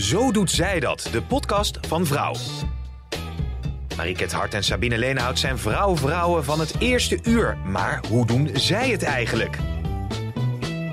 Zo 0.00 0.32
doet 0.32 0.50
zij 0.50 0.80
dat, 0.80 1.08
de 1.12 1.22
podcast 1.22 1.78
van 1.86 2.06
Vrouw. 2.06 2.34
Mariket 3.96 4.32
Hart 4.32 4.54
en 4.54 4.64
Sabine 4.64 4.98
Leenhout 4.98 5.38
zijn 5.38 5.58
vrouw-vrouwen 5.58 6.44
van 6.44 6.60
het 6.60 6.74
eerste 6.78 7.18
uur. 7.22 7.56
Maar 7.56 8.04
hoe 8.08 8.26
doen 8.26 8.50
zij 8.52 8.90
het 8.90 9.02
eigenlijk? 9.02 9.58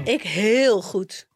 Ik 0.04 0.22
heel 0.22 0.82
goed. 0.82 1.28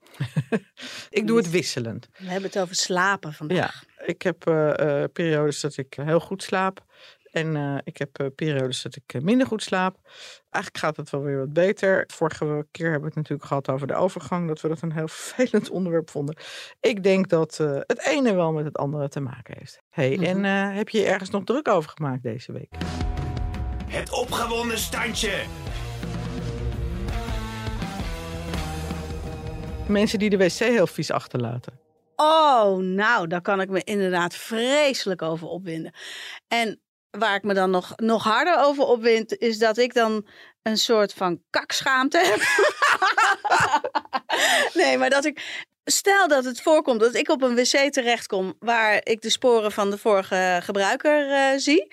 Ik 1.09 1.27
doe 1.27 1.37
het 1.37 1.49
wisselend. 1.49 2.09
We 2.17 2.25
hebben 2.25 2.49
het 2.49 2.59
over 2.59 2.75
slapen 2.75 3.33
vandaag. 3.33 3.83
Ja, 3.97 4.05
ik 4.05 4.21
heb 4.21 4.47
eh, 4.47 5.03
eh, 5.03 5.09
periodes 5.13 5.59
dat 5.59 5.77
ik 5.77 5.97
heel 6.01 6.19
goed 6.19 6.43
slaap. 6.43 6.85
En 7.31 7.55
eh, 7.55 7.77
ik 7.83 7.97
heb 7.97 8.19
eh, 8.19 8.27
periodes 8.35 8.81
dat 8.81 8.95
ik 8.95 9.13
eh, 9.13 9.21
minder 9.21 9.47
goed 9.47 9.63
slaap. 9.63 9.97
Eigenlijk 10.49 10.85
gaat 10.85 10.97
het 10.97 11.09
wel 11.09 11.21
weer 11.21 11.37
wat 11.37 11.53
beter. 11.53 12.03
Vorige 12.07 12.65
keer 12.71 12.83
hebben 12.91 13.01
we 13.01 13.07
het 13.07 13.15
natuurlijk 13.15 13.47
gehad 13.47 13.69
over 13.69 13.87
de 13.87 13.93
overgang. 13.95 14.47
Dat 14.47 14.61
we 14.61 14.67
dat 14.67 14.81
een 14.81 14.91
heel 14.93 15.07
vervelend 15.17 15.69
onderwerp 15.69 16.09
vonden. 16.09 16.35
Ik 16.79 17.03
denk 17.03 17.29
dat 17.29 17.59
eh, 17.59 17.71
het 17.75 18.05
ene 18.07 18.33
wel 18.33 18.51
met 18.51 18.65
het 18.65 18.77
andere 18.77 19.09
te 19.09 19.19
maken 19.19 19.55
heeft. 19.57 19.81
Hey, 19.89 20.15
Mhm. 20.15 20.23
En 20.23 20.45
eh, 20.45 20.75
heb 20.75 20.89
je 20.89 20.97
je 20.99 21.05
ergens 21.05 21.29
nog 21.29 21.43
druk 21.43 21.67
over 21.67 21.89
gemaakt 21.89 22.23
deze 22.23 22.51
week? 22.51 22.73
Het 23.85 24.11
opgewonden 24.11 24.77
standje. 24.77 25.43
Mensen 29.87 30.19
die 30.19 30.29
de 30.29 30.37
wc 30.37 30.51
heel 30.51 30.87
vies 30.87 31.11
achterlaten. 31.11 31.79
Oh, 32.15 32.77
nou, 32.77 33.27
daar 33.27 33.41
kan 33.41 33.61
ik 33.61 33.69
me 33.69 33.83
inderdaad 33.83 34.35
vreselijk 34.35 35.21
over 35.21 35.47
opwinden. 35.47 35.93
En 36.47 36.79
waar 37.11 37.35
ik 37.35 37.43
me 37.43 37.53
dan 37.53 37.69
nog, 37.69 37.93
nog 37.95 38.23
harder 38.23 38.57
over 38.59 38.83
opwind, 38.83 39.37
is 39.37 39.57
dat 39.57 39.77
ik 39.77 39.93
dan 39.93 40.27
een 40.61 40.77
soort 40.77 41.13
van 41.13 41.41
kakschaamte 41.49 42.17
heb. 42.17 42.41
nee, 44.83 44.97
maar 44.97 45.09
dat 45.09 45.25
ik. 45.25 45.65
Stel 45.91 46.27
dat 46.27 46.45
het 46.45 46.61
voorkomt 46.61 46.99
dat 46.99 47.15
ik 47.15 47.29
op 47.29 47.41
een 47.41 47.55
wc 47.55 47.91
terechtkom 47.91 48.53
waar 48.59 49.01
ik 49.03 49.21
de 49.21 49.29
sporen 49.29 49.71
van 49.71 49.89
de 49.89 49.97
vorige 49.97 50.59
gebruiker 50.63 51.29
eh, 51.31 51.57
zie. 51.57 51.87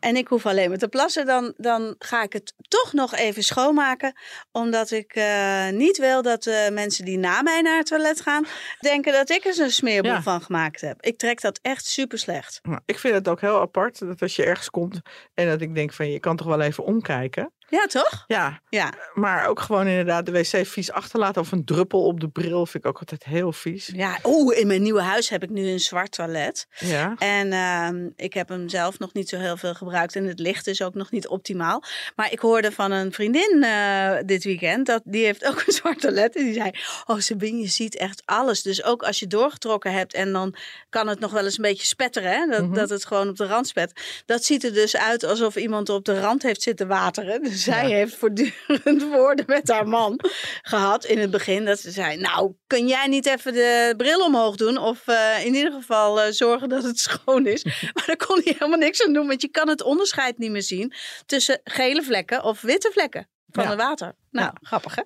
En 0.00 0.16
ik 0.16 0.28
hoef 0.28 0.46
alleen 0.46 0.68
maar 0.68 0.78
te 0.78 0.88
plassen, 0.88 1.26
dan, 1.26 1.52
dan 1.56 1.94
ga 1.98 2.22
ik 2.22 2.32
het 2.32 2.54
toch 2.68 2.92
nog 2.92 3.14
even 3.14 3.42
schoonmaken. 3.42 4.16
Omdat 4.52 4.90
ik 4.90 5.14
eh, 5.14 5.68
niet 5.68 5.98
wil 5.98 6.22
dat 6.22 6.42
de 6.42 6.68
mensen 6.72 7.04
die 7.04 7.18
na 7.18 7.42
mij 7.42 7.60
naar 7.60 7.76
het 7.76 7.86
toilet 7.86 8.20
gaan, 8.20 8.46
denken 8.80 9.12
dat 9.12 9.30
ik 9.30 9.44
er 9.44 9.60
een 9.60 9.70
smeerboel 9.70 10.10
Ja. 10.12 10.22
van 10.22 10.40
gemaakt 10.42 10.80
heb. 10.80 11.02
Ik 11.02 11.18
trek 11.18 11.40
dat 11.40 11.58
echt 11.62 11.84
super 11.86 12.18
slecht. 12.18 12.58
Nou, 12.62 12.80
ik 12.86 12.98
vind 12.98 13.14
het 13.14 13.28
ook 13.28 13.40
heel 13.40 13.60
apart 13.60 13.98
dat 13.98 14.22
als 14.22 14.36
je 14.36 14.44
ergens 14.44 14.70
komt 14.70 15.00
en 15.34 15.46
dat 15.48 15.60
ik 15.60 15.74
denk 15.74 15.92
van 15.92 16.10
je 16.10 16.20
kan 16.20 16.36
toch 16.36 16.46
wel 16.46 16.60
even 16.60 16.84
omkijken. 16.84 17.52
Ja, 17.72 17.86
toch? 17.86 18.24
Ja, 18.26 18.60
Ja. 18.68 18.92
maar 19.14 19.46
ook 19.48 19.60
gewoon 19.60 19.86
inderdaad 19.86 20.26
de 20.26 20.32
wc 20.32 20.66
vies 20.66 20.90
achterlaten 20.92 21.42
of 21.42 21.52
een 21.52 21.64
druppel 21.64 22.04
op 22.04 22.20
de 22.20 22.28
bril 22.28 22.66
vind 22.66 22.84
ik 22.84 22.90
ook 22.90 22.98
altijd 22.98 23.24
heel 23.24 23.52
vies. 23.52 23.90
Ja, 23.94 24.18
oeh, 24.24 24.58
in 24.58 24.66
mijn 24.66 24.82
nieuwe 24.82 25.00
huis 25.02 25.28
heb 25.28 25.42
ik 25.42 25.50
nu 25.50 25.68
een 25.68 25.80
zwart 25.80 26.12
toilet. 26.12 26.66
Ja. 26.78 27.14
En 27.18 27.52
ehm, 27.52 28.08
ik 28.16 28.34
heb 28.34 28.48
hem 28.48 28.68
zelf 28.68 28.98
nog 28.98 29.12
niet 29.12 29.28
zo 29.28 29.36
heel 29.38 29.56
veel 29.56 29.74
gebruikt. 29.74 30.16
En 30.16 30.24
het 30.26 30.38
licht 30.38 30.66
is 30.66 30.82
ook 30.82 30.94
nog 30.94 31.10
niet 31.10 31.28
optimaal. 31.28 31.82
Maar 32.16 32.32
ik 32.32 32.38
hoorde 32.38 32.72
van 32.72 32.90
een 32.90 33.12
vriendin 33.12 33.62
eh, 33.62 34.16
dit 34.26 34.44
weekend. 34.44 34.86
Dat, 34.86 35.02
die 35.04 35.24
heeft 35.24 35.44
ook 35.44 35.62
een 35.66 35.72
zwart 35.72 36.00
toilet. 36.00 36.36
En 36.36 36.44
die 36.44 36.54
zei, 36.54 36.70
oh 37.06 37.18
Sabine, 37.18 37.58
je 37.60 37.68
ziet 37.68 37.96
echt 37.96 38.22
alles. 38.24 38.62
Dus 38.62 38.84
ook 38.84 39.02
als 39.02 39.18
je 39.18 39.26
doorgetrokken 39.26 39.92
hebt. 39.92 40.14
En 40.14 40.32
dan 40.32 40.54
kan 40.90 41.08
het 41.08 41.18
nog 41.20 41.30
wel 41.32 41.44
eens 41.44 41.56
een 41.56 41.62
beetje 41.64 41.86
spetteren. 41.86 42.30
Hè? 42.32 42.46
Dat, 42.46 42.62
Mhm. 42.62 42.74
dat 42.74 42.90
het 42.90 43.04
gewoon 43.04 43.28
op 43.28 43.36
de 43.36 43.46
rand 43.46 43.66
spet. 43.66 44.22
Dat 44.26 44.44
ziet 44.44 44.64
er 44.64 44.72
dus 44.72 44.96
uit 44.96 45.24
alsof 45.24 45.56
iemand 45.56 45.88
op 45.88 46.04
de 46.04 46.20
rand 46.20 46.42
heeft 46.42 46.62
zitten 46.62 46.86
wateren. 46.88 47.42
Dus 47.61 47.61
zij 47.62 47.88
Ja. 47.88 47.94
heeft 47.94 48.16
voortdurend 48.16 49.02
woorden 49.12 49.44
met 49.48 49.68
haar 49.70 49.88
man 49.88 50.20
gehad 50.62 51.04
in 51.04 51.18
het 51.18 51.30
begin. 51.30 51.64
Dat 51.64 51.78
ze 51.80 51.90
zei, 51.90 52.16
nou, 52.16 52.52
kun 52.66 52.86
jij 52.88 53.06
niet 53.06 53.26
even 53.26 53.52
de 53.52 53.94
bril 53.96 54.24
omhoog 54.24 54.56
doen? 54.56 54.78
Of 54.78 55.06
eh, 55.06 55.44
in 55.44 55.54
ieder 55.54 55.72
geval 55.72 56.20
eh, 56.20 56.32
zorgen 56.32 56.68
dat 56.68 56.82
het 56.82 56.98
schoon 57.08 57.46
is. 57.46 57.64
Maar 57.94 58.04
daar 58.06 58.16
kon 58.26 58.40
hij 58.44 58.54
helemaal 58.58 58.78
niks 58.78 59.02
aan 59.06 59.12
doen. 59.12 59.26
Want 59.26 59.42
je 59.42 59.48
kan 59.48 59.68
het 59.68 59.82
onderscheid 59.82 60.38
niet 60.38 60.50
meer 60.50 60.62
zien 60.62 60.92
tussen 61.26 61.60
gele 61.64 62.02
vlekken 62.02 62.44
of 62.44 62.60
witte 62.60 62.90
vlekken 62.92 63.28
van 63.50 63.62
Ja. 63.64 63.70
het 63.70 63.78
water. 63.78 64.12
Nou, 64.30 64.46
Ja. 64.46 64.54
grappig 64.62 64.94
hè? 64.94 65.02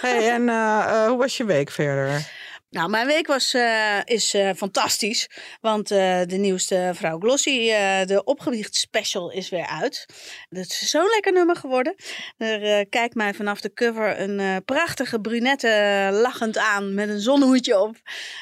Hey, 0.00 0.30
en 0.30 0.48
eh, 0.48 1.06
hoe 1.06 1.16
was 1.18 1.36
je 1.36 1.44
week 1.44 1.70
verder? 1.70 2.28
Nou, 2.74 2.90
mijn 2.90 3.06
week 3.06 3.26
was, 3.26 3.54
eh, 3.54 3.98
is 4.04 4.34
eh, 4.34 4.50
fantastisch. 4.56 5.30
Want 5.60 5.90
eh, 5.90 6.20
de 6.26 6.36
nieuwste 6.36 6.90
Vrouw 6.94 7.18
Glossy, 7.18 7.66
de 8.06 8.22
opgewicht 8.24 8.74
special, 8.74 9.30
is 9.30 9.48
weer 9.48 9.66
uit. 9.66 10.06
Dat 10.48 10.64
is 10.64 10.90
zo'n 10.90 11.08
lekker 11.10 11.32
nummer 11.32 11.56
geworden. 11.56 11.94
Er 12.36 12.86
kijkt 12.88 13.14
mij 13.14 13.34
vanaf 13.34 13.60
de 13.60 13.72
cover 13.72 14.20
een 14.20 14.64
prachtige 14.64 15.20
brunette 15.20 16.08
lachend 16.12 16.58
aan 16.58 16.94
met 16.94 17.08
een 17.08 17.20
zonnehoedje 17.20 17.80
op. 17.80 17.96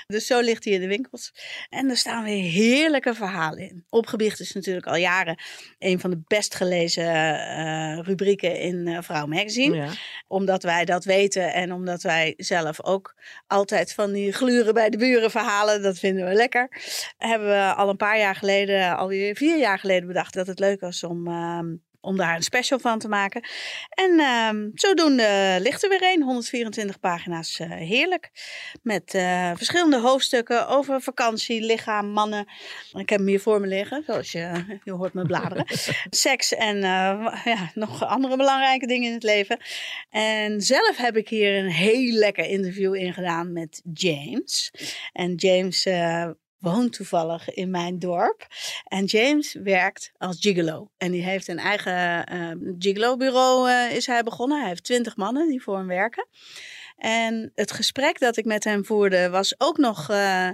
Dus 0.06 0.26
zo 0.26 0.40
ligt 0.40 0.64
hij 0.64 0.72
in 0.72 0.80
de 0.80 0.86
winkels. 0.86 1.32
En 1.70 1.90
er 1.90 1.96
staan 1.96 2.24
weer 2.24 2.50
heerlijke 2.50 3.14
verhalen 3.14 3.58
in. 3.58 3.84
Opgewicht 3.88 4.40
is 4.40 4.52
natuurlijk 4.52 4.86
al 4.86 4.96
jaren 4.96 5.42
een 5.78 6.00
van 6.00 6.10
de 6.10 6.20
best 6.26 6.54
gelezen 6.54 7.04
rubrieken 8.04 8.60
in 8.60 9.02
Vrouw 9.02 9.26
Magazine 9.26 9.76
Ja. 9.76 9.88
omdat 10.28 10.62
wij 10.62 10.84
dat 10.84 11.04
weten 11.04 11.52
en 11.52 11.72
omdat 11.72 12.02
wij 12.02 12.34
zelf 12.36 12.84
ook 12.84 13.14
altijd 13.46 13.92
van 13.92 14.12
die 14.12 14.21
gluren 14.30 14.74
bij 14.74 14.90
de 14.90 14.96
buren 14.96 15.30
verhalen, 15.30 15.82
dat 15.82 15.98
vinden 15.98 16.28
we 16.28 16.34
lekker. 16.34 16.68
Hebben 17.18 17.48
we 17.48 17.74
al 17.74 17.88
een 17.88 17.96
paar 17.96 18.18
jaar 18.18 18.34
geleden, 18.34 18.96
alweer 18.96 19.36
vier 19.36 19.58
jaar 19.58 19.78
geleden 19.78 20.06
bedacht 20.06 20.34
dat 20.34 20.46
het 20.46 20.58
leuk 20.58 20.80
was 20.80 21.04
om, 21.04 21.26
ehm, 21.26 21.74
om 22.02 22.16
daar 22.16 22.36
een 22.36 22.42
special 22.42 22.78
van 22.78 22.98
te 22.98 23.08
maken. 23.08 23.44
En 23.88 24.18
ehm, 24.18 24.68
zodoende 24.74 25.58
ligt 25.60 25.82
er 25.82 25.88
weer 25.88 26.02
een, 26.02 26.22
124 26.22 27.00
pagina's, 27.00 27.58
eh, 27.58 27.70
heerlijk. 27.70 28.30
Met 28.82 29.14
eh, 29.14 29.50
verschillende 29.54 30.00
hoofdstukken 30.00 30.68
over 30.68 31.00
vakantie, 31.00 31.60
lichaam, 31.60 32.06
mannen. 32.06 32.46
Ik 32.92 33.08
heb 33.08 33.18
hem 33.18 33.28
hier 33.28 33.40
voor 33.40 33.60
me 33.60 33.66
liggen, 33.66 34.02
zoals 34.06 34.32
je, 34.32 34.78
je 34.84 34.92
hoort 34.92 35.14
me 35.14 35.26
bladeren. 35.26 35.64
Seks 36.10 36.54
en 36.54 36.76
eh, 36.76 37.40
ja, 37.44 37.70
nog 37.74 38.04
andere 38.04 38.36
belangrijke 38.36 38.86
dingen 38.86 39.08
in 39.08 39.14
het 39.14 39.22
leven. 39.22 39.58
En 40.10 40.60
zelf 40.60 40.96
heb 40.96 41.16
ik 41.16 41.28
hier 41.28 41.58
een 41.58 41.70
heel 41.70 42.12
lekker 42.12 42.44
interview 42.44 42.94
in 42.94 43.12
gedaan 43.12 43.52
met 43.52 43.82
James. 43.92 44.72
En 45.12 45.34
James 45.34 45.86
eh, 45.86 46.30
woont 46.62 46.92
toevallig 46.92 47.54
in 47.54 47.70
mijn 47.70 47.98
dorp. 47.98 48.46
En 48.84 49.04
James 49.04 49.52
werkt 49.52 50.12
als 50.18 50.36
gigolo. 50.40 50.90
En 50.96 51.12
die 51.12 51.22
heeft 51.22 51.48
een 51.48 51.58
eigen 51.58 52.26
eh 52.26 52.50
gigolo-bureau 52.78 53.70
eh, 53.70 53.96
is 53.96 54.06
hij 54.06 54.22
begonnen. 54.22 54.58
Hij 54.58 54.68
heeft 54.68 54.84
twintig 54.84 55.16
mannen 55.16 55.48
die 55.48 55.62
voor 55.62 55.76
hem 55.76 55.86
werken. 55.86 56.26
En 56.96 57.52
het 57.54 57.72
gesprek 57.72 58.18
dat 58.18 58.36
ik 58.36 58.44
met 58.44 58.64
hem 58.64 58.84
voerde 58.84 59.30
was 59.30 59.54
ook 59.58 59.76
nog 59.76 60.10
eh, 60.10 60.48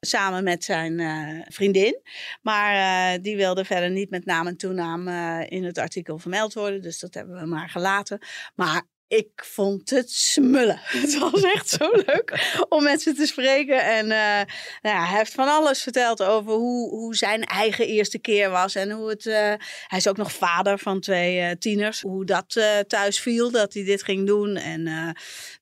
samen 0.00 0.44
met 0.44 0.64
zijn 0.64 1.00
eh, 1.00 1.40
vriendin. 1.48 2.00
Maar 2.42 3.20
die 3.20 3.36
wilde 3.36 3.64
verder 3.64 3.90
niet 3.90 4.10
met 4.10 4.24
naam 4.24 4.46
en 4.46 4.56
toenaam 4.56 5.08
in 5.48 5.64
het 5.64 5.78
artikel 5.78 6.18
vermeld 6.18 6.54
worden. 6.54 6.82
Dus 6.82 6.98
dat 6.98 7.14
hebben 7.14 7.40
we 7.40 7.46
maar 7.46 7.68
gelaten. 7.68 8.18
Maar 8.54 8.82
ik 9.16 9.44
vond 9.44 9.90
het 9.90 10.10
smullen. 10.10 10.78
Het 11.02 11.18
was 11.18 11.42
echt 11.42 11.68
zo 11.68 11.90
leuk 12.06 12.56
om 12.68 12.82
met 12.82 13.02
ze 13.02 13.14
te 13.14 13.26
spreken. 13.26 13.84
En 13.84 14.10
eh, 14.10 14.46
nou 14.82 14.96
ja, 14.96 15.04
hij 15.06 15.16
heeft 15.18 15.34
van 15.34 15.48
alles 15.48 15.82
verteld 15.82 16.22
over 16.22 16.52
hoe, 16.52 16.90
hoe 16.90 17.14
zijn 17.14 17.44
eigen 17.44 17.86
eerste 17.86 18.18
keer 18.18 18.50
was. 18.50 18.74
En 18.74 18.90
hoe 18.90 19.08
het. 19.08 19.26
eh, 19.26 19.54
hij 19.86 19.98
is 19.98 20.08
ook 20.08 20.16
nog 20.16 20.32
vader 20.32 20.78
van 20.78 21.00
twee 21.00 21.40
eh, 21.40 21.50
tieners. 21.58 22.00
Hoe 22.00 22.24
dat 22.24 22.60
thuis 22.86 23.20
viel, 23.20 23.50
dat 23.50 23.74
hij 23.74 23.84
dit 23.84 24.02
ging 24.02 24.26
doen. 24.26 24.56
En 24.56 24.86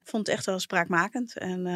ik 0.01 0.09
vond 0.09 0.27
het 0.27 0.37
echt 0.37 0.47
wel 0.47 0.59
spraakmakend. 0.59 1.39
En, 1.39 1.67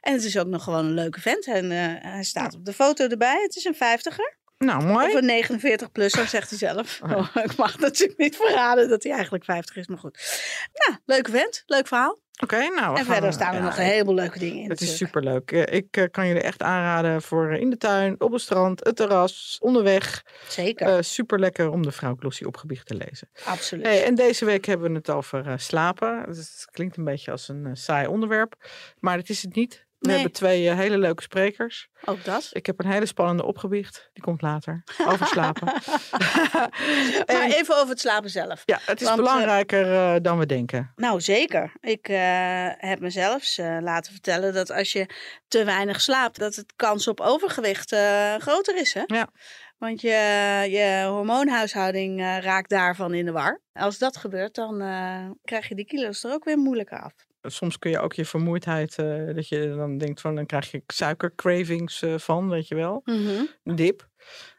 en 0.00 0.12
het 0.12 0.24
is 0.24 0.38
ook 0.38 0.46
nog 0.46 0.64
gewoon 0.64 0.84
een 0.84 0.94
leuke 0.94 1.20
vent. 1.20 1.46
En 1.46 1.70
hij 2.00 2.24
staat 2.24 2.54
op 2.54 2.64
de 2.64 2.72
foto 2.72 3.06
erbij. 3.08 3.42
Het 3.42 3.56
is 3.56 3.64
een 3.64 3.74
vijftiger. 3.74 4.37
Nou, 4.58 4.78
Of 4.78 4.84
mooi. 4.84 5.16
een 5.16 5.24
49 5.24 5.92
plusser, 5.92 6.26
zegt 6.26 6.48
hij 6.50 6.58
zelf. 6.58 7.00
Oh, 7.02 7.28
ik 7.44 7.56
mag 7.56 7.78
natuurlijk 7.78 8.18
niet 8.18 8.36
verraden 8.36 8.88
dat 8.88 9.02
hij 9.02 9.12
eigenlijk 9.12 9.44
50 9.44 9.76
is, 9.76 9.86
maar 9.86 9.98
goed. 9.98 10.40
Nou, 10.74 10.98
leuke 11.04 11.30
vent, 11.30 11.62
leuk 11.66 11.86
verhaal. 11.86 12.18
Oké, 12.42 12.56
nou. 12.56 12.90
en 12.90 12.96
gaan, 12.96 13.04
verder 13.04 13.32
staan 13.32 13.54
er 13.54 13.58
ja, 13.60 13.64
nog 13.64 13.76
een 13.78 13.84
heleboel 13.84 14.14
leuke 14.14 14.38
dingen 14.38 14.62
in. 14.62 14.70
Het 14.70 14.80
is 14.80 14.90
natuurlijk. 15.00 15.12
superleuk. 15.40 15.68
Ik 15.70 15.96
eh, 15.96 16.04
kan 16.10 16.26
jullie 16.26 16.42
echt 16.42 16.62
aanraden 16.62 17.22
voor 17.22 17.50
eh, 17.52 17.60
in 17.60 17.70
de 17.70 17.76
tuin, 17.76 18.20
op 18.20 18.32
het 18.32 18.40
strand, 18.40 18.84
het 18.84 18.96
terras, 18.96 19.58
onderweg. 19.60 20.22
Zeker, 20.48 20.86
Eh 20.86 20.96
super 21.00 21.38
lekker 21.40 21.70
om 21.70 21.82
de 21.82 21.92
vrouw 21.92 22.16
Glossie 22.18 22.46
opgebied 22.46 22.86
te 22.86 22.94
lezen. 22.94 23.28
absoluut. 23.44 23.86
Hey, 23.86 24.04
en 24.04 24.14
deze 24.14 24.44
week 24.44 24.64
hebben 24.64 24.90
we 24.90 24.96
het 24.96 25.10
over 25.10 25.60
slapen. 25.60 26.24
Dus 26.26 26.38
Het 26.38 26.68
klinkt 26.70 26.96
een 26.96 27.04
beetje 27.04 27.30
als 27.30 27.48
een 27.48 27.76
saai 27.76 28.06
onderwerp, 28.06 28.54
maar 28.98 29.16
dat 29.16 29.28
is 29.28 29.42
het 29.42 29.54
niet. 29.54 29.86
We 29.98 30.06
Nee. 30.06 30.14
hebben 30.16 30.32
twee 30.34 30.68
eh, 30.68 30.76
hele 30.76 30.98
leuke 30.98 31.22
sprekers. 31.22 31.88
Ook 32.04 32.24
dat. 32.24 32.48
Ik 32.52 32.66
heb 32.66 32.78
een 32.78 32.90
hele 32.90 33.06
spannende 33.06 33.44
opgebiecht. 33.44 34.10
Die 34.12 34.22
komt 34.22 34.42
later. 34.42 34.82
Over 35.06 35.26
slapen. 35.26 35.66
Maar 37.26 37.42
En- 37.42 37.52
even 37.52 37.74
over 37.76 37.88
het 37.88 38.00
slapen 38.00 38.30
zelf. 38.30 38.62
ja, 38.64 38.78
het 38.84 39.00
is 39.00 39.06
Want, 39.06 39.18
eh, 39.20 39.24
belangrijker 39.24 39.92
eh, 39.94 40.14
dan 40.22 40.38
we 40.38 40.46
denken. 40.46 40.92
Nou, 40.96 41.20
zeker. 41.20 41.72
Ik 41.80 42.06
heb 42.78 43.00
mezelf 43.00 43.56
laten 43.80 44.12
vertellen 44.12 44.54
dat 44.54 44.70
als 44.70 44.92
je 44.92 45.06
te 45.48 45.64
weinig 45.64 46.00
slaapt, 46.00 46.38
dat 46.38 46.54
het 46.54 46.72
kans 46.76 47.08
op 47.08 47.20
overgewicht 47.20 47.94
groter 48.38 48.76
is. 48.76 48.94
Hè? 48.94 49.02
Ja. 49.06 49.28
Want 49.78 50.00
je, 50.00 50.08
je 50.70 51.06
hormoonhuishouding 51.08 52.20
raakt 52.20 52.70
daarvan 52.70 53.14
in 53.14 53.24
de 53.24 53.32
war. 53.32 53.60
Als 53.72 53.98
dat 53.98 54.16
gebeurt, 54.16 54.54
dan 54.54 54.78
krijg 55.44 55.68
je 55.68 55.74
die 55.74 55.84
kilo's 55.86 56.24
er 56.24 56.32
ook 56.32 56.44
weer 56.44 56.58
moeilijker 56.58 57.00
af. 57.02 57.12
Soms 57.42 57.78
kun 57.78 57.90
je 57.90 57.98
ook 58.00 58.12
je 58.12 58.24
vermoeidheid, 58.24 58.98
eh, 58.98 59.34
dat 59.34 59.48
je 59.48 59.74
dan 59.76 59.98
denkt 59.98 60.20
van, 60.20 60.34
dan 60.34 60.46
krijg 60.46 60.70
je 60.70 60.82
suikercravings 60.86 62.02
eh, 62.02 62.14
van, 62.18 62.48
weet 62.48 62.68
je 62.68 62.74
wel. 62.74 63.02
Een 63.04 63.76
dip. 63.76 64.08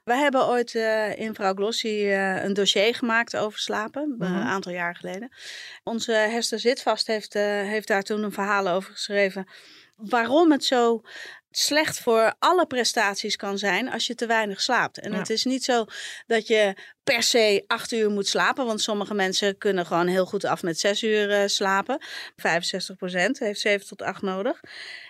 Wij 0.03 0.17
hebben 0.17 0.47
ooit 0.47 0.75
eh, 0.75 1.19
in 1.19 1.33
Vrouw 1.35 1.53
Glossy 1.53 2.05
een 2.43 2.53
dossier 2.53 2.95
gemaakt 2.95 3.37
over 3.37 3.59
slapen, 3.59 4.15
Mhm. 4.17 4.33
een 4.33 4.41
aantal 4.47 4.71
jaar 4.71 4.95
geleden. 4.95 5.31
Onze 5.83 6.11
Hester 6.11 6.59
Zitvast 6.59 7.07
heeft, 7.07 7.33
heeft 7.33 7.87
daar 7.87 8.03
toen 8.03 8.23
een 8.23 8.31
verhaal 8.31 8.67
over 8.67 8.91
geschreven. 8.91 9.47
Waarom 9.95 10.51
het 10.51 10.63
zo 10.63 11.01
slecht 11.51 11.99
voor 11.99 12.35
alle 12.39 12.65
prestaties 12.65 13.35
kan 13.35 13.57
zijn 13.57 13.91
als 13.91 14.07
je 14.07 14.15
te 14.15 14.25
weinig 14.25 14.61
slaapt. 14.61 14.99
En 14.99 15.11
Ja. 15.11 15.17
het 15.17 15.29
is 15.29 15.43
niet 15.43 15.63
zo 15.63 15.85
dat 16.27 16.47
je 16.47 16.75
per 17.03 17.23
se 17.23 17.63
acht 17.67 17.91
uur 17.91 18.09
moet 18.09 18.27
slapen, 18.27 18.65
want 18.65 18.81
sommige 18.81 19.13
mensen 19.13 19.57
kunnen 19.57 19.85
gewoon 19.85 20.07
heel 20.07 20.25
goed 20.25 20.45
af 20.45 20.61
met 20.61 20.79
zes 20.79 21.03
uur 21.03 21.31
eh, 21.31 21.47
slapen. 21.47 22.01
65% 22.35 23.37
heeft 23.39 23.59
7 23.59 23.87
tot 23.87 24.01
8 24.01 24.21
nodig. 24.21 24.59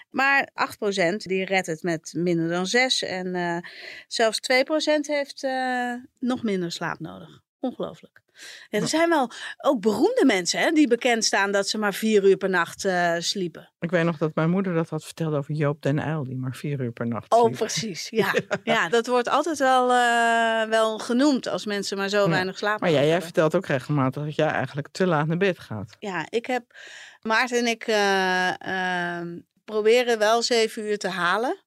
Maar 0.09 0.49
8% 0.53 1.15
die 1.17 1.45
redt 1.45 1.67
het 1.67 1.83
met 1.83 2.13
minder 2.15 2.49
dan 2.49 2.67
6. 2.67 3.03
En 3.03 3.35
eh, 3.35 3.57
zelfs 4.07 4.39
2% 4.39 5.07
heeft 5.07 5.43
eh, 5.43 5.93
nog 6.19 6.43
minder 6.43 6.71
slaap 6.71 6.99
nodig. 6.99 7.41
Ongelooflijk. 7.59 8.21
Ja, 8.69 8.79
er 8.79 8.87
zijn 8.87 9.09
wel 9.09 9.31
ook 9.57 9.81
beroemde 9.81 10.23
mensen 10.25 10.59
hè, 10.59 10.71
die 10.71 10.87
bekend 10.87 11.25
staan 11.25 11.51
dat 11.51 11.67
ze 11.69 11.77
maar 11.77 11.93
vier 11.93 12.23
uur 12.23 12.37
per 12.37 12.49
nacht 12.49 12.85
eh, 12.85 13.15
sliepen. 13.17 13.71
Ik 13.79 13.91
weet 13.91 14.03
nog 14.03 14.17
dat 14.17 14.35
mijn 14.35 14.49
moeder 14.49 14.73
dat 14.73 14.89
had 14.89 15.03
verteld 15.03 15.33
over 15.33 15.53
Joop 15.53 15.81
den 15.81 16.07
Uyl, 16.07 16.23
die 16.23 16.35
maar 16.37 16.55
vier 16.55 16.81
uur 16.81 16.91
per 16.91 17.07
nacht 17.07 17.31
Oh, 17.33 17.43
sliep. 17.43 17.55
precies. 17.57 18.09
Ja, 18.19 18.33
ja 18.63 18.89
dat 18.89 19.07
wordt 19.07 19.29
altijd 19.29 19.57
wel, 19.57 19.91
eh, 19.91 20.69
wel 20.69 20.99
genoemd 20.99 21.47
als 21.47 21.65
mensen 21.65 21.97
maar 21.97 22.09
zo 22.09 22.23
Ja. 22.23 22.29
weinig 22.29 22.57
slapen. 22.57 22.91
Maar 22.91 23.05
jij 23.05 23.21
vertelt 23.21 23.55
ook 23.55 23.65
regelmatig 23.65 24.23
dat 24.23 24.35
jij 24.35 24.47
eigenlijk 24.47 24.87
te 24.91 25.05
laat 25.07 25.27
naar 25.27 25.37
bed 25.37 25.59
gaat. 25.59 25.95
Ja, 25.99 26.25
ik 26.29 26.45
heb. 26.45 26.63
Maarten 27.21 27.57
en 27.57 27.67
ik 27.67 27.83
eh, 27.87 28.61
ehm, 29.17 29.39
proberen 29.65 30.19
wel 30.19 30.41
zeven 30.41 30.83
uur 30.83 30.97
te 30.97 31.07
halen. 31.07 31.63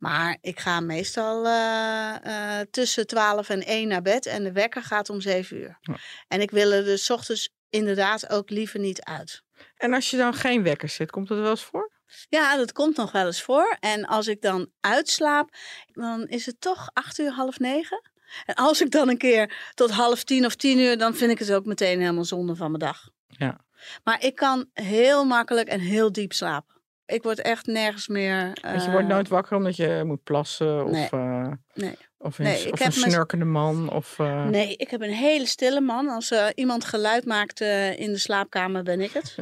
Maar 0.00 0.36
ik 0.40 0.60
ga 0.60 0.80
meestal 0.80 1.46
eh, 1.46 2.58
eh, 2.60 2.66
tussen 2.70 3.06
12 3.06 3.48
en 3.48 3.62
1 3.66 3.88
naar 3.88 4.02
bed. 4.02 4.26
En 4.26 4.44
de 4.44 4.52
wekker 4.52 4.82
gaat 4.82 5.10
om 5.10 5.20
7 5.20 5.56
uur. 5.56 5.78
Ja. 5.80 5.96
En 6.28 6.40
ik 6.40 6.50
wil 6.50 6.70
er 6.72 6.84
dus 6.84 7.10
ochtends 7.10 7.50
inderdaad 7.70 8.30
ook 8.30 8.50
liever 8.50 8.80
niet 8.80 9.02
uit. 9.02 9.42
En 9.76 9.92
als 9.92 10.10
je 10.10 10.16
dan 10.16 10.34
geen 10.34 10.62
wekker 10.62 10.88
zit, 10.88 11.10
komt 11.10 11.28
dat 11.28 11.38
wel 11.38 11.50
eens 11.50 11.64
voor? 11.64 11.90
Ja, 12.28 12.56
dat 12.56 12.72
komt 12.72 12.96
nog 12.96 13.12
wel 13.12 13.26
eens 13.26 13.42
voor. 13.42 13.76
En 13.80 14.04
als 14.04 14.26
ik 14.26 14.42
dan 14.42 14.70
uitslaap, 14.80 15.56
dan 15.86 16.26
is 16.26 16.46
het 16.46 16.60
toch 16.60 16.90
8 16.92 17.18
uur, 17.18 17.30
half 17.30 17.58
9. 17.58 18.10
En 18.44 18.54
als 18.54 18.80
ik 18.80 18.90
dan 18.90 19.08
een 19.08 19.18
keer 19.18 19.72
tot 19.74 19.90
half 19.90 20.24
tien 20.24 20.46
of 20.46 20.54
tien 20.54 20.78
uur, 20.78 20.98
dan 20.98 21.14
vind 21.14 21.30
ik 21.30 21.38
het 21.38 21.52
ook 21.52 21.64
meteen 21.64 22.00
helemaal 22.00 22.24
zonde 22.24 22.56
van 22.56 22.70
mijn 22.70 22.82
dag. 22.82 23.08
Ja. 23.26 23.60
Maar 24.04 24.24
ik 24.24 24.34
kan 24.34 24.70
heel 24.72 25.24
makkelijk 25.24 25.68
en 25.68 25.80
heel 25.80 26.12
diep 26.12 26.32
slapen. 26.32 26.79
Ik 27.10 27.22
word 27.22 27.40
echt 27.40 27.66
nergens 27.66 28.08
meer. 28.08 28.52
Want 28.62 28.84
je 28.84 28.90
wordt 28.90 29.08
eh, 29.08 29.12
nooit 29.12 29.28
wakker 29.28 29.56
omdat 29.56 29.76
je 29.76 30.02
moet 30.04 30.22
plassen 30.22 30.84
of, 30.84 30.92
nee. 30.92 31.08
eh, 31.10 31.48
Nee. 31.74 31.96
of 32.18 32.38
een, 32.38 32.44
Nee, 32.44 32.72
of 32.72 32.80
een 32.80 32.92
snurkende 32.92 33.44
man. 33.44 33.92
Of, 33.92 34.18
eh, 34.18 34.44
Nee, 34.44 34.76
ik 34.76 34.90
heb 34.90 35.00
een 35.00 35.12
hele 35.12 35.46
stille 35.46 35.80
man. 35.80 36.08
Als 36.08 36.34
iemand 36.54 36.84
geluid 36.84 37.24
maakt 37.24 37.60
in 37.96 38.12
de 38.12 38.18
slaapkamer, 38.18 38.82
ben 38.82 39.00
ik 39.00 39.12
het. 39.12 39.34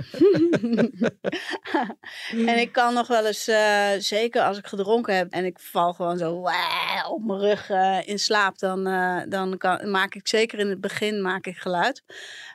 en 2.48 2.58
ik 2.58 2.72
kan 2.72 2.94
nog 2.94 3.06
wel 3.06 3.26
eens, 3.26 3.50
zeker 4.06 4.42
als 4.42 4.58
ik 4.58 4.66
gedronken 4.66 5.16
heb 5.16 5.30
en 5.32 5.44
ik 5.44 5.58
val 5.58 5.92
gewoon 5.92 6.18
zo 6.18 6.44
op 7.08 7.24
mijn 7.24 7.40
rug 7.40 7.70
in 8.06 8.18
slaap, 8.18 8.58
dan, 8.58 8.84
dan 9.28 9.56
kan, 9.58 9.90
maak 9.90 10.14
ik 10.14 10.28
zeker 10.28 10.58
in 10.58 10.68
het 10.68 10.80
begin 10.80 11.22
maak 11.22 11.46
ik 11.46 11.56
geluid. 11.56 12.02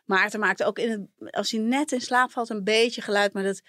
Maarten 0.05 0.39
maakt 0.39 0.63
ook 0.63 0.79
in 0.79 0.91
het, 0.91 1.31
als 1.33 1.51
hij 1.51 1.59
net 1.59 1.91
in 1.91 2.01
slaap 2.01 2.31
valt 2.31 2.49
een 2.49 2.63
beetje 2.63 3.01
geluid, 3.01 3.33
maar 3.33 3.43
dat, 3.43 3.61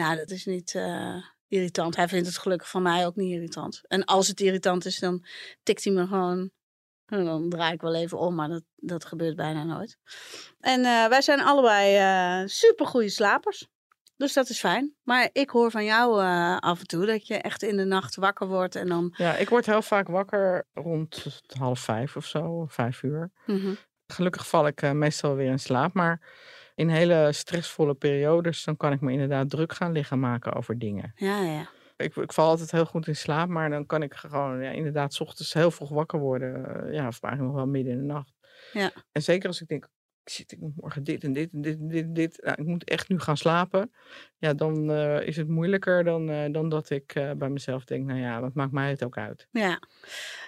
nou, 0.00 0.16
dat 0.16 0.30
is 0.30 0.44
niet 0.44 0.74
eh, 0.74 1.16
irritant. 1.48 1.96
Hij 1.96 2.08
vindt 2.08 2.26
het 2.26 2.38
gelukkig 2.38 2.70
van 2.70 2.82
mij 2.82 3.06
ook 3.06 3.16
niet 3.16 3.32
irritant. 3.32 3.80
En 3.88 4.04
als 4.04 4.28
het 4.28 4.40
irritant 4.40 4.84
is, 4.84 4.98
dan 4.98 5.24
tikt 5.62 5.84
hij 5.84 5.92
me 5.92 6.06
gewoon 6.06 6.50
en 7.06 7.24
dan 7.24 7.48
draai 7.48 7.72
ik 7.72 7.80
wel 7.80 7.94
even 7.94 8.18
om, 8.18 8.34
maar 8.34 8.48
dat, 8.48 8.62
dat 8.76 9.04
gebeurt 9.04 9.36
bijna 9.36 9.64
nooit. 9.64 9.98
En 10.60 10.84
eh, 10.84 11.08
wij 11.08 11.22
zijn 11.22 11.40
allebei 11.40 11.96
eh 11.96 12.48
super 12.48 12.86
goede 12.86 13.08
slapers. 13.08 13.68
Dus 14.16 14.32
dat 14.32 14.48
is 14.48 14.58
fijn. 14.58 14.94
Maar 15.02 15.28
ik 15.32 15.50
hoor 15.50 15.70
van 15.70 15.84
jou 15.84 16.22
af 16.60 16.80
en 16.80 16.86
toe 16.86 17.06
dat 17.06 17.26
je 17.26 17.34
echt 17.34 17.62
in 17.62 17.76
de 17.76 17.84
nacht 17.84 18.14
wakker 18.14 18.46
wordt 18.46 18.74
en 18.74 18.88
dan. 18.88 19.14
Ja, 19.16 19.36
ik 19.36 19.48
word 19.48 19.66
heel 19.66 19.82
vaak 19.82 20.08
wakker 20.08 20.66
rond 20.72 21.40
half 21.58 21.80
vijf 21.80 22.16
of 22.16 22.26
zo, 22.26 22.66
vijf 22.68 23.02
uur. 23.02 23.30
Mhm. 23.46 23.74
Gelukkig 24.06 24.48
val 24.48 24.66
ik 24.66 24.92
meestal 24.92 25.34
weer 25.34 25.50
in 25.50 25.58
slaap, 25.58 25.92
maar 25.94 26.20
in 26.80 26.88
hele 26.88 27.32
stressvolle 27.32 27.94
periodes, 27.94 28.64
dan 28.64 28.76
kan 28.76 28.92
ik 28.92 29.00
me 29.00 29.12
inderdaad 29.12 29.50
druk 29.50 29.72
gaan 29.72 29.92
liggen 29.92 30.20
maken 30.20 30.52
over 30.52 30.78
dingen. 30.78 31.12
Ja, 31.14 31.40
ja. 31.40 31.68
Ik, 31.96 32.16
ik 32.16 32.32
val 32.32 32.48
altijd 32.48 32.70
heel 32.70 32.84
goed 32.84 33.06
in 33.06 33.16
slaap, 33.16 33.48
maar 33.48 33.70
dan 33.70 33.86
kan 33.86 34.02
ik 34.02 34.14
gewoon 34.14 34.62
ja, 34.62 34.70
inderdaad 34.70 35.14
's 35.14 35.20
ochtends 35.20 35.52
heel 35.52 35.70
vroeg 35.70 35.88
wakker 35.88 36.18
worden. 36.18 36.54
eh, 36.54 36.92
ja, 36.94 37.06
of 37.06 37.22
eigenlijk 37.22 37.40
nog 37.40 37.54
wel 37.54 37.66
midden 37.66 37.92
in 37.92 37.98
de 37.98 38.04
nacht. 38.04 38.32
Ja. 38.72 38.90
En 39.12 39.22
zeker 39.22 39.48
als 39.48 39.60
ik 39.60 39.68
denk, 39.68 39.88
ik 40.24 40.56
moet 40.58 40.76
morgen 40.76 41.04
dit 41.04 41.24
en 41.24 41.32
dit 41.32 41.52
en 41.52 41.60
dit 41.60 41.78
en 41.78 41.88
dit 41.88 42.14
dit. 42.14 42.38
Nou, 42.42 42.56
ik 42.60 42.66
moet 42.66 42.84
echt 42.84 43.08
nu 43.08 43.18
gaan 43.18 43.36
slapen. 43.36 43.92
Ja, 44.38 44.54
dan 44.54 44.90
eh, 44.90 45.26
is 45.26 45.36
het 45.36 45.48
moeilijker 45.48 46.04
dan, 46.04 46.30
eh, 46.30 46.52
dan 46.52 46.68
dat 46.68 46.90
ik 46.90 47.14
eh, 47.14 47.30
bij 47.36 47.48
mezelf 47.48 47.84
denk, 47.84 48.06
nou 48.06 48.20
ja, 48.20 48.40
wat 48.40 48.54
maakt 48.54 48.72
mij 48.72 48.90
het 48.90 49.04
ook 49.04 49.16
uit. 49.16 49.48
Ja, 49.50 49.82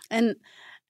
En 0.07 0.39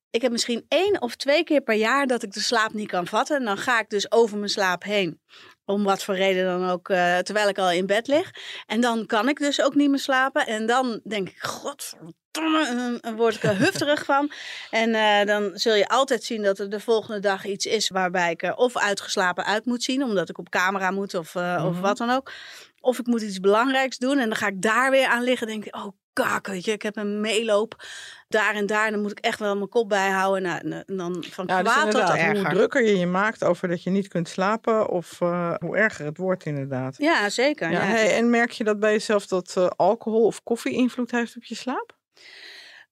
ik 0.10 0.22
heb 0.22 0.32
misschien 0.32 0.66
één 0.68 1.02
of 1.02 1.16
twee 1.16 1.44
keer 1.44 1.62
per 1.62 1.76
jaar 1.76 2.08
dat 2.08 2.24
ik 2.24 2.32
de 2.32 2.40
slaap 2.40 2.74
niet 2.74 2.88
kan 2.88 3.08
vatten. 3.08 3.38
En 3.38 3.46
dan 3.46 3.58
ga 3.58 3.80
ik 3.80 3.90
dus 3.90 4.12
over 4.12 4.38
mijn 4.38 4.50
slaap 4.50 4.84
heen. 4.84 5.22
Om 5.70 5.84
wat 5.84 6.04
voor 6.04 6.16
reden 6.16 6.46
dan 6.46 6.70
ook, 6.70 6.90
eh, 6.90 7.18
terwijl 7.18 7.48
ik 7.50 7.58
al 7.58 7.72
in 7.72 7.86
bed 7.86 8.08
lig. 8.08 8.32
En 8.66 8.82
dan 8.82 9.06
kan 9.06 9.30
ik 9.30 9.38
dus 9.40 9.62
ook 9.62 9.76
niet 9.76 9.90
meer 9.90 10.00
slapen. 10.00 10.48
En 10.48 10.66
dan 10.66 11.00
denk 11.04 11.30
ik, 11.30 11.40
godverdomme, 11.40 12.68
en 12.68 12.78
dan- 12.78 12.98
dan 13.02 13.16
word 13.16 13.36
ik 13.36 13.44
er 13.44 13.58
hufterig 13.58 14.06
van. 14.06 14.32
En 14.70 14.94
eh, 14.96 15.26
dan 15.26 15.52
zul 15.54 15.74
je 15.76 15.88
altijd 15.88 16.24
zien 16.24 16.44
dat 16.44 16.60
er 16.60 16.70
de 16.70 16.80
volgende 16.80 17.20
dag 17.20 17.46
iets 17.46 17.66
is 17.66 17.90
waarbij 17.90 18.32
ik 18.32 18.44
er 18.44 18.56
of 18.56 18.78
uitgeslapen 18.78 19.46
uit 19.46 19.66
moet 19.66 19.84
zien, 19.84 20.04
omdat 20.04 20.30
ik 20.30 20.38
op 20.38 20.50
camera 20.50 20.92
moet 20.92 21.14
of, 21.14 21.36
eh, 21.36 21.64
of 21.68 21.72
Mhm. 21.74 21.82
wat 21.82 21.98
dan 21.98 22.10
ook. 22.10 22.32
Of 22.80 23.00
ik 23.00 23.06
moet 23.06 23.22
iets 23.22 23.40
belangrijks 23.40 23.98
doen 23.98 24.20
en 24.20 24.30
dan 24.30 24.38
ga 24.38 24.48
ik 24.48 24.62
daar 24.62 24.92
weer 24.92 25.08
aan 25.08 25.24
liggen. 25.24 25.48
Denk 25.48 25.66
ik, 25.66 25.76
oh 25.76 25.88
kak, 26.14 26.48
weet 26.48 26.66
je, 26.66 26.72
ik 26.72 26.82
heb 26.82 26.96
een 26.96 27.22
meeloop 27.22 27.84
daar 28.28 28.56
en 28.56 28.66
daar. 28.66 28.92
Dan 28.92 29.02
moet 29.02 29.12
ik 29.12 29.20
echt 29.20 29.40
wel 29.40 29.56
mijn 29.56 29.70
kop 29.70 29.90
bijhouden. 29.90 30.42
Nou, 30.42 30.60
en, 30.60 30.98
dan 30.98 31.24
van 31.30 31.46
Ja, 31.48 31.64
dus 31.64 31.72
kwaad 31.72 31.92
tot 31.92 32.22
hoe 32.22 32.50
drukker 32.50 32.86
je 32.86 32.98
je 32.98 33.08
maakt 33.08 33.44
over 33.44 33.68
dat 33.68 33.84
je 33.84 33.90
niet 33.90 34.08
kunt 34.08 34.30
slapen, 34.30 34.90
of 34.90 35.22
eh, 35.22 35.54
hoe 35.60 35.78
erger 35.78 36.06
het 36.06 36.18
wordt 36.18 36.46
inderdaad. 36.46 36.96
Ja, 36.98 37.30
zeker. 37.30 37.72
Ja, 37.72 37.82
ja. 37.82 37.88
hey, 37.88 38.16
en 38.16 38.30
merk 38.30 38.52
je 38.52 38.64
dat 38.64 38.80
bij 38.80 38.92
jezelf 38.92 39.28
dat 39.28 39.54
eh, 39.58 39.68
alcohol 39.68 40.26
of 40.26 40.44
koffie 40.44 40.74
invloed 40.74 41.12
heeft 41.12 41.36
op 41.36 41.44
je 41.44 41.56
slaap? 41.56 41.98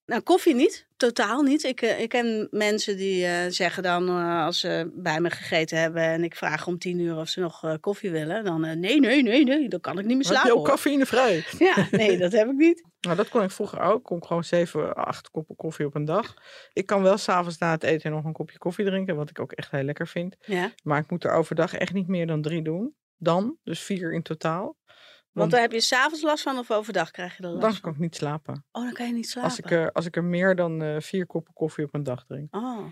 Nou, 0.08 0.22
koffie 0.22 0.56
niet. 0.56 0.88
Totaal 0.98 1.42
niet. 1.42 1.64
Ik, 1.64 1.82
eh, 1.82 2.00
ik 2.00 2.10
ken 2.10 2.48
mensen 2.52 2.98
die 2.98 3.26
eh, 3.26 3.46
zeggen 3.50 3.84
dan, 3.84 4.08
eh, 4.08 4.46
als 4.46 4.60
ze 4.60 4.92
bij 4.94 5.20
me 5.20 5.30
gegeten 5.30 5.80
hebben 5.80 6.04
en 6.04 6.24
ik 6.24 6.36
vraag 6.36 6.68
om 6.68 6.78
tien 6.78 7.00
uur 7.00 7.18
of 7.18 7.28
ze 7.30 7.40
nog 7.40 7.78
koffie 7.80 8.12
willen, 8.12 8.44
dan 8.44 8.62
nee, 8.62 9.00
nee, 9.00 9.24
nee, 9.24 9.44
nee, 9.44 9.70
dan 9.70 9.80
kan 9.80 10.00
ik 10.00 10.06
niet 10.06 10.18
meer 10.18 10.26
Heb 10.26 10.36
slapen. 10.36 10.52
je 10.52 10.58
ook 10.58 10.66
cafeïnevrij? 10.66 11.46
Ja, 11.60 11.88
nee, 11.92 12.18
dat 12.18 12.32
heb 12.32 12.48
ik 12.48 12.56
niet. 12.56 12.84
Nou, 13.00 13.16
dat 13.16 13.30
kon 13.30 13.44
ik 13.44 13.52
vroeger 13.52 13.80
ook. 13.80 13.98
Ik 13.98 14.04
kon 14.04 14.26
gewoon 14.26 14.44
zeven, 14.44 14.96
acht 14.96 15.30
koppen 15.30 15.56
koffie 15.56 15.86
op 15.86 15.96
een 15.96 16.06
dag. 16.06 16.34
Ik 16.74 16.86
kan 16.86 17.02
wel 17.02 17.18
s'avonds 17.18 17.58
na 17.58 17.72
het 17.72 17.84
eten 17.84 18.12
nog 18.12 18.24
een 18.24 18.34
kopje 18.34 18.58
koffie 18.58 18.86
drinken, 18.86 19.16
wat 19.16 19.30
ik 19.30 19.40
ook 19.40 19.52
echt 19.52 19.72
heel 19.72 19.84
lekker 19.84 20.08
vind. 20.08 20.36
Ja. 20.46 20.72
Maar 20.84 21.00
ik 21.00 21.10
moet 21.12 21.24
er 21.24 21.32
overdag 21.32 21.74
echt 21.74 21.94
niet 21.94 22.08
meer 22.08 22.28
dan 22.28 22.42
drie 22.42 22.62
doen. 22.62 22.96
Dan, 23.18 23.58
dus 23.64 23.80
vier 23.80 24.14
in 24.14 24.22
totaal. 24.22 24.76
Want 25.38 25.52
daar 25.52 25.62
heb 25.62 25.72
je 25.72 25.80
s'avonds 25.82 26.22
last 26.22 26.44
van 26.44 26.58
of 26.58 26.72
overdag 26.72 27.12
krijg 27.12 27.38
je 27.38 27.44
er 27.44 27.50
last 27.50 27.62
dan 27.62 27.80
kan 27.82 27.92
ik 27.94 28.00
niet 28.00 28.16
slapen. 28.16 28.66
Oh, 28.72 28.84
dan 28.84 28.94
kan 28.94 29.08
je 29.08 29.14
niet 29.14 29.30
slapen. 29.30 29.50
Als 29.50 29.60
ik, 29.60 29.72
er, 29.72 29.92
als 29.92 30.06
ik 30.06 30.16
er 30.16 30.24
meer 30.24 30.56
dan 30.56 30.82
eh, 30.82 30.96
vier 31.00 31.26
koppen 31.26 31.54
koffie 31.54 31.86
op 31.86 31.94
een 31.94 32.04
dag 32.04 32.24
drink. 32.26 32.56
Oh. 32.56 32.86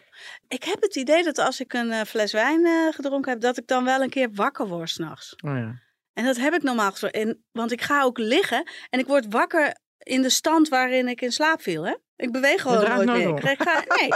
Ik 0.47 0.63
heb 0.63 0.81
het 0.81 0.95
idee 0.95 1.23
dat 1.23 1.37
als 1.37 1.59
ik 1.59 1.73
een 1.73 1.91
eh, 1.91 2.01
fles 2.01 2.31
wijn 2.31 2.65
eh, 2.65 2.93
gedronken 2.93 3.31
heb, 3.31 3.41
dat 3.41 3.57
ik 3.57 3.67
dan 3.67 3.83
wel 3.83 4.01
een 4.01 4.09
keer 4.09 4.29
wakker 4.33 4.67
word 4.67 4.89
s'nachts. 4.89 5.35
Oh 5.45 5.57
ja. 5.57 5.83
En 6.13 6.25
dat 6.25 6.37
heb 6.37 6.53
ik 6.53 6.63
normaal 6.63 6.91
gesproken. 6.91 7.21
En- 7.21 7.43
Want 7.51 7.71
ik 7.71 7.81
ga 7.81 8.03
ook 8.03 8.17
liggen 8.17 8.69
en 8.89 8.99
ik 8.99 9.07
word 9.07 9.25
wakker 9.29 9.75
in 9.97 10.21
de 10.21 10.29
stand 10.29 10.69
waarin 10.69 11.07
ik 11.07 11.21
in 11.21 11.31
slaap 11.31 11.61
viel. 11.61 11.85
Hè? 11.85 11.95
Ik 12.15 12.31
beweeg 12.31 12.61
gewoon 12.61 13.05
nooit 13.05 13.25
meer. 13.43 13.51
Ik 13.51 13.61
ga, 13.61 13.83
nee, 13.99 14.09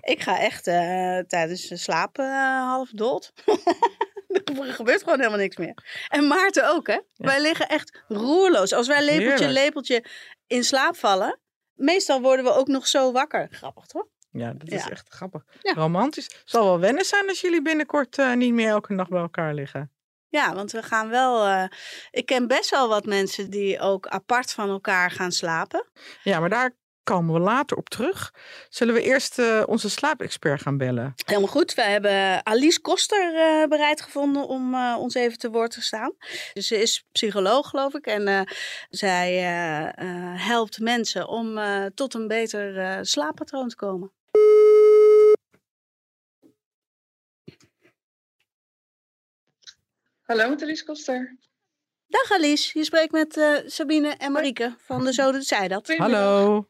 ik 0.00 0.20
ga 0.22 0.38
echt 0.40 0.64
tijdens 1.28 1.68
de 1.68 1.76
slaap 1.76 2.18
eh, 2.18 2.60
half 2.68 2.90
dood. 2.90 3.32
er 4.66 4.72
gebeurt 4.74 5.02
gewoon 5.02 5.18
helemaal 5.18 5.38
niks 5.38 5.56
meer. 5.56 6.06
En 6.08 6.26
Maarten 6.26 6.70
ook, 6.70 6.86
hè? 6.86 6.98
Wij 7.14 7.40
liggen 7.40 7.68
echt 7.68 8.02
roerloos. 8.08 8.72
Als 8.72 8.86
wij 8.86 9.04
lepeltje, 9.04 9.28
Heerlijk. 9.44 9.52
lepeltje 9.64 10.04
in 10.46 10.64
slaap 10.64 10.96
vallen, 10.96 11.40
meestal 11.74 12.20
worden 12.20 12.44
we 12.44 12.52
ook 12.52 12.66
nog 12.68 12.86
zo 12.86 13.12
wakker. 13.12 13.46
Grappig, 13.50 13.86
toch? 13.86 14.06
Ja, 14.30 14.52
dat 14.52 14.68
is 14.70 14.84
Ja. 14.84 14.90
echt 14.90 15.08
grappig. 15.08 15.42
Ja. 15.60 15.72
Romantisch. 15.72 16.30
Zal 16.44 16.64
wel 16.64 16.80
wennen 16.80 17.04
zijn 17.04 17.28
als 17.28 17.40
jullie 17.40 17.62
binnenkort 17.62 18.18
eh, 18.18 18.32
niet 18.32 18.52
meer 18.52 18.68
elke 18.68 18.92
nacht 18.92 19.10
bij 19.10 19.20
elkaar 19.20 19.54
liggen. 19.54 19.90
Ja, 20.28 20.54
want 20.54 20.72
we 20.72 20.82
gaan 20.82 21.08
wel. 21.08 21.46
eh, 21.46 21.64
ik 22.10 22.26
ken 22.26 22.46
best 22.46 22.70
wel 22.70 22.88
wat 22.88 23.04
mensen 23.04 23.50
die 23.50 23.80
ook 23.80 24.06
apart 24.06 24.52
van 24.52 24.68
elkaar 24.68 25.10
gaan 25.10 25.32
slapen. 25.32 25.86
Ja, 26.22 26.40
maar 26.40 26.48
daar 26.48 26.76
komen 27.06 27.34
we 27.34 27.40
later 27.40 27.76
op 27.76 27.88
terug. 27.88 28.34
Zullen 28.68 28.94
we 28.94 29.02
eerst 29.02 29.38
uh, 29.38 29.62
onze 29.66 29.90
slaapexpert 29.90 30.62
gaan 30.62 30.76
bellen? 30.76 31.14
Helemaal 31.24 31.48
goed. 31.48 31.74
We 31.74 31.82
hebben 31.82 32.46
Alice 32.46 32.80
Koster 32.80 33.34
uh, 33.34 33.68
bereid 33.68 34.00
gevonden 34.00 34.46
om 34.46 34.74
uh, 34.74 34.96
ons 34.98 35.14
even 35.14 35.38
te 35.38 35.50
woord 35.50 35.70
te 35.70 35.82
staan. 35.82 36.12
Dus 36.52 36.66
ze 36.66 36.82
is 36.82 37.06
psycholoog, 37.12 37.68
geloof 37.68 37.94
ik. 37.94 38.06
En 38.06 38.48
zij 38.90 39.32
helpt 40.36 40.78
mensen 40.78 41.28
om 41.28 41.60
tot 41.94 42.14
een 42.14 42.28
beter 42.28 42.98
slaappatroon 43.06 43.68
te 43.68 43.76
komen. 43.76 44.12
Hallo, 50.22 50.48
met 50.48 50.62
Alice 50.62 50.84
Koster. 50.84 51.36
Dag 52.06 52.30
Alice, 52.30 52.78
je 52.78 52.84
spreekt 52.84 53.12
met 53.12 53.36
uh, 53.36 53.56
Sabine 53.66 54.08
en 54.08 54.32
Marieke 54.32 54.74
van 54.78 55.04
de 55.04 55.12
Zo 55.12 55.40
Zij 55.40 55.68
Dat. 55.68 55.88
Hallo. 55.96 56.68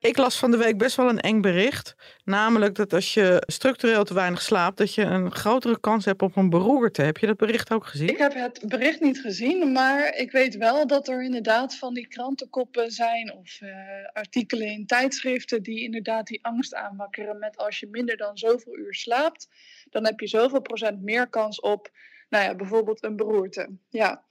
Ik 0.00 0.16
las 0.16 0.38
van 0.38 0.50
de 0.50 0.56
week 0.56 0.78
best 0.78 0.96
wel 0.96 1.08
een 1.08 1.20
eng 1.20 1.40
bericht. 1.40 1.94
Namelijk 2.24 2.74
dat 2.74 2.92
als 2.92 3.14
je 3.14 3.42
structureel 3.46 4.04
te 4.04 4.14
weinig 4.14 4.42
slaapt, 4.42 4.78
dat 4.78 4.94
je 4.94 5.02
een 5.02 5.32
grotere 5.32 5.80
kans 5.80 6.04
hebt 6.04 6.22
op 6.22 6.36
een 6.36 6.50
beroerte. 6.50 7.02
Heb 7.02 7.16
je 7.16 7.26
dat 7.26 7.36
bericht 7.36 7.72
ook 7.72 7.86
gezien? 7.86 8.08
Ik 8.08 8.18
heb 8.18 8.34
het 8.34 8.62
bericht 8.66 9.00
niet 9.00 9.20
gezien, 9.20 9.72
maar 9.72 10.16
ik 10.16 10.30
weet 10.30 10.56
wel 10.56 10.86
dat 10.86 11.08
er 11.08 11.22
inderdaad 11.22 11.76
van 11.76 11.94
die 11.94 12.06
krantenkoppen 12.06 12.90
zijn 12.90 13.32
of 13.32 13.60
uh, 13.60 13.70
artikelen 14.12 14.66
in 14.66 14.86
tijdschriften 14.86 15.62
die 15.62 15.82
inderdaad 15.82 16.26
die 16.26 16.44
angst 16.44 16.74
aanwakkeren 16.74 17.38
met 17.38 17.56
als 17.56 17.80
je 17.80 17.88
minder 17.90 18.16
dan 18.16 18.38
zoveel 18.38 18.76
uur 18.76 18.94
slaapt, 18.94 19.48
dan 19.90 20.04
heb 20.04 20.20
je 20.20 20.26
zoveel 20.26 20.60
procent 20.60 21.02
meer 21.02 21.28
kans 21.28 21.60
op, 21.60 21.90
nou 22.28 22.44
ja, 22.44 22.54
bijvoorbeeld 22.54 23.04
een 23.04 23.16
beroerte. 23.16 23.68
Ja. 23.88 24.28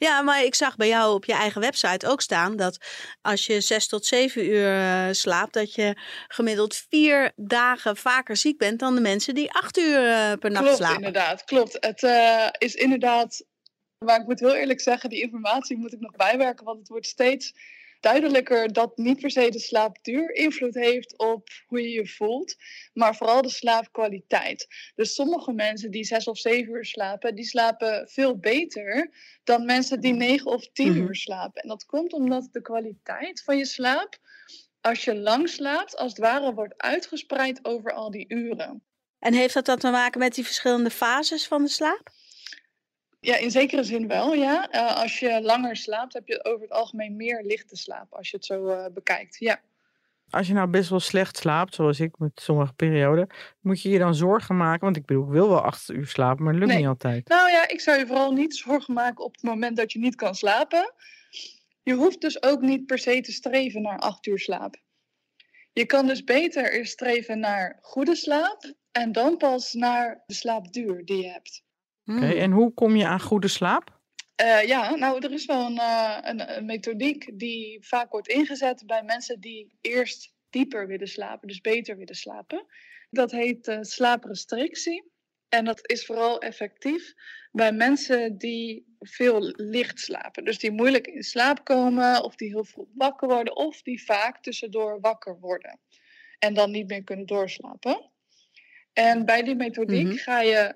Ja, 0.00 0.22
maar 0.22 0.44
ik 0.44 0.54
zag 0.54 0.76
bij 0.76 0.88
jou 0.88 1.14
op 1.14 1.24
je 1.24 1.32
eigen 1.32 1.60
website 1.60 2.08
ook 2.08 2.20
staan 2.20 2.56
dat 2.56 2.78
als 3.22 3.46
je 3.46 3.60
zes 3.60 3.86
tot 3.86 4.06
zeven 4.06 4.44
uur 4.44 4.74
uh, 4.74 5.08
slaapt, 5.10 5.52
dat 5.52 5.74
je 5.74 5.96
gemiddeld 6.28 6.84
vier 6.88 7.32
dagen 7.36 7.96
vaker 7.96 8.36
ziek 8.36 8.58
bent 8.58 8.78
dan 8.78 8.94
de 8.94 9.00
mensen 9.00 9.34
die 9.34 9.52
acht 9.52 9.78
uur 9.78 10.02
uh, 10.02 10.32
per 10.32 10.50
nacht 10.50 10.64
klopt, 10.64 10.76
slapen. 10.76 10.96
Inderdaad, 10.96 11.44
klopt. 11.44 11.76
Het 11.80 12.02
uh, 12.02 12.46
is 12.58 12.74
inderdaad, 12.74 13.44
maar 13.98 14.20
ik 14.20 14.26
moet 14.26 14.40
heel 14.40 14.54
eerlijk 14.54 14.80
zeggen, 14.80 15.10
die 15.10 15.20
informatie 15.20 15.76
moet 15.76 15.92
ik 15.92 16.00
nog 16.00 16.16
bijwerken, 16.16 16.64
want 16.64 16.78
het 16.78 16.88
wordt 16.88 17.06
steeds 17.06 17.52
duidelijker 18.00 18.72
dat 18.72 18.96
niet 18.96 19.20
per 19.20 19.30
se 19.30 19.50
de 19.50 19.58
slaapduur 19.58 20.34
invloed 20.34 20.74
heeft 20.74 21.18
op 21.18 21.48
hoe 21.66 21.80
je 21.80 21.88
je 21.88 22.08
voelt, 22.08 22.56
maar 22.92 23.16
vooral 23.16 23.42
de 23.42 23.50
slaapkwaliteit. 23.50 24.66
Dus 24.94 25.14
sommige 25.14 25.52
mensen 25.52 25.90
die 25.90 26.04
zes 26.04 26.26
of 26.26 26.38
zeven 26.38 26.74
uur 26.74 26.84
slapen, 26.84 27.34
die 27.34 27.44
slapen 27.44 28.08
veel 28.08 28.38
beter 28.38 29.10
dan 29.44 29.64
mensen 29.64 30.00
die 30.00 30.14
negen 30.14 30.50
of 30.50 30.68
tien 30.72 30.96
uur 30.96 31.14
slapen. 31.14 31.62
En 31.62 31.68
dat 31.68 31.84
komt 31.84 32.12
omdat 32.12 32.48
de 32.52 32.62
kwaliteit 32.62 33.42
van 33.42 33.56
je 33.56 33.66
slaap, 33.66 34.18
als 34.80 35.04
je 35.04 35.16
lang 35.16 35.48
slaapt, 35.48 35.96
als 35.96 36.10
het 36.10 36.20
ware 36.20 36.54
wordt 36.54 36.74
uitgespreid 36.76 37.64
over 37.64 37.92
al 37.92 38.10
die 38.10 38.24
uren. 38.28 38.82
En 39.18 39.34
heeft 39.34 39.54
dat 39.54 39.66
dan 39.66 39.78
te 39.78 39.90
maken 39.90 40.20
met 40.20 40.34
die 40.34 40.44
verschillende 40.44 40.90
fases 40.90 41.46
van 41.46 41.62
de 41.62 41.68
slaap? 41.68 42.10
Ja, 43.20 43.36
in 43.36 43.50
zekere 43.50 43.84
zin 43.84 44.08
wel, 44.08 44.34
ja. 44.34 44.74
Uh, 44.74 44.96
als 44.96 45.18
je 45.18 45.40
langer 45.42 45.76
slaapt, 45.76 46.12
heb 46.12 46.26
je 46.26 46.44
over 46.44 46.60
het 46.60 46.70
algemeen 46.70 47.16
meer 47.16 47.42
lichte 47.42 47.76
slaap, 47.76 48.14
als 48.14 48.30
je 48.30 48.36
het 48.36 48.46
zo 48.46 48.68
uh, 48.68 48.84
bekijkt, 48.94 49.38
ja. 49.38 49.60
Als 50.30 50.46
je 50.46 50.52
nou 50.52 50.68
best 50.68 50.90
wel 50.90 51.00
slecht 51.00 51.36
slaapt, 51.36 51.74
zoals 51.74 52.00
ik 52.00 52.18
met 52.18 52.30
sommige 52.34 52.72
perioden, 52.72 53.26
moet 53.60 53.82
je 53.82 53.88
je 53.88 53.98
dan 53.98 54.14
zorgen 54.14 54.56
maken? 54.56 54.80
Want 54.80 54.96
ik 54.96 55.06
bedoel, 55.06 55.24
ik 55.24 55.30
wil 55.30 55.48
wel 55.48 55.60
acht 55.60 55.88
uur 55.88 56.06
slapen, 56.06 56.44
maar 56.44 56.52
dat 56.52 56.60
lukt 56.60 56.72
nee. 56.72 56.80
niet 56.80 56.90
altijd. 56.90 57.28
Nou 57.28 57.50
ja, 57.50 57.68
ik 57.68 57.80
zou 57.80 57.98
je 57.98 58.06
vooral 58.06 58.32
niet 58.32 58.56
zorgen 58.56 58.94
maken 58.94 59.24
op 59.24 59.32
het 59.32 59.42
moment 59.42 59.76
dat 59.76 59.92
je 59.92 59.98
niet 59.98 60.14
kan 60.14 60.34
slapen. 60.34 60.92
Je 61.82 61.94
hoeft 61.94 62.20
dus 62.20 62.42
ook 62.42 62.60
niet 62.60 62.86
per 62.86 62.98
se 62.98 63.20
te 63.20 63.32
streven 63.32 63.82
naar 63.82 63.98
acht 63.98 64.26
uur 64.26 64.38
slaap. 64.38 64.76
Je 65.72 65.86
kan 65.86 66.06
dus 66.06 66.24
beter 66.24 66.72
eerst 66.72 66.92
streven 66.92 67.38
naar 67.38 67.78
goede 67.80 68.16
slaap 68.16 68.74
en 68.92 69.12
dan 69.12 69.36
pas 69.36 69.72
naar 69.72 70.22
de 70.26 70.34
slaapduur 70.34 71.04
die 71.04 71.22
je 71.22 71.28
hebt. 71.28 71.62
Oké, 72.16 72.24
okay, 72.24 72.38
en 72.38 72.50
hoe 72.50 72.74
kom 72.74 72.96
je 72.96 73.06
aan 73.06 73.20
goede 73.20 73.48
slaap? 73.48 73.98
Uh, 74.42 74.62
ja, 74.66 74.94
nou, 74.94 75.24
er 75.24 75.32
is 75.32 75.46
wel 75.46 75.66
een, 75.66 75.76
uh, 75.76 76.18
een, 76.20 76.56
een, 76.56 76.64
methodiek 76.64 77.38
die 77.38 77.86
vaak 77.86 78.10
wordt 78.10 78.28
ingezet 78.28 78.86
bij 78.86 79.02
mensen 79.02 79.40
die 79.40 79.78
eerst 79.80 80.34
dieper 80.50 80.86
willen 80.86 81.08
slapen, 81.08 81.48
dus 81.48 81.60
beter 81.60 81.96
willen 81.96 82.14
slapen. 82.14 82.66
Dat 83.10 83.30
heet 83.30 83.68
uh, 83.68 83.78
slaaprestrictie. 83.80 85.10
En 85.48 85.64
dat 85.64 85.90
is 85.90 86.06
vooral 86.06 86.40
effectief 86.40 87.14
bij 87.52 87.72
mensen 87.72 88.38
die 88.38 88.96
veel 88.98 89.52
licht 89.56 90.00
slapen. 90.00 90.44
Dus 90.44 90.58
die 90.58 90.70
moeilijk 90.70 91.06
in 91.06 91.22
slaap 91.22 91.64
komen, 91.64 92.24
of 92.24 92.34
die 92.34 92.48
heel 92.48 92.64
vroeg 92.64 92.88
wakker 92.94 93.28
worden, 93.28 93.56
of 93.56 93.82
die 93.82 94.04
vaak 94.04 94.42
tussendoor 94.42 95.00
wakker 95.00 95.38
worden. 95.40 95.80
En 96.38 96.54
dan 96.54 96.70
niet 96.70 96.88
meer 96.88 97.04
kunnen 97.04 97.26
doorslapen. 97.26 98.10
En 98.92 99.24
bij 99.24 99.42
die 99.42 99.54
methodiek 99.54 100.02
mm-hmm. 100.02 100.18
ga 100.18 100.40
je 100.40 100.74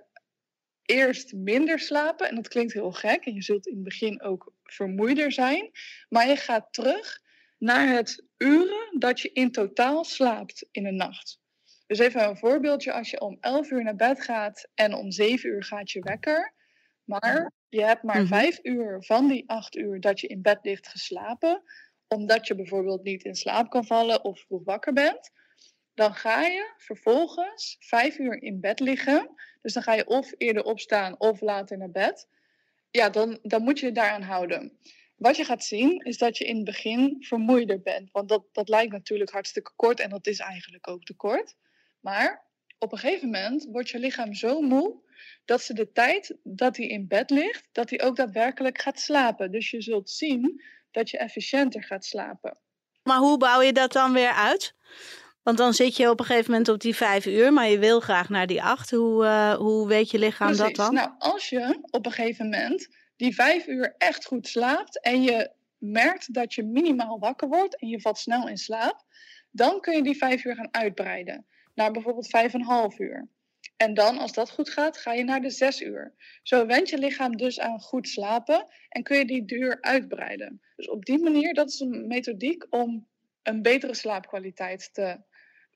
eerst 0.84 1.32
minder 1.32 1.78
slapen. 1.78 2.28
En 2.28 2.34
dat 2.34 2.48
klinkt 2.48 2.72
heel 2.72 2.92
gek. 2.92 3.24
En 3.24 3.34
je 3.34 3.42
zult 3.42 3.66
in 3.66 3.74
het 3.74 3.84
begin 3.84 4.22
ook 4.22 4.52
vermoeider 4.62 5.32
zijn. 5.32 5.70
Maar 6.08 6.28
je 6.28 6.36
gaat 6.36 6.72
terug 6.72 7.20
naar 7.58 7.88
het 7.88 8.24
uren 8.36 8.98
dat 8.98 9.20
je 9.20 9.32
in 9.32 9.50
totaal 9.52 10.04
slaapt 10.04 10.66
in 10.70 10.86
een 10.86 10.96
nacht. 10.96 11.38
Dus 11.86 11.98
even 11.98 12.28
een 12.28 12.36
voorbeeldje. 12.38 12.92
Als 12.92 13.10
je 13.10 13.20
om 13.20 13.36
11 13.40 13.70
uur 13.70 13.82
naar 13.84 13.96
bed 13.96 14.22
gaat 14.22 14.68
en 14.74 14.94
om 14.94 15.10
7 15.10 15.50
uur 15.50 15.64
gaat 15.64 15.90
je 15.90 16.00
wekker. 16.00 16.54
Maar 17.04 17.52
je 17.68 17.84
hebt 17.84 18.02
maar 18.02 18.20
Mhm. 18.20 18.26
5 18.26 18.58
uur 18.62 19.02
van 19.04 19.28
die 19.28 19.48
8 19.50 19.76
uur 19.76 20.00
dat 20.00 20.20
je 20.20 20.26
in 20.26 20.42
bed 20.42 20.58
ligt 20.62 20.88
geslapen. 20.88 21.62
Omdat 22.08 22.46
je 22.46 22.54
bijvoorbeeld 22.54 23.02
niet 23.02 23.24
in 23.24 23.34
slaap 23.34 23.70
kan 23.70 23.84
vallen 23.86 24.24
of 24.24 24.40
vroeg 24.40 24.64
wakker 24.64 24.92
bent. 24.92 25.30
Dan 25.94 26.14
ga 26.14 26.42
je 26.42 26.72
vervolgens 26.76 27.76
5 27.80 28.18
uur 28.18 28.42
in 28.42 28.60
bed 28.60 28.80
liggen. 28.80 29.34
Dus 29.62 29.72
dan 29.72 29.82
ga 29.82 29.92
je 29.92 30.06
of 30.06 30.32
eerder 30.38 30.64
opstaan 30.64 31.20
of 31.20 31.40
later 31.40 31.78
naar 31.78 31.90
bed. 31.90 32.28
Ja, 32.90 33.10
dan, 33.10 33.38
dan 33.42 33.62
moet 33.62 33.78
je 33.78 33.86
je 33.86 33.92
daaraan 33.92 34.22
houden. 34.22 34.78
Wat 35.16 35.36
je 35.36 35.44
gaat 35.44 35.64
zien 35.64 36.00
is 36.04 36.18
dat 36.18 36.38
je 36.38 36.44
in 36.44 36.56
het 36.56 36.64
begin 36.64 37.16
vermoeider 37.20 37.80
bent. 37.82 38.10
Want 38.12 38.28
dat, 38.28 38.44
dat 38.52 38.68
lijkt 38.68 38.92
natuurlijk 38.92 39.30
hartstikke 39.30 39.72
kort 39.76 40.00
en 40.00 40.10
dat 40.10 40.26
is 40.26 40.38
eigenlijk 40.38 40.88
ook 40.88 41.04
te 41.04 41.14
kort. 41.14 41.54
Maar 42.00 42.44
op 42.78 42.92
een 42.92 42.98
gegeven 42.98 43.30
moment 43.30 43.66
wordt 43.70 43.88
je 43.88 43.98
lichaam 43.98 44.34
zo 44.34 44.60
moe 44.60 45.02
dat 45.44 45.62
ze 45.62 45.74
de 45.74 45.92
tijd 45.92 46.36
dat 46.42 46.76
hij 46.76 46.86
in 46.86 47.08
bed 47.08 47.30
ligt, 47.30 47.68
dat 47.72 47.90
hij 47.90 48.02
ook 48.02 48.16
daadwerkelijk 48.16 48.80
gaat 48.80 49.00
slapen. 49.00 49.50
Dus 49.50 49.70
je 49.70 49.80
zult 49.82 50.10
zien 50.10 50.62
dat 50.90 51.10
je 51.10 51.18
efficiënter 51.18 51.84
gaat 51.84 52.04
slapen. 52.04 52.58
Maar 53.02 53.18
hoe 53.18 53.38
bouw 53.38 53.60
je 53.60 53.72
dat 53.72 53.92
dan 53.92 54.12
weer 54.12 54.32
uit? 54.32 54.74
Want 55.44 55.58
dan 55.58 55.74
zit 55.74 55.96
je 55.96 56.10
op 56.10 56.20
een 56.20 56.26
gegeven 56.26 56.50
moment 56.50 56.68
op 56.68 56.80
die 56.80 56.94
vijf 56.94 57.26
uur, 57.26 57.52
maar 57.52 57.68
je 57.68 57.78
wil 57.78 58.00
graag 58.00 58.28
naar 58.28 58.46
die 58.46 58.62
acht. 58.62 58.90
Hoe, 58.90 59.24
uh, 59.24 59.54
hoe 59.54 59.88
weet 59.88 60.10
je 60.10 60.18
lichaam 60.18 60.46
Precies. 60.46 60.64
dat 60.64 60.76
dan? 60.76 60.94
Nou, 60.94 61.10
als 61.18 61.48
je 61.48 61.78
op 61.90 62.06
een 62.06 62.12
gegeven 62.12 62.48
moment 62.48 62.88
die 63.16 63.34
vijf 63.34 63.66
uur 63.66 63.94
echt 63.98 64.24
goed 64.24 64.48
slaapt 64.48 65.00
en 65.00 65.22
je 65.22 65.50
merkt 65.78 66.34
dat 66.34 66.54
je 66.54 66.62
minimaal 66.62 67.18
wakker 67.18 67.48
wordt 67.48 67.80
en 67.80 67.88
je 67.88 68.00
valt 68.00 68.18
snel 68.18 68.48
in 68.48 68.56
slaap, 68.56 69.04
dan 69.50 69.80
kun 69.80 69.96
je 69.96 70.02
die 70.02 70.16
vijf 70.16 70.44
uur 70.44 70.54
gaan 70.54 70.74
uitbreiden 70.74 71.46
naar 71.74 71.90
bijvoorbeeld 71.90 72.28
vijf 72.28 72.54
en 72.54 72.60
een 72.60 72.66
half 72.66 72.98
uur. 72.98 73.28
En 73.76 73.94
dan, 73.94 74.18
als 74.18 74.32
dat 74.32 74.50
goed 74.50 74.70
gaat, 74.70 74.96
ga 74.96 75.12
je 75.12 75.24
naar 75.24 75.40
de 75.40 75.50
zes 75.50 75.80
uur. 75.80 76.14
Zo 76.42 76.66
went 76.66 76.88
je 76.88 76.98
lichaam 76.98 77.36
dus 77.36 77.60
aan 77.60 77.80
goed 77.80 78.08
slapen 78.08 78.66
en 78.88 79.02
kun 79.02 79.18
je 79.18 79.24
die 79.24 79.44
duur 79.44 79.78
uitbreiden. 79.80 80.60
Dus 80.76 80.88
op 80.88 81.04
die 81.04 81.22
manier, 81.22 81.54
dat 81.54 81.68
is 81.68 81.80
een 81.80 82.06
methodiek 82.06 82.66
om 82.70 83.06
een 83.42 83.62
betere 83.62 83.94
slaapkwaliteit 83.94 84.94
te 84.94 85.18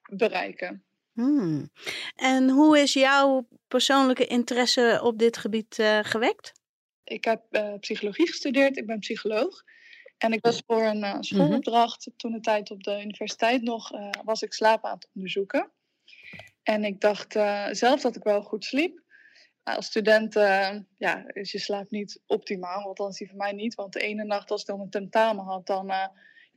bereiken. 0.08 0.84
Hmm. 1.12 1.70
En 2.16 2.50
hoe 2.50 2.78
is 2.78 2.92
jouw 2.92 3.48
persoonlijke 3.68 4.26
interesse 4.26 5.00
op 5.02 5.18
dit 5.18 5.36
gebied 5.36 5.78
uh, 5.78 5.98
gewekt? 6.02 6.52
Ik 7.04 7.24
heb 7.24 7.42
uh, 7.50 7.74
psychologie 7.80 8.26
gestudeerd, 8.26 8.76
ik 8.76 8.86
ben 8.86 8.98
psycholoog. 8.98 9.62
En 10.18 10.32
ik 10.32 10.44
was 10.44 10.62
voor 10.66 10.82
een 10.82 11.04
uh, 11.04 11.16
schoolopdracht, 11.20 12.06
mm-hmm. 12.06 12.18
toen 12.18 12.32
de 12.32 12.40
tijd 12.40 12.70
op 12.70 12.82
de 12.82 13.00
universiteit 13.02 13.62
nog, 13.62 13.90
was 14.24 14.42
ik 14.42 14.52
slaap 14.52 14.84
aan 14.84 14.94
het 14.94 15.08
onderzoeken. 15.14 15.70
En 16.62 16.84
ik 16.84 17.00
dacht 17.00 17.32
zelf 17.70 18.00
dat 18.00 18.16
ik 18.16 18.22
wel 18.22 18.42
goed 18.42 18.64
sliep. 18.64 19.02
Als 19.62 19.86
student, 19.86 20.34
ja, 20.96 21.24
is 21.26 21.52
je 21.52 21.58
slaap 21.58 21.90
niet 21.90 22.22
optimaal, 22.26 22.82
althans 22.82 23.18
die 23.18 23.28
voor 23.28 23.36
mij 23.36 23.52
niet. 23.52 23.74
Want 23.74 23.92
de 23.92 24.00
ene 24.00 24.24
nacht 24.24 24.50
als 24.50 24.60
ik 24.60 24.66
dan 24.66 24.80
een 24.80 24.90
tentamen 24.90 25.44
had, 25.44 25.66
dan 25.66 25.92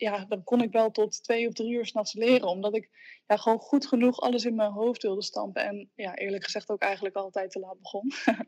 ja, 0.01 0.25
dan 0.25 0.43
kon 0.43 0.61
ik 0.61 0.71
wel 0.71 0.91
tot 0.91 1.23
twee 1.23 1.47
of 1.47 1.53
drie 1.53 1.71
uur 1.71 1.85
s'nachts 1.85 2.13
leren. 2.13 2.47
Omdat 2.47 2.75
ik 2.75 2.89
ja, 3.27 3.37
gewoon 3.37 3.59
goed 3.59 3.87
genoeg 3.87 4.19
alles 4.19 4.45
in 4.45 4.55
mijn 4.55 4.71
hoofd 4.71 5.01
wilde 5.01 5.23
stampen. 5.23 5.63
En 5.63 5.91
ja, 5.95 6.15
eerlijk 6.15 6.43
gezegd 6.43 6.69
ook 6.69 6.81
eigenlijk 6.81 7.15
altijd 7.15 7.51
te 7.51 7.59
laat 7.59 7.81
begon. 7.81 8.11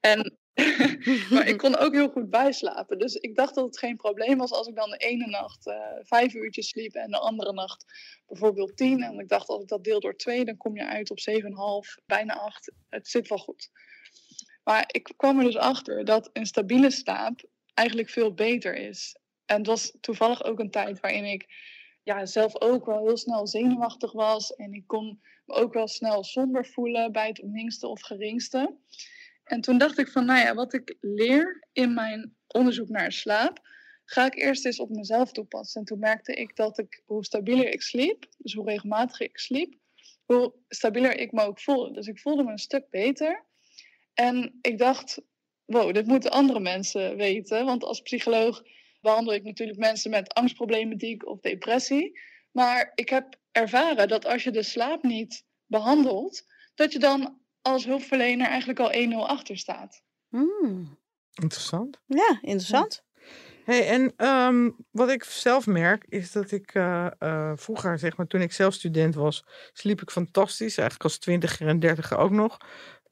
en, 0.00 0.38
maar 1.32 1.48
ik 1.48 1.58
kon 1.58 1.76
ook 1.76 1.92
heel 1.92 2.08
goed 2.08 2.30
bijslapen. 2.30 2.98
Dus 2.98 3.14
ik 3.14 3.36
dacht 3.36 3.54
dat 3.54 3.64
het 3.64 3.78
geen 3.78 3.96
probleem 3.96 4.38
was 4.38 4.50
als 4.50 4.66
ik 4.66 4.76
dan 4.76 4.90
de 4.90 4.96
ene 4.96 5.26
nacht 5.26 5.66
uh, 5.66 5.74
vijf 6.00 6.34
uurtjes 6.34 6.68
sliep 6.68 6.94
en 6.94 7.10
de 7.10 7.18
andere 7.18 7.52
nacht 7.52 7.84
bijvoorbeeld 8.26 8.76
tien. 8.76 9.02
En 9.02 9.18
ik 9.18 9.28
dacht 9.28 9.48
als 9.48 9.62
ik 9.62 9.68
dat 9.68 9.84
deel 9.84 10.00
door 10.00 10.16
twee, 10.16 10.44
dan 10.44 10.56
kom 10.56 10.76
je 10.76 10.86
uit 10.86 11.10
op 11.10 11.20
zeven 11.20 11.50
en 11.50 11.56
half, 11.56 11.96
bijna 12.06 12.34
acht. 12.34 12.72
Het 12.88 13.08
zit 13.08 13.28
wel 13.28 13.38
goed. 13.38 13.70
Maar 14.64 14.84
ik 14.86 15.12
kwam 15.16 15.38
er 15.38 15.44
dus 15.44 15.56
achter 15.56 16.04
dat 16.04 16.30
een 16.32 16.46
stabiele 16.46 16.90
slaap 16.90 17.44
eigenlijk 17.74 18.08
veel 18.08 18.34
beter 18.34 18.74
is. 18.74 19.16
En 19.46 19.56
het 19.56 19.66
was 19.66 19.96
toevallig 20.00 20.44
ook 20.44 20.58
een 20.58 20.70
tijd 20.70 21.00
waarin 21.00 21.24
ik 21.24 21.46
ja, 22.02 22.26
zelf 22.26 22.60
ook 22.60 22.86
wel 22.86 23.06
heel 23.06 23.16
snel 23.16 23.46
zenuwachtig 23.46 24.12
was. 24.12 24.54
En 24.54 24.72
ik 24.72 24.86
kon 24.86 25.20
me 25.44 25.54
ook 25.54 25.72
wel 25.72 25.88
snel 25.88 26.24
somber 26.24 26.66
voelen 26.66 27.12
bij 27.12 27.26
het 27.26 27.42
minste 27.42 27.86
of 27.86 28.00
geringste. 28.00 28.76
En 29.44 29.60
toen 29.60 29.78
dacht 29.78 29.98
ik 29.98 30.08
van, 30.08 30.24
nou 30.24 30.40
ja, 30.40 30.54
wat 30.54 30.72
ik 30.72 30.96
leer 31.00 31.68
in 31.72 31.94
mijn 31.94 32.36
onderzoek 32.46 32.88
naar 32.88 33.12
slaap, 33.12 33.60
ga 34.04 34.26
ik 34.26 34.34
eerst 34.34 34.66
eens 34.66 34.80
op 34.80 34.90
mezelf 34.90 35.32
toepassen. 35.32 35.80
En 35.80 35.86
toen 35.86 35.98
merkte 35.98 36.34
ik 36.34 36.56
dat 36.56 36.78
ik, 36.78 37.02
hoe 37.06 37.24
stabieler 37.24 37.72
ik 37.72 37.82
sliep, 37.82 38.26
dus 38.38 38.54
hoe 38.54 38.68
regelmatiger 38.68 39.26
ik 39.26 39.38
sliep, 39.38 39.74
hoe 40.24 40.52
stabieler 40.68 41.18
ik 41.18 41.32
me 41.32 41.42
ook 41.42 41.60
voelde. 41.60 41.92
Dus 41.92 42.06
ik 42.06 42.18
voelde 42.18 42.42
me 42.42 42.50
een 42.50 42.58
stuk 42.58 42.90
beter. 42.90 43.44
En 44.14 44.58
ik 44.60 44.78
dacht, 44.78 45.20
wow, 45.64 45.94
dit 45.94 46.06
moeten 46.06 46.30
andere 46.30 46.60
mensen 46.60 47.16
weten. 47.16 47.64
Want 47.64 47.84
als 47.84 48.00
psycholoog 48.00 48.62
behandel 49.02 49.34
ik 49.34 49.42
natuurlijk 49.42 49.78
mensen 49.78 50.10
met 50.10 50.34
angstproblematiek 50.34 51.26
of 51.26 51.40
depressie. 51.40 52.20
Maar 52.50 52.92
ik 52.94 53.08
heb 53.08 53.36
ervaren 53.52 54.08
dat 54.08 54.26
als 54.26 54.44
je 54.44 54.50
de 54.50 54.62
slaap 54.62 55.02
niet 55.02 55.44
behandelt, 55.66 56.44
dat 56.74 56.92
je 56.92 56.98
dan 56.98 57.40
als 57.62 57.84
hulpverlener 57.84 58.46
eigenlijk 58.46 58.78
al 58.78 58.92
1-0 58.92 59.30
achter 59.30 59.58
staat. 59.58 60.02
Hmm. 60.28 60.98
Interessant. 61.42 62.00
Ja, 62.06 62.38
interessant. 62.40 63.04
Hey, 63.64 63.88
en 63.88 64.12
ehm, 64.16 64.70
wat 64.90 65.10
ik 65.10 65.24
zelf 65.24 65.66
merk 65.66 66.04
is 66.08 66.32
dat 66.32 66.50
ik 66.50 66.74
eh, 66.74 67.06
eh, 67.18 67.52
vroeger, 67.54 67.98
zeg 67.98 68.16
maar, 68.16 68.26
toen 68.26 68.40
ik 68.40 68.52
zelf 68.52 68.74
student 68.74 69.14
was, 69.14 69.44
sliep 69.72 70.02
ik 70.02 70.10
fantastisch. 70.10 70.76
Eigenlijk 70.76 71.02
als 71.02 71.18
twintiger 71.18 71.68
en 71.68 71.80
dertiger 71.80 72.18
ook 72.18 72.30
nog. 72.30 72.58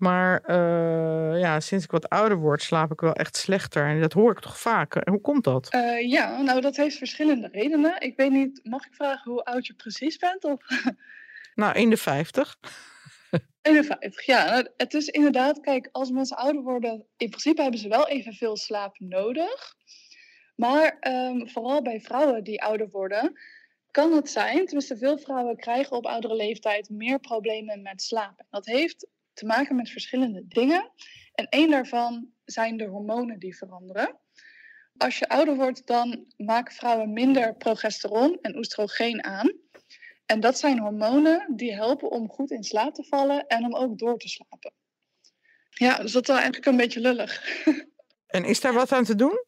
Maar 0.00 0.40
eh, 0.40 1.40
ja, 1.40 1.61
sinds 1.61 1.85
ik 1.85 1.90
wat 1.90 2.09
ouder 2.09 2.38
word, 2.38 2.62
slaap 2.62 2.92
ik 2.92 3.00
wel 3.00 3.12
echt 3.12 3.37
slechter. 3.37 3.87
En 3.87 4.00
dat 4.00 4.12
hoor 4.12 4.30
ik 4.30 4.38
toch 4.38 4.59
vaak. 4.59 5.09
Hoe 5.09 5.21
komt 5.21 5.45
dat? 5.45 5.69
Eh, 5.69 6.11
ja, 6.11 6.40
nou 6.40 6.61
dat 6.61 6.76
heeft 6.76 6.97
verschillende 6.97 7.49
redenen. 7.52 8.00
Ik 8.00 8.16
weet 8.16 8.30
niet, 8.30 8.61
mag 8.62 8.87
ik 8.87 8.95
vragen 8.95 9.30
hoe 9.30 9.45
oud 9.45 9.66
je 9.66 9.75
precies 9.75 10.16
bent? 10.16 10.45
Of? 10.45 10.62
Nou, 11.54 11.78
in 11.78 11.90
de 11.90 11.97
50. 11.97 12.59
51, 13.62 14.26
ja. 14.33 14.45
Nou, 14.45 14.69
het 14.76 14.95
is 14.95 15.07
inderdaad, 15.07 15.61
kijk, 15.61 15.88
als 15.92 16.11
mensen 16.11 16.37
ouder 16.37 16.62
worden, 16.62 17.07
in 17.16 17.28
principe 17.28 17.62
hebben 17.62 17.80
ze 17.80 17.88
wel 17.88 18.09
evenveel 18.09 18.57
slaap 18.57 18.99
nodig. 18.99 19.75
Maar 20.54 20.97
ehm, 21.00 21.47
vooral 21.47 21.83
bij 21.83 22.00
vrouwen 22.00 22.45
die 22.45 22.62
ouder 22.62 22.88
worden, 22.90 23.38
kan 23.90 24.12
het 24.12 24.30
zijn, 24.30 24.64
tenminste 24.64 24.97
veel 24.97 25.19
vrouwen 25.19 25.57
krijgen 25.57 25.97
op 25.97 26.07
oudere 26.07 26.35
leeftijd 26.35 26.88
meer 26.88 27.19
problemen 27.19 27.83
met 27.83 28.02
slapen. 28.02 28.47
Dat 28.50 28.66
heeft 28.66 29.07
te 29.33 29.47
maken 29.47 29.77
met 29.77 29.91
verschillende 29.91 30.45
dingen. 30.49 30.91
En 31.35 31.49
één 31.49 31.71
daarvan 31.71 32.29
zijn 32.45 32.77
de 32.77 32.85
hormonen 32.85 33.39
die 33.39 33.57
veranderen. 33.57 34.19
Als 34.97 35.19
je 35.19 35.29
ouder 35.29 35.57
wordt, 35.57 35.87
dan 35.87 36.25
maken 36.37 36.75
vrouwen 36.75 37.13
minder 37.13 37.57
progesteron 37.57 38.39
en 38.43 38.57
oestrogeen 38.57 39.25
aan. 39.25 39.53
En 40.27 40.41
dat 40.41 40.59
zijn 40.59 40.79
hormonen 40.79 41.57
die 41.57 41.75
helpen 41.75 42.11
om 42.11 42.29
goed 42.29 42.51
in 42.51 42.65
slaap 42.65 42.95
te 42.95 43.05
vallen 43.05 43.47
en 43.47 43.65
om 43.65 43.75
ook 43.75 43.99
door 43.99 44.19
te 44.19 44.29
slapen. 44.29 44.73
Ja, 45.71 45.97
dus 45.97 46.13
dat 46.13 46.23
is 46.23 46.29
wel 46.29 46.37
eigenlijk 46.37 46.67
een 46.67 46.77
beetje 46.77 47.01
lullig. 47.01 47.65
En 48.27 48.45
is 48.45 48.61
daar 48.61 48.73
wat 48.73 48.93
aan 48.93 49.05
te 49.05 49.15
doen? 49.15 49.45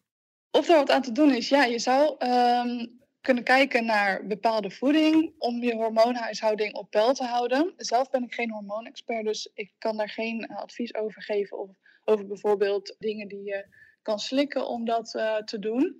Of 0.50 0.68
er 0.68 0.76
wat 0.76 0.90
aan 0.90 1.02
te 1.02 1.12
doen 1.12 1.34
is, 1.34 1.48
ja, 1.48 1.64
je 1.64 1.78
zou 1.78 2.14
ehm, 2.18 2.86
kunnen 3.22 3.44
kijken 3.44 3.84
naar 3.84 4.26
bepaalde 4.26 4.70
voeding 4.70 5.34
om 5.38 5.62
je 5.62 5.74
hormoonhuishouding 5.74 6.74
op 6.74 6.90
peil 6.90 7.14
te 7.14 7.24
houden. 7.24 7.72
Zelf 7.76 8.10
ben 8.10 8.22
ik 8.22 8.34
geen 8.34 8.50
hormoonexpert, 8.50 9.24
dus 9.24 9.50
ik 9.54 9.72
kan 9.78 9.96
daar 9.96 10.08
geen 10.08 10.46
eh, 10.46 10.56
advies 10.56 10.94
over 10.94 11.22
geven. 11.22 11.58
Of 11.58 11.70
over 12.04 12.26
bijvoorbeeld 12.26 12.96
dingen 12.98 13.28
die 13.28 13.42
je 13.42 13.66
kan 14.02 14.18
slikken 14.18 14.68
om 14.68 14.84
dat 14.84 15.14
uh, 15.14 15.36
te 15.36 15.58
doen. 15.58 15.96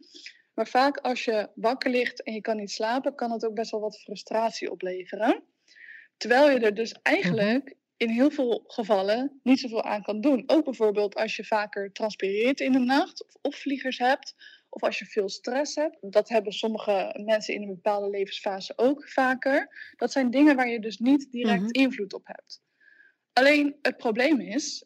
Maar 0.55 0.67
vaak 0.67 0.97
als 0.97 1.25
je 1.25 1.49
wakker 1.55 1.91
ligt 1.91 2.23
en 2.23 2.33
je 2.33 2.41
kan 2.41 2.57
niet 2.57 2.71
slapen, 2.71 3.14
kan 3.14 3.31
het 3.31 3.47
ook 3.47 3.55
best 3.55 3.71
wel 3.71 3.81
wat 3.81 4.00
frustratie 4.00 4.71
opleveren. 4.71 5.43
Terwijl 6.17 6.50
je 6.50 6.59
er 6.59 6.75
dus 6.75 6.93
eigenlijk 7.02 7.76
in 7.97 8.09
heel 8.09 8.31
veel 8.31 8.64
gevallen 8.67 9.41
niet 9.43 9.61
zoveel 9.61 9.83
aan 9.83 10.02
kan 10.02 10.21
doen. 10.21 10.43
Ook 10.47 10.64
bijvoorbeeld 10.64 11.14
als 11.14 11.37
je 11.37 11.45
vaker 11.45 11.93
transpireert 11.93 12.61
in 12.61 12.73
de 12.73 12.79
nacht 12.79 13.25
of 13.25 13.35
opvliegers 13.40 13.99
hebt 13.99 14.35
of 14.74 14.82
als 14.82 14.98
je 14.98 15.04
veel 15.04 15.28
stress 15.28 15.74
hebt. 15.74 15.96
Dat 16.00 16.28
hebben 16.28 16.52
sommige 16.52 17.20
mensen 17.24 17.54
in 17.54 17.62
een 17.62 17.68
bepaalde 17.74 18.11
levensfase 18.11 18.72
ook 18.76 19.08
vaker. 19.08 19.92
Dat 19.96 20.12
zijn 20.12 20.30
dingen 20.30 20.56
waar 20.56 20.68
je 20.68 20.80
dus 20.80 20.98
niet 20.98 21.30
direct 21.30 21.61
Mhm. 21.62 21.70
invloed 21.70 22.12
op 22.14 22.26
hebt. 22.26 22.62
Alleen 23.32 23.76
het 23.82 23.96
probleem 23.96 24.40
is, 24.40 24.85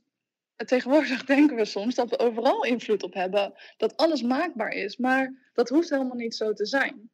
tegenwoordig 0.56 1.24
denken 1.34 1.56
we 1.56 1.64
soms 1.64 1.94
dat 1.94 2.10
we 2.10 2.18
overal 2.18 2.64
invloed 2.64 3.02
op 3.02 3.14
hebben. 3.14 3.54
Dat 3.76 3.96
alles 3.96 4.22
maakbaar 4.22 4.72
is, 4.72 4.96
maar 4.96 5.50
dat 5.52 5.68
hoeft 5.68 5.90
helemaal 5.90 6.16
niet 6.16 6.34
zo 6.34 6.52
te 6.52 6.66
zijn. 6.66 7.10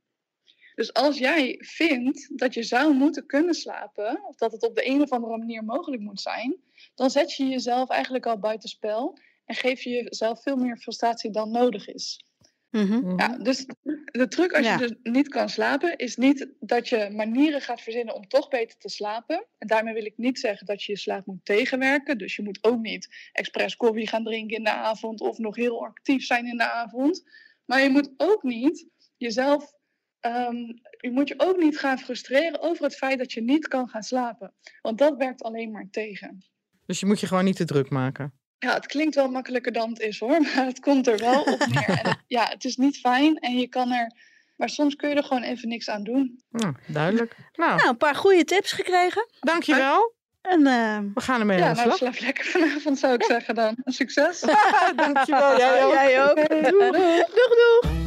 Dus 0.75 0.93
als 0.93 1.19
jij 1.19 1.57
vindt 1.59 2.39
dat 2.39 2.55
je 2.55 2.63
zou 2.63 2.95
moeten 2.95 3.27
kunnen 3.27 3.55
slapen, 3.55 4.25
of 4.25 4.37
dat 4.37 4.53
het 4.53 4.63
op 4.63 4.75
de 4.75 4.87
een 4.87 5.01
of 5.03 5.11
andere 5.11 5.39
manier 5.39 5.65
mogelijk 5.65 6.03
moet 6.03 6.21
zijn, 6.21 6.57
dan 6.95 7.11
zet 7.11 7.33
je 7.33 7.45
jezelf 7.47 7.89
eigenlijk 7.89 8.27
al 8.27 8.39
buitenspel 8.39 9.19
en 9.45 9.55
geef 9.55 9.83
je 9.83 9.91
jezelf 9.91 10.43
veel 10.43 10.57
meer 10.57 10.77
frustratie 10.77 11.31
dan 11.31 11.51
nodig 11.51 11.89
is. 11.89 12.25
Mhm. 12.73 13.19
Ja, 13.19 13.39
dus 13.39 13.67
de 14.05 14.29
truc 14.29 14.53
als 14.53 14.67
Ja. 14.67 14.73
je 14.73 14.79
dus 14.79 14.95
niet 15.03 15.29
kan 15.29 15.49
slapen, 15.49 15.97
is 15.97 16.17
niet 16.17 16.49
dat 16.61 16.89
je 16.89 17.11
manieren 17.13 17.61
gaat 17.61 17.81
verzinnen 17.81 18.15
om 18.15 18.29
toch 18.29 18.49
beter 18.49 18.79
te 18.79 18.89
slapen. 18.89 19.47
En 19.59 19.67
daarmee 19.67 19.95
wil 19.95 20.05
ik 20.05 20.13
niet 20.17 20.39
zeggen 20.39 20.67
dat 20.67 20.83
je 20.83 20.93
je 20.93 20.99
slaap 20.99 21.27
moet 21.27 21.45
tegenwerken. 21.45 22.19
Dus 22.19 22.37
je 22.37 22.43
moet 22.43 22.59
ook 22.61 22.81
niet 22.81 23.09
expres 23.33 23.77
koffie 23.77 24.09
gaan 24.09 24.25
drinken 24.25 24.57
in 24.57 24.65
de 24.65 24.73
avond 24.73 25.21
of 25.21 25.39
nog 25.39 25.57
heel 25.57 25.85
actief 25.85 26.25
zijn 26.25 26.47
in 26.47 26.57
de 26.57 26.71
avond. 26.73 27.23
Maar 27.65 27.83
je 27.83 27.91
moet 27.91 28.11
ook 28.17 28.43
niet 28.43 28.87
jezelf, 29.17 29.73
ehm, 30.21 30.57
je 31.01 31.11
moet 31.11 31.29
je 31.29 31.35
ook 31.37 31.57
niet 31.57 31.79
gaan 31.79 31.99
frustreren 31.99 32.61
over 32.61 32.85
het 32.85 32.97
feit 32.97 33.19
dat 33.19 33.33
je 33.33 33.43
niet 33.43 33.69
kan 33.69 33.89
gaan 33.89 34.03
slapen. 34.03 34.55
Want 34.83 34.99
dat 34.99 35.17
werkt 35.17 35.43
alleen 35.43 35.71
maar 35.71 35.89
tegen. 35.91 36.45
Dus 36.87 37.01
je 37.01 37.07
moet 37.07 37.21
je 37.21 37.27
gewoon 37.27 37.45
niet 37.45 37.57
te 37.57 37.65
druk 37.65 37.91
maken. 37.91 38.33
Ja, 38.63 38.75
het 38.75 38.87
klinkt 38.87 39.15
wel 39.15 39.29
makkelijker 39.29 39.73
dan 39.73 39.89
het 39.91 40.01
is 40.01 40.19
hoor, 40.19 40.41
maar 40.57 40.65
het 40.67 40.81
komt 40.81 41.07
er 41.07 41.19
wel 41.19 41.43
op 41.43 41.67
neer. 41.67 41.89
En 41.89 42.09
het- 42.09 42.19
ja, 42.27 42.47
het 42.49 42.65
is 42.65 42.77
niet 42.77 42.99
fijn 42.99 43.39
en 43.39 43.57
je 43.59 43.69
kan 43.69 43.91
er, 43.93 44.13
maar 44.57 44.69
soms 44.69 44.95
kun 44.97 45.09
je 45.09 45.15
er 45.15 45.25
gewoon 45.25 45.43
even 45.43 45.69
niks 45.69 45.89
aan 45.89 46.03
doen. 46.05 46.43
Nou, 46.51 46.75
duidelijk. 46.87 47.37
Nou, 47.55 47.77
Nou, 47.77 47.89
een 47.89 47.97
paar 47.97 48.15
goede 48.15 48.45
tips 48.45 48.73
gekregen. 48.73 49.29
dankjewel. 49.41 50.15
En 50.43 50.67
eh, 50.67 50.99
We 51.15 51.21
gaan 51.21 51.41
ermee 51.41 51.59
Ja, 51.59 51.69
aan 51.69 51.75
de 51.75 51.81
nou 51.85 51.97
slag. 51.97 51.99
slaap 52.15 52.25
lekker 52.27 52.45
vanavond 52.45 52.99
zou 52.99 53.15
ik 53.15 53.23
zeggen 53.25 53.55
dan. 53.55 53.77
Succes! 53.85 54.41
dankjewel. 54.97 55.57
Jij 55.59 55.85
ook. 55.85 55.93
jij 55.93 56.23
ook. 56.31 56.37
Doeg, 56.37 56.71
doeg, 57.27 57.81
doeg. 57.81 58.02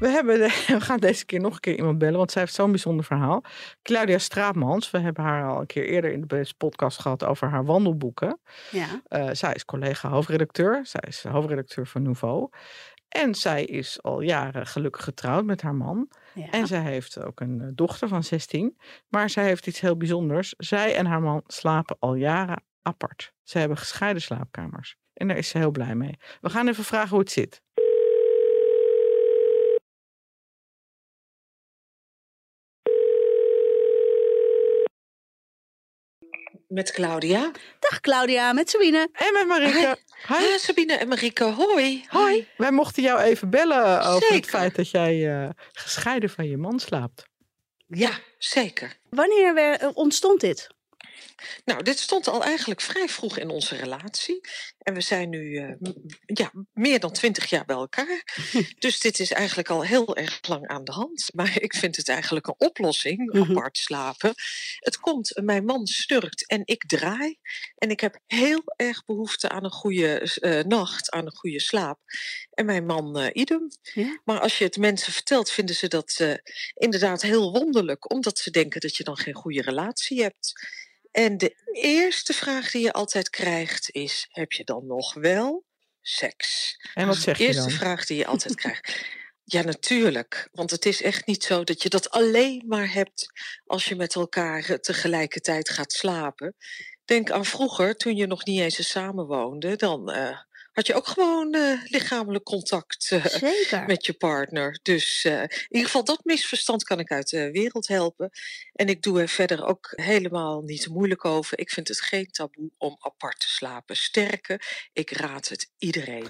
We, 0.00 0.08
hebben 0.08 0.38
de- 0.38 0.64
we 0.74 0.80
gaan 0.80 0.98
deze 0.98 1.24
keer 1.24 1.40
nog 1.40 1.54
een 1.54 1.60
keer 1.60 1.76
iemand 1.76 1.98
bellen, 1.98 2.16
want 2.16 2.30
zij 2.30 2.42
heeft 2.42 2.54
zo'n 2.54 2.70
bijzonder 2.70 3.04
verhaal. 3.04 3.44
Claudia 3.82 4.18
Straatmans, 4.18 4.90
we 4.90 4.98
hebben 4.98 5.24
haar 5.24 5.48
al 5.48 5.60
een 5.60 5.66
keer 5.66 5.84
eerder 5.84 6.12
in 6.12 6.24
de 6.26 6.52
podcast 6.56 7.00
gehad 7.00 7.24
over 7.24 7.48
haar 7.48 7.64
wandelboeken. 7.64 8.40
Ja. 8.70 8.86
Eh, 9.06 9.28
zij 9.32 9.52
is 9.54 9.64
collega 9.64 10.08
hoofdredacteur, 10.08 10.86
zij 10.86 11.02
is 11.06 11.22
hoofdredacteur 11.22 11.86
van 11.86 12.02
Nouveau. 12.02 12.48
En 13.08 13.34
zij 13.34 13.64
is 13.64 14.02
al 14.02 14.20
jaren 14.20 14.66
gelukkig 14.66 15.04
getrouwd 15.04 15.44
met 15.44 15.62
haar 15.62 15.74
man. 15.74 16.08
ja. 16.34 16.50
En 16.50 16.66
zij 16.66 16.80
heeft 16.82 17.22
ook 17.22 17.40
een 17.40 17.60
eh, 17.60 17.68
dochter 17.74 18.08
van 18.08 18.24
16. 18.24 18.78
Maar 19.08 19.30
zij 19.30 19.44
heeft 19.44 19.66
iets 19.66 19.80
heel 19.80 19.96
bijzonders. 19.96 20.54
Zij 20.56 20.94
en 20.94 21.06
haar 21.06 21.22
man 21.22 21.42
slapen 21.46 21.96
al 21.98 22.14
jaren 22.14 22.62
apart. 22.82 23.32
Ze 23.42 23.58
hebben 23.58 23.76
gescheiden 23.76 24.22
slaapkamers. 24.22 24.96
En 25.14 25.28
daar 25.28 25.36
is 25.36 25.48
ze 25.48 25.58
heel 25.58 25.70
blij 25.70 25.94
mee. 25.94 26.18
We 26.40 26.50
gaan 26.50 26.68
even 26.68 26.84
vragen 26.84 27.08
hoe 27.10 27.18
het 27.18 27.30
zit. 27.30 27.62
Met 36.68 36.92
Claudia. 36.92 37.50
Dag 37.78 38.00
Claudia, 38.00 38.52
met 38.52 38.70
Sabine. 38.70 39.08
En 39.12 39.32
met 39.32 39.46
Marike. 39.46 39.98
Hi. 40.28 40.34
Ah, 40.34 40.56
Sabine 40.56 40.92
en 40.94 41.08
Marike, 41.08 41.44
hoi. 41.44 42.04
Hoi. 42.08 42.48
Wij 42.56 42.70
mochten 42.72 43.02
jou 43.02 43.20
even 43.20 43.50
bellen 43.50 44.02
over 44.04 44.34
het 44.34 44.46
feit 44.46 44.74
dat 44.76 44.90
jij 44.90 45.42
eh, 45.42 45.48
gescheiden 45.72 46.30
van 46.30 46.48
je 46.48 46.56
man 46.56 46.78
slaapt. 46.80 47.24
Ja, 47.86 48.10
zeker. 48.38 48.96
Wanneer 49.10 49.54
we- 49.54 49.90
ontstond 49.94 50.40
dit? 50.40 50.66
Nou, 51.64 51.82
dit 51.82 51.98
stond 51.98 52.28
al 52.28 52.44
eigenlijk 52.44 52.80
vrij 52.80 53.08
vroeg 53.08 53.38
in 53.38 53.48
onze 53.48 53.76
relatie. 53.76 54.40
En 54.78 54.94
we 54.94 55.00
zijn 55.00 55.28
nu 55.28 55.56
eh, 55.56 55.74
ja, 56.26 56.52
meer 56.72 57.00
dan 57.00 57.12
twintig 57.12 57.50
jaar 57.50 57.64
bij 57.64 57.76
elkaar. 57.76 58.22
dus 58.78 59.00
dit 59.00 59.18
is 59.18 59.32
eigenlijk 59.32 59.70
al 59.70 59.84
heel 59.84 60.16
erg 60.16 60.38
lang 60.48 60.66
aan 60.68 60.84
de 60.84 60.92
hand. 60.92 61.28
Maar 61.34 61.60
ik 61.60 61.74
vind 61.74 61.96
het 61.96 62.08
eigenlijk 62.08 62.46
een 62.46 62.54
oplossing, 62.58 63.32
Mhm. 63.32 63.50
apart 63.50 63.78
slapen. 63.78 64.34
Het 64.78 64.96
komt, 64.98 65.34
eh, 65.34 65.44
mijn 65.44 65.64
man 65.64 65.86
snurkt 65.86 66.46
en 66.46 66.62
ik 66.64 66.86
draai. 66.86 67.38
En 67.76 67.90
ik 67.90 68.00
heb 68.00 68.18
heel 68.26 68.62
erg 68.76 69.04
behoefte 69.04 69.48
aan 69.48 69.64
een 69.64 69.70
goede 69.70 70.36
eh, 70.40 70.64
nacht, 70.64 71.10
aan 71.10 71.26
een 71.26 71.36
goede 71.36 71.60
slaap. 71.60 71.98
En 72.50 72.66
mijn 72.66 72.86
man 72.86 73.30
idem. 73.32 73.68
Ja. 73.82 74.20
Maar 74.24 74.40
als 74.40 74.58
je 74.58 74.64
het 74.64 74.76
mensen 74.76 75.12
vertelt, 75.12 75.50
vinden 75.50 75.74
ze 75.74 75.88
dat 75.88 76.38
inderdaad 76.74 77.22
heel 77.22 77.52
wonderlijk. 77.52 78.12
Omdat 78.12 78.38
ze 78.38 78.50
denken 78.50 78.80
dat 78.80 78.96
je 78.96 79.04
dan 79.04 79.16
geen 79.16 79.34
goede 79.34 79.62
relatie 79.62 80.22
hebt. 80.22 80.52
En 81.10 81.38
de 81.38 81.54
eerste 81.72 82.32
vraag 82.32 82.70
die 82.70 82.82
je 82.82 82.92
altijd 82.92 83.30
krijgt 83.30 83.90
is: 83.90 84.26
heb 84.30 84.52
je 84.52 84.64
dan 84.64 84.86
nog 84.86 85.14
wel 85.14 85.64
seks? 86.00 86.76
En 86.94 87.06
wat 87.06 87.16
zeg 87.16 87.36
de 87.36 87.42
je 87.42 87.48
eerste 87.48 87.68
dan? 87.68 87.78
vraag 87.78 88.06
die 88.06 88.16
je 88.16 88.26
altijd 88.26 88.54
krijgt. 88.62 89.06
Ja, 89.44 89.62
natuurlijk. 89.62 90.48
Want 90.52 90.70
het 90.70 90.86
is 90.86 91.02
echt 91.02 91.26
niet 91.26 91.44
zo 91.44 91.64
dat 91.64 91.82
je 91.82 91.88
dat 91.88 92.10
alleen 92.10 92.64
maar 92.66 92.92
hebt 92.92 93.32
als 93.64 93.84
je 93.84 93.96
met 93.96 94.14
elkaar 94.14 94.64
eh, 94.64 94.76
tegelijkertijd 94.76 95.70
gaat 95.70 95.92
slapen. 95.92 96.56
Denk 97.04 97.30
aan 97.30 97.44
vroeger, 97.44 97.96
toen 97.96 98.16
je 98.16 98.26
nog 98.26 98.44
niet 98.44 98.60
eens 98.60 98.88
samen 98.88 99.26
woonde, 99.26 99.76
dan 99.76 100.10
uh, 100.10 100.38
had 100.78 100.86
je 100.86 100.94
ook 100.94 101.06
gewoon 101.06 101.54
uh, 101.54 101.82
lichamelijk 101.84 102.44
contact 102.44 103.10
uh, 103.10 103.86
met 103.86 104.06
je 104.06 104.12
partner. 104.12 104.78
Dus 104.82 105.24
uh, 105.24 105.42
in 105.42 105.66
ieder 105.68 105.86
geval 105.86 106.04
dat 106.04 106.20
misverstand 106.24 106.84
kan 106.84 106.98
ik 106.98 107.10
uit 107.10 107.28
de 107.28 107.50
wereld 107.50 107.88
helpen. 107.88 108.30
En 108.72 108.88
ik 108.88 109.02
doe 109.02 109.20
er 109.20 109.28
verder 109.28 109.64
ook 109.64 109.92
helemaal 109.94 110.62
niet 110.62 110.88
moeilijk 110.88 111.24
over. 111.24 111.58
Ik 111.58 111.70
vind 111.70 111.88
het 111.88 112.00
geen 112.00 112.26
taboe 112.26 112.70
om 112.76 112.96
apart 112.98 113.40
te 113.40 113.48
slapen. 113.48 113.96
Sterker, 113.96 114.88
ik 114.92 115.10
raad 115.10 115.48
het 115.48 115.70
iedereen. 115.78 116.28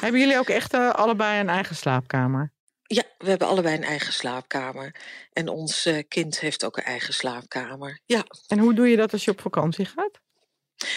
Hebben 0.00 0.20
jullie 0.20 0.38
ook 0.38 0.48
echt 0.48 0.74
allebei 0.74 1.40
een 1.40 1.48
eigen 1.48 1.76
slaapkamer? 1.76 2.52
Ja, 2.82 3.04
we 3.18 3.28
hebben 3.28 3.48
allebei 3.48 3.76
een 3.76 3.84
eigen 3.84 4.12
slaapkamer. 4.12 4.94
En 5.32 5.48
ons 5.48 5.88
kind 6.08 6.40
heeft 6.40 6.64
ook 6.64 6.76
een 6.76 6.84
eigen 6.84 7.14
slaapkamer. 7.14 8.00
Ja. 8.06 8.24
En 8.46 8.58
hoe 8.58 8.74
doe 8.74 8.88
je 8.88 8.96
dat 8.96 9.12
als 9.12 9.24
je 9.24 9.30
op 9.30 9.40
vakantie 9.40 9.84
gaat? 9.84 10.20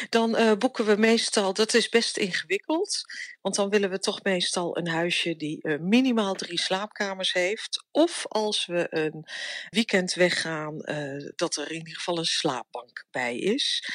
Dan 0.09 0.39
uh, 0.39 0.51
boeken 0.57 0.85
we 0.85 0.97
meestal, 0.97 1.53
dat 1.53 1.73
is 1.73 1.89
best 1.89 2.17
ingewikkeld, 2.17 3.01
want 3.41 3.55
dan 3.55 3.69
willen 3.69 3.89
we 3.89 3.99
toch 3.99 4.23
meestal 4.23 4.77
een 4.77 4.87
huisje 4.87 5.35
die 5.35 5.59
uh, 5.61 5.79
minimaal 5.79 6.33
drie 6.33 6.59
slaapkamers 6.59 7.33
heeft. 7.33 7.85
Of 7.91 8.25
als 8.27 8.65
we 8.65 8.87
een 8.89 9.25
weekend 9.69 10.13
weggaan, 10.13 10.77
uh, 10.81 11.31
dat 11.35 11.55
er 11.55 11.69
in 11.69 11.77
ieder 11.77 11.95
geval 11.95 12.17
een 12.17 12.25
slaapbank 12.25 13.05
bij 13.11 13.37
is. 13.37 13.89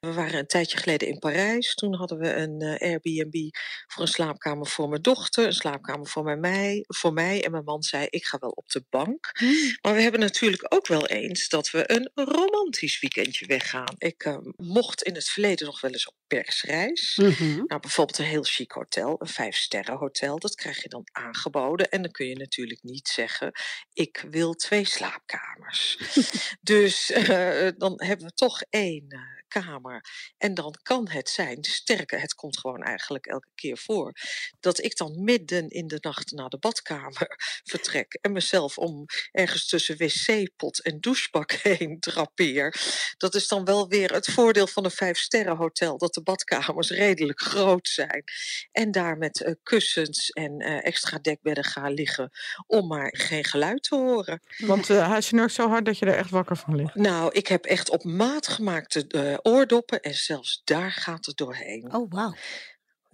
We 0.00 0.12
waren 0.12 0.38
een 0.38 0.46
tijdje 0.46 0.78
geleden 0.78 1.08
in 1.08 1.18
Parijs. 1.18 1.74
Toen 1.74 1.94
hadden 1.94 2.18
we 2.18 2.34
een 2.34 2.62
uh, 2.62 2.76
Airbnb 2.78 3.56
voor 3.86 4.02
een 4.02 4.08
slaapkamer 4.08 4.66
voor 4.66 4.88
mijn 4.88 5.02
dochter, 5.02 5.46
een 5.46 5.52
slaapkamer 5.52 6.06
voor 6.06 6.38
mij, 6.38 6.84
voor 6.86 7.12
mij. 7.12 7.44
En 7.44 7.50
mijn 7.50 7.64
man 7.64 7.82
zei: 7.82 8.06
Ik 8.10 8.24
ga 8.24 8.38
wel 8.38 8.50
op 8.50 8.68
de 8.68 8.84
bank. 8.90 9.30
Mm. 9.40 9.76
Maar 9.82 9.94
we 9.94 10.00
hebben 10.00 10.20
natuurlijk 10.20 10.74
ook 10.74 10.86
wel 10.86 11.06
eens 11.06 11.48
dat 11.48 11.70
we 11.70 11.92
een 11.92 12.10
romantisch 12.14 13.00
weekendje 13.00 13.46
weggaan. 13.46 13.94
Ik 13.98 14.38
mocht 14.56 15.02
in 15.02 15.14
het 15.14 15.28
verleden 15.28 15.66
nog 15.66 15.80
wel 15.80 15.90
eens 15.90 16.08
op 16.08 16.14
persreis. 16.26 17.16
Mm 17.16 17.30
-hmm. 17.30 17.64
Nou, 17.66 17.80
bijvoorbeeld 17.80 18.18
een 18.18 18.24
heel 18.24 18.42
chic 18.42 18.72
hotel, 18.72 18.91
een 18.96 19.28
vijfsterren 19.28 19.96
hotel. 19.96 20.38
Dat 20.38 20.54
krijg 20.54 20.82
je 20.82 20.88
dan 20.88 21.08
aangeboden. 21.12 21.90
En 21.90 22.02
dan 22.02 22.10
kun 22.10 22.26
je 22.26 22.36
natuurlijk 22.36 22.82
niet 22.82 23.08
zeggen: 23.08 23.52
Ik 23.92 24.24
wil 24.30 24.54
twee 24.54 24.84
slaapkamers. 24.84 25.98
dus 26.60 27.10
uh, 27.10 27.68
dan 27.76 27.92
hebben 27.96 28.26
we 28.26 28.32
toch 28.32 28.62
één 28.70 29.06
kamer. 29.52 30.04
En 30.38 30.54
dan 30.54 30.74
kan 30.82 31.08
het 31.08 31.28
zijn, 31.28 31.64
sterker, 31.64 32.20
het 32.20 32.34
komt 32.34 32.58
gewoon 32.58 32.82
eigenlijk 32.82 33.26
elke 33.26 33.48
keer 33.54 33.78
voor, 33.78 34.12
dat 34.60 34.84
ik 34.84 34.96
dan 34.96 35.24
midden 35.24 35.68
in 35.68 35.86
de 35.86 35.98
nacht 36.00 36.30
naar 36.30 36.48
de 36.48 36.58
badkamer 36.58 37.26
vertrek 37.70 38.18
en 38.20 38.32
mezelf 38.32 38.78
om 38.78 39.04
ergens 39.30 39.66
tussen 39.66 39.96
wc-pot 39.96 40.82
en 40.82 41.00
douchebak 41.00 41.52
heen 41.62 42.00
drapeer. 42.00 42.74
Dat 43.16 43.34
is 43.34 43.48
dan 43.48 43.64
wel 43.64 43.88
weer 43.88 44.12
het 44.12 44.26
voordeel 44.26 44.66
van 44.66 44.84
een 44.84 44.90
vijfsterrenhotel, 44.90 45.98
dat 45.98 46.14
de 46.14 46.22
badkamers 46.22 46.90
redelijk 46.90 47.40
groot 47.40 47.88
zijn. 47.88 48.24
En 48.72 48.90
daar 48.90 49.16
met 49.18 49.40
uh, 49.40 49.54
kussens 49.62 50.30
en 50.30 50.62
uh, 50.62 50.86
extra 50.86 51.18
dekbedden 51.18 51.64
gaan 51.64 51.92
liggen 51.92 52.30
om 52.66 52.86
maar 52.86 53.14
geen 53.16 53.44
geluid 53.44 53.82
te 53.82 53.94
horen. 53.94 54.40
Want 54.56 54.88
uh, 54.88 55.08
hij 55.08 55.20
snurkt 55.20 55.52
zo 55.52 55.68
hard 55.68 55.84
dat 55.84 55.98
je 55.98 56.06
er 56.06 56.16
echt 56.16 56.30
wakker 56.30 56.56
van 56.56 56.76
ligt. 56.76 56.94
Nou, 56.94 57.32
ik 57.32 57.46
heb 57.46 57.64
echt 57.64 57.90
op 57.90 58.04
maat 58.04 58.48
gemaakte 58.48 59.06
oordoppen 59.42 60.00
en 60.00 60.14
zelfs 60.14 60.60
daar 60.64 60.92
gaat 60.92 61.26
het 61.26 61.36
doorheen. 61.36 61.94
Oh, 61.94 62.10
wauw. 62.10 62.34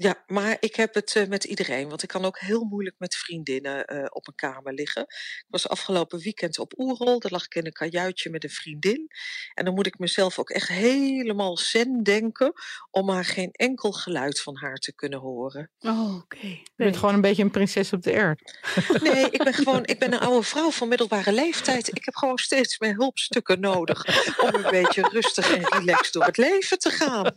Ja, 0.00 0.24
maar 0.26 0.56
ik 0.60 0.76
heb 0.76 0.94
het 0.94 1.14
uh, 1.14 1.26
met 1.26 1.44
iedereen, 1.44 1.88
want 1.88 2.02
ik 2.02 2.08
kan 2.08 2.24
ook 2.24 2.38
heel 2.38 2.64
moeilijk 2.64 2.96
met 2.98 3.14
vriendinnen 3.14 3.94
uh, 3.94 4.04
op 4.08 4.26
een 4.26 4.34
kamer 4.34 4.72
liggen. 4.72 5.02
Ik 5.02 5.46
was 5.48 5.68
afgelopen 5.68 6.18
weekend 6.18 6.58
op 6.58 6.72
Oerol, 6.76 7.18
daar 7.18 7.32
lag 7.32 7.44
ik 7.44 7.54
in 7.54 7.66
een 7.66 7.72
kajuitje 7.72 8.30
met 8.30 8.44
een 8.44 8.50
vriendin. 8.50 9.08
En 9.54 9.64
dan 9.64 9.74
moet 9.74 9.86
ik 9.86 9.98
mezelf 9.98 10.38
ook 10.38 10.50
echt 10.50 10.68
helemaal 10.68 11.56
zen 11.56 12.02
denken 12.02 12.52
om 12.90 13.06
maar 13.06 13.24
geen 13.24 13.50
enkel 13.52 13.92
geluid 13.92 14.40
van 14.40 14.56
haar 14.56 14.76
te 14.76 14.94
kunnen 14.94 15.18
horen. 15.18 15.70
Oh, 15.80 16.14
oké. 16.14 16.36
Okay. 16.36 16.50
Je 16.50 16.84
bent 16.84 16.96
gewoon 16.96 17.14
een 17.14 17.20
beetje 17.20 17.42
een 17.42 17.50
prinses 17.50 17.92
op 17.92 18.02
de 18.02 18.20
aard. 18.20 18.58
Nee, 19.02 19.30
ik 19.30 19.44
ben 19.44 19.54
gewoon, 19.54 19.84
ik 19.84 19.98
ben 19.98 20.12
een 20.12 20.20
oude 20.28 20.46
vrouw 20.46 20.70
van 20.70 20.88
middelbare 20.88 21.32
leeftijd. 21.32 21.96
Ik 21.96 22.04
heb 22.04 22.16
gewoon 22.16 22.38
steeds 22.38 22.78
meer 22.78 22.94
hulpstukken 22.94 23.60
nodig 23.60 24.06
om 24.40 24.54
een 24.54 24.70
beetje 24.70 25.08
rustig 25.12 25.54
en 25.54 25.68
relaxed 25.78 26.12
door 26.12 26.24
het 26.24 26.36
leven 26.36 26.78
te 26.78 26.90
gaan. 26.90 27.36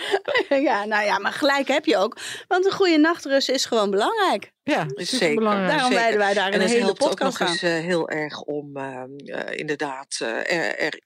Ja, 0.48 0.84
nou 0.84 1.04
ja, 1.04 1.18
maar 1.18 1.32
gelijk 1.32 1.59
heb 1.68 1.84
je 1.84 1.96
ook. 1.96 2.18
Want 2.48 2.64
een 2.64 2.72
goede 2.72 2.98
nachtrust 2.98 3.48
is 3.48 3.64
gewoon 3.64 3.90
belangrijk. 3.90 4.52
Ja, 4.62 4.86
is 4.94 5.08
zeker. 5.08 5.34
Belangrijk. 5.34 5.70
Daarom 5.70 5.92
wijden 5.92 6.18
wij 6.18 6.34
daar 6.34 6.50
en 6.50 6.60
een 6.60 6.66
hele 6.66 6.80
helpt 6.80 6.98
podcast 6.98 7.22
ook 7.22 7.38
nog 7.38 7.48
eens 7.48 7.62
uh, 7.62 7.70
heel 7.70 8.08
erg 8.08 8.40
om 8.40 8.76
uh, 8.76 9.02
uh, 9.16 9.40
inderdaad 9.50 10.16
er, 10.20 10.78
er, 10.78 11.00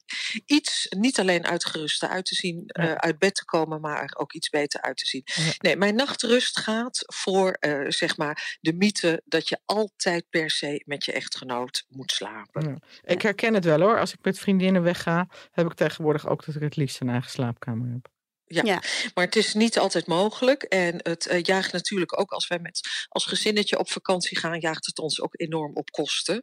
iets 0.46 0.86
niet 0.98 1.20
alleen 1.20 1.46
uitgerust 1.46 2.04
uit 2.04 2.24
te 2.24 2.34
zien, 2.34 2.62
ja. 2.66 2.96
uit 2.96 3.18
bed 3.18 3.34
te 3.34 3.44
komen, 3.44 3.80
maar 3.80 4.02
er 4.02 4.16
ook 4.18 4.32
iets 4.32 4.48
beter 4.48 4.80
uit 4.80 4.96
te 4.96 5.06
zien. 5.06 5.22
Ja. 5.24 5.42
Nee, 5.58 5.76
mijn 5.76 5.94
nachtrust 5.94 6.58
gaat 6.58 7.04
voor 7.06 7.56
zeg 7.88 8.16
maar 8.16 8.58
de 8.60 8.72
mythe 8.72 9.22
dat 9.24 9.48
je 9.48 9.58
altijd 9.64 10.26
per 10.30 10.50
se 10.50 10.82
met 10.86 11.04
je 11.04 11.12
echtgenoot 11.12 11.84
moet 11.88 12.12
slapen. 12.12 12.80
Ja. 13.02 13.12
Ik 13.12 13.22
herken 13.22 13.54
het 13.54 13.64
wel 13.64 13.80
hoor. 13.80 13.98
Als 13.98 14.12
ik 14.12 14.18
met 14.22 14.38
vriendinnen 14.38 14.82
wegga, 14.82 15.28
heb 15.50 15.66
ik 15.66 15.74
tegenwoordig 15.74 16.28
ook 16.28 16.44
dat 16.44 16.54
ik 16.54 16.60
het 16.60 16.76
liefst 16.76 17.00
een 17.00 17.08
eigen 17.08 17.30
slaapkamer 17.30 17.88
heb. 17.92 18.13
Ja. 18.46 18.62
ja. 18.64 18.82
maar 19.14 19.24
het 19.24 19.36
is 19.36 19.54
niet 19.54 19.78
altijd 19.78 20.06
mogelijk. 20.06 20.62
En 20.62 21.00
het 21.02 21.26
uh, 21.30 21.42
jaagt 21.42 21.72
natuurlijk 21.72 22.20
ook 22.20 22.30
als 22.30 22.46
wij 22.46 22.58
met 22.58 23.06
als 23.08 23.24
gezinnetje 23.24 23.78
op 23.78 23.90
vakantie 23.90 24.38
gaan, 24.38 24.60
jaagt 24.60 24.86
het 24.86 24.98
ons 24.98 25.20
ook 25.20 25.40
enorm 25.40 25.76
op 25.76 25.90
kosten. 25.90 26.42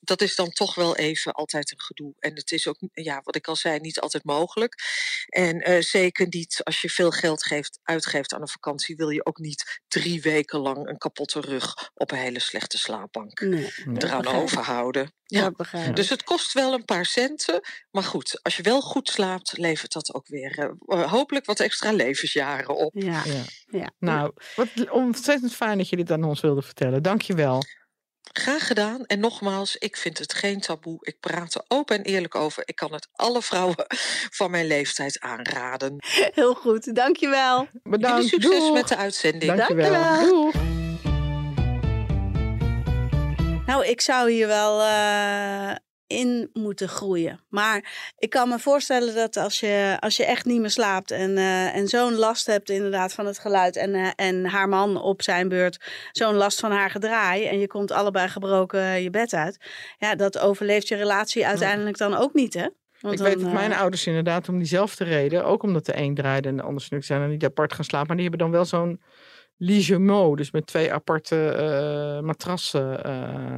Dat 0.00 0.20
is 0.20 0.34
dan 0.34 0.50
toch 0.50 0.74
wel 0.74 0.96
even 0.96 1.32
altijd 1.32 1.72
een 1.72 1.80
gedoe. 1.80 2.14
En 2.18 2.34
het 2.34 2.50
is 2.50 2.66
ook, 2.66 2.76
ja, 2.92 3.20
wat 3.24 3.36
ik 3.36 3.48
al 3.48 3.56
zei, 3.56 3.78
niet 3.78 4.00
altijd 4.00 4.24
mogelijk. 4.24 4.74
En 5.28 5.70
uh, 5.70 5.80
zeker 5.80 6.26
niet 6.30 6.60
als 6.62 6.80
je 6.80 6.90
veel 6.90 7.10
geld 7.10 7.44
geeft, 7.44 7.78
uitgeeft 7.82 8.34
aan 8.34 8.40
een 8.40 8.48
vakantie, 8.48 8.96
wil 8.96 9.10
je 9.10 9.26
ook 9.26 9.38
niet 9.38 9.80
drie 9.88 10.22
weken 10.22 10.58
lang 10.58 10.88
een 10.88 10.98
kapotte 10.98 11.40
rug 11.40 11.90
op 11.94 12.10
een 12.10 12.18
hele 12.18 12.40
slechte 12.40 12.78
slaapbank 12.78 13.40
nee, 13.40 13.72
eraan 13.96 14.26
overhouden. 14.26 15.14
Ja, 15.30 15.52
dus 15.94 16.08
het 16.08 16.24
kost 16.24 16.52
wel 16.52 16.72
een 16.72 16.84
paar 16.84 17.06
centen. 17.06 17.60
Maar 17.90 18.02
goed, 18.02 18.40
als 18.42 18.56
je 18.56 18.62
wel 18.62 18.80
goed 18.80 19.08
slaapt, 19.08 19.58
levert 19.58 19.92
dat 19.92 20.14
ook 20.14 20.28
weer 20.28 20.58
uh, 20.86 21.12
hopelijk 21.30 21.46
wat 21.46 21.66
extra 21.66 21.92
levensjaren 21.92 22.76
op. 22.76 22.92
Ja. 22.94 23.22
ja. 23.24 23.42
ja. 23.78 23.90
Nou, 23.98 24.32
wat 24.56 24.68
ontzettend 24.90 25.54
fijn 25.54 25.78
dat 25.78 25.88
je 25.88 25.96
dit 25.96 26.10
aan 26.10 26.24
ons 26.24 26.40
wilde 26.40 26.62
vertellen. 26.62 27.02
Dank 27.02 27.22
je 27.22 27.34
wel. 27.34 27.62
Graag 28.32 28.66
gedaan. 28.66 29.04
En 29.04 29.20
nogmaals, 29.20 29.76
ik 29.76 29.96
vind 29.96 30.18
het 30.18 30.34
geen 30.34 30.60
taboe. 30.60 30.98
Ik 31.00 31.20
praat 31.20 31.54
er 31.54 31.64
open 31.68 31.96
en 31.96 32.02
eerlijk 32.02 32.34
over. 32.34 32.62
Ik 32.66 32.76
kan 32.76 32.92
het 32.92 33.08
alle 33.12 33.42
vrouwen 33.42 33.86
van 34.38 34.50
mijn 34.50 34.66
leeftijd 34.66 35.20
aanraden. 35.20 35.94
Heel 36.34 36.54
goed, 36.54 36.94
dankjewel. 36.94 37.68
Bedankt. 37.82 38.30
Jullie 38.30 38.42
succes 38.42 38.60
Doeg. 38.60 38.72
met 38.72 38.88
de 38.88 38.96
uitzending. 38.96 39.56
Dankjewel. 39.56 39.92
Dankjewel. 39.92 40.52
Nou, 43.66 43.86
ik 43.86 44.00
zou 44.00 44.30
hier 44.30 44.46
wel 44.46 44.80
uh, 44.80 45.74
in 46.10 46.50
moeten 46.52 46.88
groeien. 46.88 47.40
Maar 47.48 48.12
ik 48.18 48.30
kan 48.30 48.48
me 48.48 48.58
voorstellen 48.58 49.14
dat 49.14 49.36
als 49.36 49.60
je, 49.60 49.96
als 50.00 50.16
je 50.16 50.24
echt 50.24 50.44
niet 50.44 50.60
meer 50.60 50.70
slaapt 50.70 51.10
en, 51.10 51.30
uh, 51.30 51.76
en 51.76 51.88
zo'n 51.88 52.14
last 52.14 52.46
hebt 52.46 52.70
inderdaad 52.70 53.12
van 53.12 53.26
het 53.26 53.38
geluid 53.38 53.76
en, 53.76 53.94
uh, 53.94 54.10
en 54.16 54.44
haar 54.44 54.68
man 54.68 55.02
op 55.02 55.22
zijn 55.22 55.48
beurt 55.48 55.84
zo'n 56.12 56.34
last 56.34 56.60
van 56.60 56.70
haar 56.70 56.90
gedraai 56.90 57.46
en 57.46 57.58
je 57.58 57.66
komt 57.66 57.90
allebei 57.90 58.28
gebroken 58.28 59.02
je 59.02 59.10
bed 59.10 59.34
uit. 59.34 59.58
Ja, 59.98 60.14
dat 60.14 60.38
overleeft 60.38 60.88
je 60.88 60.96
relatie 60.96 61.46
uiteindelijk 61.46 61.98
dan 61.98 62.14
ook 62.14 62.34
niet, 62.34 62.54
hè? 62.54 62.66
Want 63.00 63.14
ik 63.14 63.20
dan, 63.20 63.28
weet 63.28 63.40
dat 63.40 63.52
mijn 63.52 63.72
ouders 63.72 64.06
inderdaad 64.06 64.48
om 64.48 64.58
diezelfde 64.58 65.04
reden, 65.04 65.44
ook 65.44 65.62
omdat 65.62 65.86
de 65.86 65.96
een 65.96 66.14
draaide 66.14 66.48
en 66.48 66.56
de 66.56 66.62
ander 66.62 66.82
snuk 66.82 67.04
zijn 67.04 67.22
en 67.22 67.28
niet 67.28 67.44
apart 67.44 67.72
gaan 67.72 67.84
slapen, 67.84 68.06
maar 68.06 68.16
die 68.16 68.28
hebben 68.28 68.46
dan 68.46 68.56
wel 68.56 68.64
zo'n 68.64 69.00
Ligemo, 69.62 70.36
dus 70.36 70.50
met 70.50 70.66
twee 70.66 70.92
aparte 70.92 71.56
uh, 72.16 72.26
matrassen 72.26 72.92
uh, 73.06 73.12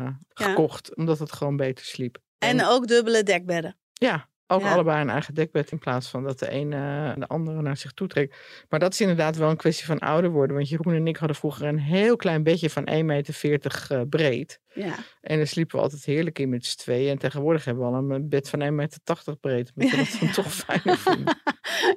ja. 0.05 0.17
gekocht, 0.29 0.97
omdat 0.97 1.19
het 1.19 1.33
gewoon 1.33 1.57
beter 1.57 1.85
sliep. 1.85 2.19
En, 2.43 2.59
en 2.59 2.67
ook 2.67 2.87
dubbele 2.87 3.23
dekbedden. 3.23 3.77
Ja, 3.93 4.29
ook 4.47 4.61
ja. 4.61 4.73
allebei 4.73 5.01
een 5.01 5.11
eigen 5.11 5.35
dekbed 5.35 5.71
in 5.71 5.79
plaats 5.79 6.09
van 6.09 6.25
dat 6.25 6.39
de 6.39 6.53
een 6.53 6.73
uh, 6.73 7.13
de 7.17 7.27
andere 7.27 7.63
naar 7.63 7.77
zich 7.77 7.93
toe 7.93 8.09
trekt. 8.09 8.37
Maar 8.69 8.81
dat 8.81 8.93
is 8.93 9.01
inderdaad 9.01 9.37
wel 9.37 9.51
een 9.51 9.57
kwestie 9.57 9.87
van 9.87 9.99
ouder 9.99 10.31
worden. 10.31 10.57
Want 10.57 10.69
Jeroen 10.69 10.95
en 10.95 11.07
ik 11.07 11.17
hadden 11.17 11.37
vroeger 11.37 11.67
een 11.67 11.79
heel 11.79 12.17
klein 12.17 12.43
bedje 12.43 12.71
van 12.71 12.89
1,40 12.91 13.05
meter 13.05 14.07
breed. 14.09 14.61
Ja. 14.75 14.95
En 15.21 15.37
daar 15.37 15.47
sliepen 15.47 15.77
we 15.77 15.83
altijd 15.83 16.05
heerlijk 16.05 16.39
in 16.39 16.49
met 16.49 16.67
z'n 16.67 16.79
tweeën. 16.79 17.11
En 17.11 17.19
tegenwoordig 17.19 17.65
hebben 17.65 17.85
we 17.85 17.97
al 17.97 18.11
een 18.11 18.29
bed 18.29 18.49
van 18.49 18.61
1,80 18.61 18.73
meter 18.73 19.01
breed. 19.41 19.73
Omdat 19.75 19.91
we 19.91 19.97
dat 19.97 20.17
dan 20.21 20.31
toch 20.31 20.53
fijner 20.65 20.99
vinden. 20.99 21.41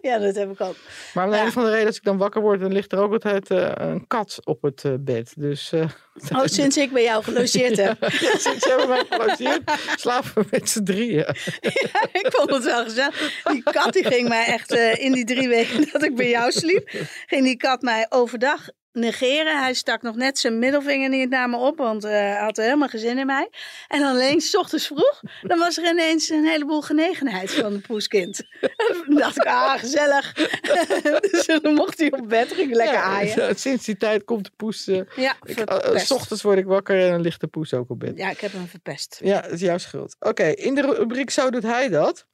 Ja, 0.01 0.17
dat 0.17 0.35
heb 0.35 0.51
ik 0.51 0.61
ook. 0.61 0.75
Maar 1.13 1.25
om 1.27 1.33
ja. 1.33 1.45
een 1.45 1.51
van 1.51 1.63
de 1.63 1.69
reden 1.69 1.87
als 1.87 1.95
ik 1.95 2.03
dan 2.03 2.17
wakker 2.17 2.41
word, 2.41 2.59
dan 2.59 2.71
ligt 2.71 2.91
er 2.91 2.99
ook 2.99 3.11
altijd 3.11 3.51
uh, 3.51 3.71
een 3.75 4.07
kat 4.07 4.39
op 4.43 4.61
het 4.61 4.83
uh, 4.83 4.93
bed. 4.99 5.33
Dus, 5.35 5.71
uh, 5.73 5.89
oh, 6.37 6.45
sinds 6.45 6.77
ik 6.77 6.91
bij 6.91 7.03
jou 7.03 7.23
gelogeerd 7.23 7.77
heb. 7.85 8.01
ja, 8.01 8.37
sinds 8.37 8.65
jij 8.65 8.75
bij 8.75 8.87
mij 8.87 9.05
gelogeerd, 9.09 9.71
slapen 9.95 10.33
we 10.33 10.47
met 10.49 10.69
z'n 10.69 10.83
drieën. 10.83 11.35
ja, 11.61 12.07
ik 12.11 12.27
vond 12.29 12.49
het 12.49 12.63
wel 12.63 12.83
gezellig. 12.83 13.41
Die 13.43 13.63
kat 13.63 13.93
die 13.93 14.05
ging 14.05 14.27
mij 14.27 14.45
echt 14.45 14.71
in 14.99 15.11
die 15.11 15.25
drie 15.25 15.47
weken 15.47 15.87
dat 15.91 16.03
ik 16.03 16.15
bij 16.15 16.29
jou 16.29 16.51
sliep, 16.51 16.89
ging 17.25 17.43
die 17.43 17.57
kat 17.57 17.81
mij 17.81 18.05
overdag 18.09 18.67
negeren. 18.95 19.59
Hij 19.61 19.73
stak 19.73 20.01
nog 20.01 20.15
net 20.15 20.39
zijn 20.39 20.59
middelvinger 20.59 21.09
niet 21.09 21.29
naar 21.29 21.49
me 21.49 21.57
op, 21.57 21.77
want 21.77 22.03
eh, 22.03 22.11
hij 22.11 22.35
had 22.39 22.57
er 22.57 22.63
helemaal 22.63 22.87
geen 22.87 22.99
zin 22.99 23.17
in 23.17 23.25
mij. 23.25 23.49
En 23.87 24.03
alleen 24.03 24.41
s 24.41 24.55
ochtends 24.55 24.87
vroeg, 24.87 25.21
dan 25.41 25.59
was 25.59 25.77
er 25.77 25.89
ineens 25.89 26.29
een 26.29 26.45
heleboel 26.45 26.81
genegenheid 26.81 27.51
van 27.51 27.73
de 27.73 27.79
poeskind. 27.79 28.41
dan 29.07 29.15
dacht 29.15 29.37
ik, 29.37 29.45
ah, 29.45 29.79
gezellig. 29.79 30.33
dus 31.31 31.45
dan 31.61 31.73
mocht 31.73 31.99
hij 31.99 32.11
op 32.11 32.29
bed, 32.29 32.51
ging 32.53 32.73
lekker 32.75 32.95
Ja, 32.95 33.01
aaien. 33.03 33.55
Sinds 33.59 33.85
die 33.85 33.97
tijd 33.97 34.23
komt 34.23 34.45
de 34.45 34.51
poes. 34.55 34.87
eh, 34.87 35.01
Ja, 35.15 35.35
ik, 35.43 35.59
eh, 35.59 35.97
s 35.97 36.11
ochtends 36.11 36.43
word 36.43 36.57
ik 36.57 36.65
wakker 36.65 37.01
en 37.01 37.09
dan 37.11 37.21
ligt 37.21 37.41
de 37.41 37.47
poes 37.47 37.73
ook 37.73 37.89
op 37.89 37.99
bed. 37.99 38.17
Ja, 38.17 38.29
ik 38.29 38.39
heb 38.39 38.51
hem 38.51 38.67
verpest. 38.67 39.19
Ja, 39.23 39.41
het 39.41 39.51
is 39.51 39.59
jouw 39.61 39.77
schuld. 39.77 40.15
Oké, 40.19 40.43
in 40.45 40.75
de 40.75 40.81
rubriek 40.81 41.29
Zo 41.29 41.49
doet 41.49 41.63
hij 41.63 41.89
dat. 41.89 42.25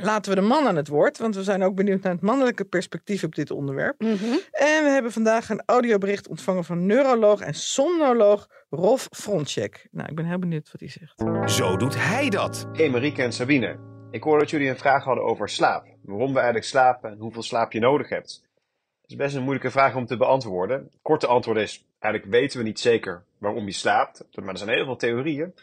Laten 0.00 0.34
we 0.34 0.40
de 0.40 0.46
man 0.46 0.66
aan 0.66 0.76
het 0.76 0.88
woord, 0.88 1.18
want 1.18 1.34
we 1.34 1.42
zijn 1.42 1.62
ook 1.62 1.74
benieuwd 1.74 2.02
naar 2.02 2.12
het 2.12 2.20
mannelijke 2.20 2.64
perspectief 2.64 3.24
op 3.24 3.34
dit 3.34 3.50
onderwerp. 3.50 4.00
Mhm. 4.00 4.24
En 4.50 4.84
we 4.84 4.90
hebben 4.90 5.12
vandaag 5.12 5.48
een 5.48 5.62
audiobericht 5.66 6.28
ontvangen 6.28 6.64
van 6.64 6.86
neuroloog 6.86 7.40
en 7.40 7.54
somnoloog 7.54 8.48
Rolf 8.70 9.08
Frontcheck. 9.10 9.88
Nou, 9.90 10.08
ik 10.08 10.14
ben 10.14 10.24
heel 10.24 10.38
benieuwd 10.38 10.70
wat 10.72 10.80
hij 10.80 10.90
zegt. 10.90 11.50
Zo 11.50 11.76
doet 11.76 11.94
hij 11.96 12.28
dat. 12.28 12.68
Hey 12.72 12.90
Marieke 12.90 13.22
en 13.22 13.32
Sabine. 13.32 13.78
Ik 14.10 14.22
hoor 14.22 14.38
dat 14.38 14.50
jullie 14.50 14.68
een 14.68 14.78
vraag 14.78 15.04
hadden 15.04 15.24
over 15.24 15.48
slaap. 15.48 15.86
Waarom 16.02 16.28
we 16.28 16.34
eigenlijk 16.34 16.66
slapen 16.66 17.10
en 17.10 17.18
hoeveel 17.18 17.42
slaap 17.42 17.72
je 17.72 17.80
nodig 17.80 18.08
hebt. 18.08 18.42
Dat 19.00 19.10
is 19.10 19.16
best 19.16 19.34
een 19.34 19.42
moeilijke 19.42 19.70
vraag 19.70 19.94
om 19.94 20.06
te 20.06 20.16
beantwoorden. 20.16 20.78
Het 20.78 20.98
korte 21.02 21.26
antwoord 21.26 21.58
is, 21.58 21.86
eigenlijk 21.98 22.32
weten 22.32 22.58
we 22.58 22.64
niet 22.64 22.80
zeker 22.80 23.24
waarom 23.38 23.64
je 23.64 23.72
slaapt. 23.72 24.24
Maar 24.34 24.48
er 24.48 24.58
zijn 24.58 24.70
heel 24.70 24.84
veel 24.84 24.96
theorieën. 24.96 25.54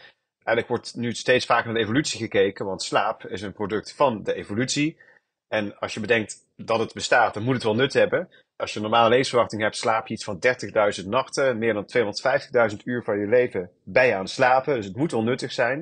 Eigenlijk 0.43 0.67
wordt 0.67 0.95
nu 0.95 1.13
steeds 1.13 1.45
vaker 1.45 1.65
naar 1.65 1.73
de 1.73 1.79
evolutie 1.79 2.19
gekeken, 2.19 2.65
want 2.65 2.83
slaap 2.83 3.25
is 3.25 3.41
een 3.41 3.53
product 3.53 3.93
van 3.93 4.23
de 4.23 4.33
evolutie. 4.33 4.97
En 5.47 5.79
als 5.79 5.93
je 5.93 5.99
bedenkt 5.99 6.45
dat 6.55 6.79
het 6.79 6.93
bestaat, 6.93 7.33
dan 7.33 7.43
moet 7.43 7.53
het 7.53 7.63
wel 7.63 7.75
nut 7.75 7.93
hebben. 7.93 8.29
Als 8.55 8.71
je 8.71 8.75
een 8.75 8.81
normale 8.81 9.09
levensverwachting 9.09 9.61
hebt, 9.61 9.75
slaap 9.75 10.07
je 10.07 10.13
iets 10.13 10.23
van 10.23 10.39
30.000 11.01 11.07
nachten. 11.07 11.57
Meer 11.57 11.73
dan 11.73 11.89
250.000 12.71 12.77
uur 12.83 13.03
van 13.03 13.19
je 13.19 13.27
leven 13.27 13.71
je 13.83 14.15
aan 14.15 14.27
slapen. 14.27 14.75
Dus 14.75 14.85
het 14.85 14.95
moet 14.95 15.11
wel 15.11 15.23
nuttig 15.23 15.51
zijn. 15.51 15.77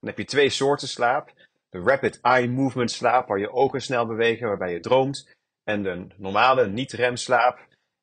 Dan 0.00 0.08
heb 0.08 0.18
je 0.18 0.24
twee 0.24 0.48
soorten 0.48 0.88
slaap. 0.88 1.32
De 1.70 1.78
rapid 1.78 2.20
eye 2.20 2.48
movement 2.48 2.90
slaap, 2.90 3.28
waar 3.28 3.38
je 3.38 3.52
ogen 3.52 3.80
snel 3.80 4.06
bewegen, 4.06 4.48
waarbij 4.48 4.72
je 4.72 4.80
droomt. 4.80 5.28
En 5.64 5.82
de 5.82 6.06
normale 6.16 6.68
niet-rem 6.68 7.16
slaap. 7.16 7.58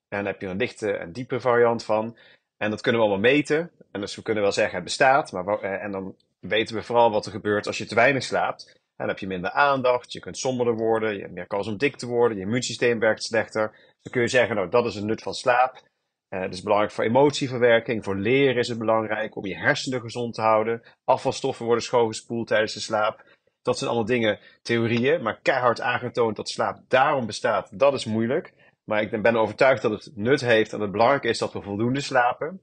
En 0.08 0.24
daar 0.24 0.32
heb 0.32 0.42
je 0.42 0.48
een 0.48 0.58
lichte 0.58 0.92
en 0.92 1.12
diepere 1.12 1.40
variant 1.40 1.84
van. 1.84 2.18
En 2.66 2.72
dat 2.72 2.82
kunnen 2.82 3.02
we 3.02 3.08
allemaal 3.08 3.32
meten. 3.32 3.72
En 3.92 4.02
dus 4.02 4.16
we 4.16 4.22
kunnen 4.22 4.44
wel 4.44 4.52
zeggen 4.52 4.76
het 4.76 4.84
bestaat. 4.84 5.32
Maar, 5.32 5.48
eh, 5.48 5.84
en 5.84 5.92
dan 5.92 6.16
weten 6.40 6.76
we 6.76 6.84
vooral 6.84 7.12
wat 7.12 7.26
er 7.26 7.32
gebeurt 7.32 7.68
als 7.68 7.78
je 7.78 7.86
te 7.86 7.96
weinig 7.96 8.24
slaapt. 8.24 8.80
Dan 8.98 9.08
heb 9.08 9.20
je 9.20 9.28
minder 9.28 9.52
aandacht, 9.52 10.12
je 10.12 10.20
kunt 10.20 10.38
somberder 10.38 10.76
worden, 10.76 11.14
je 11.14 11.22
hebt 11.22 11.34
meer 11.34 11.48
kans 11.48 11.68
om 11.68 11.78
dik 11.78 11.96
te 11.96 12.06
worden, 12.06 12.38
je 12.38 12.44
immuunsysteem 12.44 13.00
werkt 13.00 13.24
slechter. 13.24 13.72
Dan 14.02 14.12
kun 14.12 14.22
je 14.22 14.28
zeggen, 14.28 14.56
nou 14.56 14.70
dat 14.70 14.86
is 14.86 14.96
het 14.96 15.04
nut 15.04 15.22
van 15.22 15.34
slaap. 15.34 15.82
Eh, 16.30 16.40
het 16.42 16.54
is 16.54 16.62
belangrijk 16.62 16.94
voor 16.94 17.04
emotieverwerking, 17.04 18.04
voor 18.04 18.16
leren 18.16 18.58
is 18.58 18.68
het 18.68 18.78
belangrijk, 18.78 19.36
om 19.36 19.46
je 19.46 19.58
hersenen 19.58 20.02
gezond 20.02 20.34
te 20.34 20.42
houden. 20.42 20.82
Afvalstoffen 21.04 21.66
worden 21.66 21.84
schoongespoeld 21.84 22.48
tijdens 22.48 22.74
de 22.74 22.80
slaap. 22.80 23.24
Dat 23.62 23.78
zijn 23.78 23.90
allemaal 23.90 24.08
dingen, 24.08 24.40
theorieën, 24.62 25.22
maar 25.22 25.40
keihard 25.42 25.82
aangetoond 25.82 26.36
dat 26.36 26.50
slaap 26.50 26.80
daarom 26.88 27.26
bestaat, 27.26 27.80
dat 27.80 27.94
is 27.94 28.06
moeilijk. 28.06 28.54
Maar 28.86 29.02
ik 29.02 29.22
ben 29.22 29.36
overtuigd 29.36 29.82
dat 29.82 29.92
het 29.92 30.12
nut 30.16 30.42
heeft 30.42 30.74
en 30.74 30.80
het 30.80 30.92
belangrijk 30.92 31.24
is 31.24 31.38
dat 31.38 31.54
we 31.54 31.62
voldoende 31.62 32.02
slapen. 32.02 32.62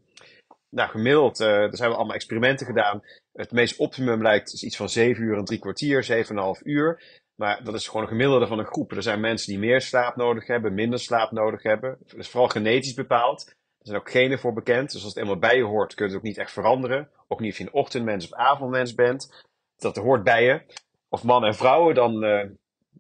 Nou, 0.69 0.91
gemiddeld, 0.91 1.41
eh, 1.41 1.49
er 1.49 1.77
zijn 1.77 1.89
wel 1.89 1.99
allemaal 1.99 2.15
experimenten 2.15 2.67
gedaan. 2.67 3.03
Het 3.33 3.53
meest 3.53 3.79
optimum 3.79 4.23
lijkt 4.23 4.53
is 4.53 4.63
iets 4.63 4.77
van 4.77 4.89
7 4.89 5.25
uur 5.25 5.37
en 5.37 5.45
drie 5.45 5.59
kwartier, 5.59 6.05
7,5 6.05 6.65
uur. 6.65 7.21
Maar 7.35 7.65
dat 7.65 7.75
is 7.75 7.87
gewoon 7.87 8.03
een 8.03 8.09
gemiddelde 8.09 8.47
van 8.47 8.59
een 8.59 8.67
groep. 8.67 8.93
Er 8.93 9.03
zijn 9.03 9.21
mensen 9.21 9.53
die 9.53 9.59
meer 9.59 9.81
slaap 9.81 10.17
nodig 10.17 10.47
hebben, 10.47 10.75
minder 10.75 10.99
slaap 10.99 11.31
nodig 11.31 11.63
hebben. 11.63 11.99
Dat 12.07 12.19
is 12.19 12.29
vooral 12.29 12.49
genetisch 12.49 12.95
bepaald. 12.95 13.47
Er 13.49 13.87
zijn 13.87 13.99
ook 13.99 14.11
genen 14.11 14.39
voor 14.39 14.53
bekend. 14.53 14.93
Dus 14.93 15.05
als 15.05 15.15
het 15.15 15.23
eenmaal 15.23 15.39
bij 15.39 15.57
je 15.57 15.65
hoort, 15.65 15.95
kun 15.95 16.05
je 16.05 16.11
het 16.11 16.21
ook 16.21 16.27
niet 16.27 16.39
echt 16.39 16.53
veranderen. 16.53 17.11
Ook 17.29 17.41
niet 17.41 17.53
of 17.53 17.59
je 17.59 17.65
een 17.65 17.73
ochtendmens 17.73 18.25
of 18.25 18.39
avondmens 18.39 18.95
bent. 18.95 19.45
Dat 19.77 19.97
hoort 19.97 20.23
bij 20.23 20.45
je. 20.45 20.63
Of 21.09 21.25
mannen 21.25 21.51
en 21.51 21.57
vrouwen 21.57 21.95
dan 21.95 22.25
eh, 22.25 22.49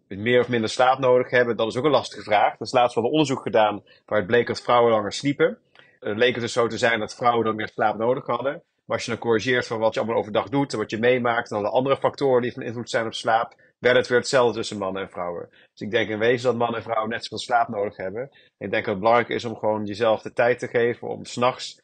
meer 0.08 0.40
of 0.40 0.48
minder 0.48 0.70
slaap 0.70 0.98
nodig 0.98 1.30
hebben, 1.30 1.56
dat 1.56 1.68
is 1.68 1.76
ook 1.76 1.84
een 1.84 1.90
lastige 1.90 2.22
vraag. 2.22 2.52
Er 2.52 2.60
is 2.60 2.72
laatst 2.72 2.94
wel 2.94 3.04
een 3.04 3.10
onderzoek 3.10 3.42
gedaan 3.42 3.82
waaruit 4.06 4.30
bleek 4.30 4.46
dat 4.46 4.62
vrouwen 4.62 4.92
langer 4.92 5.12
sliepen. 5.12 5.58
Het 6.00 6.16
leek 6.16 6.32
het 6.32 6.40
dus 6.40 6.52
zo 6.52 6.66
te 6.66 6.78
zijn 6.78 7.00
dat 7.00 7.14
vrouwen 7.14 7.44
dan 7.44 7.56
meer 7.56 7.68
slaap 7.68 7.96
nodig 7.96 8.26
hadden. 8.26 8.62
Maar 8.84 8.96
als 8.96 9.04
je 9.04 9.10
dan 9.10 9.20
corrigeert 9.20 9.66
van 9.66 9.78
wat 9.78 9.94
je 9.94 10.00
allemaal 10.00 10.18
overdag 10.18 10.48
doet 10.48 10.72
en 10.72 10.78
wat 10.78 10.90
je 10.90 10.98
meemaakt 10.98 11.50
en 11.50 11.56
alle 11.56 11.68
andere 11.68 11.96
factoren 11.96 12.42
die 12.42 12.52
van 12.52 12.62
invloed 12.62 12.90
zijn 12.90 13.06
op 13.06 13.14
slaap, 13.14 13.54
werd 13.78 13.96
het 13.96 14.08
weer 14.08 14.18
hetzelfde 14.18 14.58
tussen 14.58 14.78
mannen 14.78 15.02
en 15.02 15.10
vrouwen. 15.10 15.48
Dus 15.50 15.80
ik 15.80 15.90
denk 15.90 16.08
in 16.08 16.18
wezen 16.18 16.46
dat 16.46 16.56
mannen 16.56 16.76
en 16.76 16.82
vrouwen 16.82 17.10
net 17.10 17.22
zoveel 17.22 17.38
slaap 17.38 17.68
nodig 17.68 17.96
hebben. 17.96 18.22
Ik 18.58 18.70
denk 18.70 18.84
dat 18.84 18.94
het 18.94 18.98
belangrijk 18.98 19.28
is 19.28 19.44
om 19.44 19.56
gewoon 19.56 19.84
jezelf 19.84 20.22
de 20.22 20.32
tijd 20.32 20.58
te 20.58 20.68
geven 20.68 21.08
om 21.08 21.24
s'nachts 21.24 21.80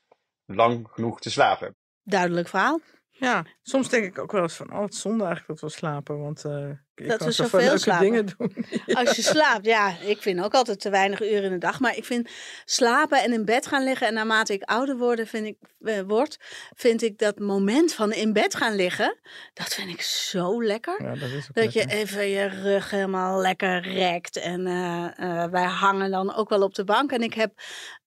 lang 0.47 0.89
genoeg 0.91 1.21
te 1.21 1.31
slapen. 1.31 1.75
Duidelijk 2.03 2.49
verhaal. 2.49 2.81
Ja, 3.19 3.45
soms 3.63 3.89
denk 3.89 4.05
ik 4.05 4.19
ook 4.19 4.33
wel 4.33 4.43
eens 4.43 4.55
van, 4.55 4.73
oh, 4.73 4.83
het 4.83 4.95
zonde 4.95 5.25
eigenlijk 5.25 5.61
dat 5.61 5.71
we 5.71 5.77
slapen, 5.77 6.19
want 6.21 6.45
eh 6.45 6.71
ik 7.01 7.09
Dat 7.09 7.19
kan 7.19 7.27
we 7.27 7.33
zoveel 7.33 7.61
leuke 7.61 7.79
slapen. 7.79 8.05
dingen 8.05 8.27
doen. 8.27 8.67
Als 8.99 9.17
je 9.17 9.23
slaapt, 9.23 9.65
ja, 9.65 9.99
ik 10.01 10.23
vind 10.23 10.43
ook 10.43 10.55
altijd 10.55 10.81
te 10.81 10.91
weinig 10.91 11.23
uren 11.23 11.43
in 11.43 11.51
de 11.51 11.59
dag. 11.59 11.81
Maar 11.81 11.97
ik 11.97 12.05
vind 12.05 12.31
slapen 12.65 13.23
en 13.23 13.33
in 13.33 13.45
bed 13.45 13.67
gaan 13.67 13.85
liggen. 13.85 14.07
En 14.07 14.15
naarmate 14.15 14.53
ik 14.53 14.63
ouder 14.63 14.97
word, 14.97 15.29
vind 15.29 15.47
ik, 15.47 15.57
eh, 15.81 16.01
word, 16.07 16.37
vind 16.75 17.03
ik 17.03 17.19
dat 17.19 17.39
moment 17.39 17.95
van 17.95 18.13
in 18.13 18.33
bed 18.33 18.55
gaan 18.55 18.75
liggen. 18.75 19.19
Dat 19.55 19.75
vind 19.75 19.89
ik 19.89 20.01
zo 20.01 20.63
lekker. 20.63 21.03
Ja, 21.03 21.15
dat 21.15 21.31
is 21.31 21.49
ook 21.49 21.55
Dat 21.55 21.73
je 21.73 21.87
even 21.87 22.29
je 22.29 22.45
rug 22.45 22.91
helemaal 22.91 23.41
lekker 23.41 23.81
rekt. 23.81 24.37
En 24.37 24.67
eh, 24.67 25.45
wij 25.45 25.65
hangen 25.65 26.11
dan 26.11 26.35
ook 26.35 26.49
wel 26.49 26.63
op 26.63 26.75
de 26.75 26.85
bank. 26.85 27.13
En 27.13 27.23
ik 27.23 27.35
heb, 27.35 27.53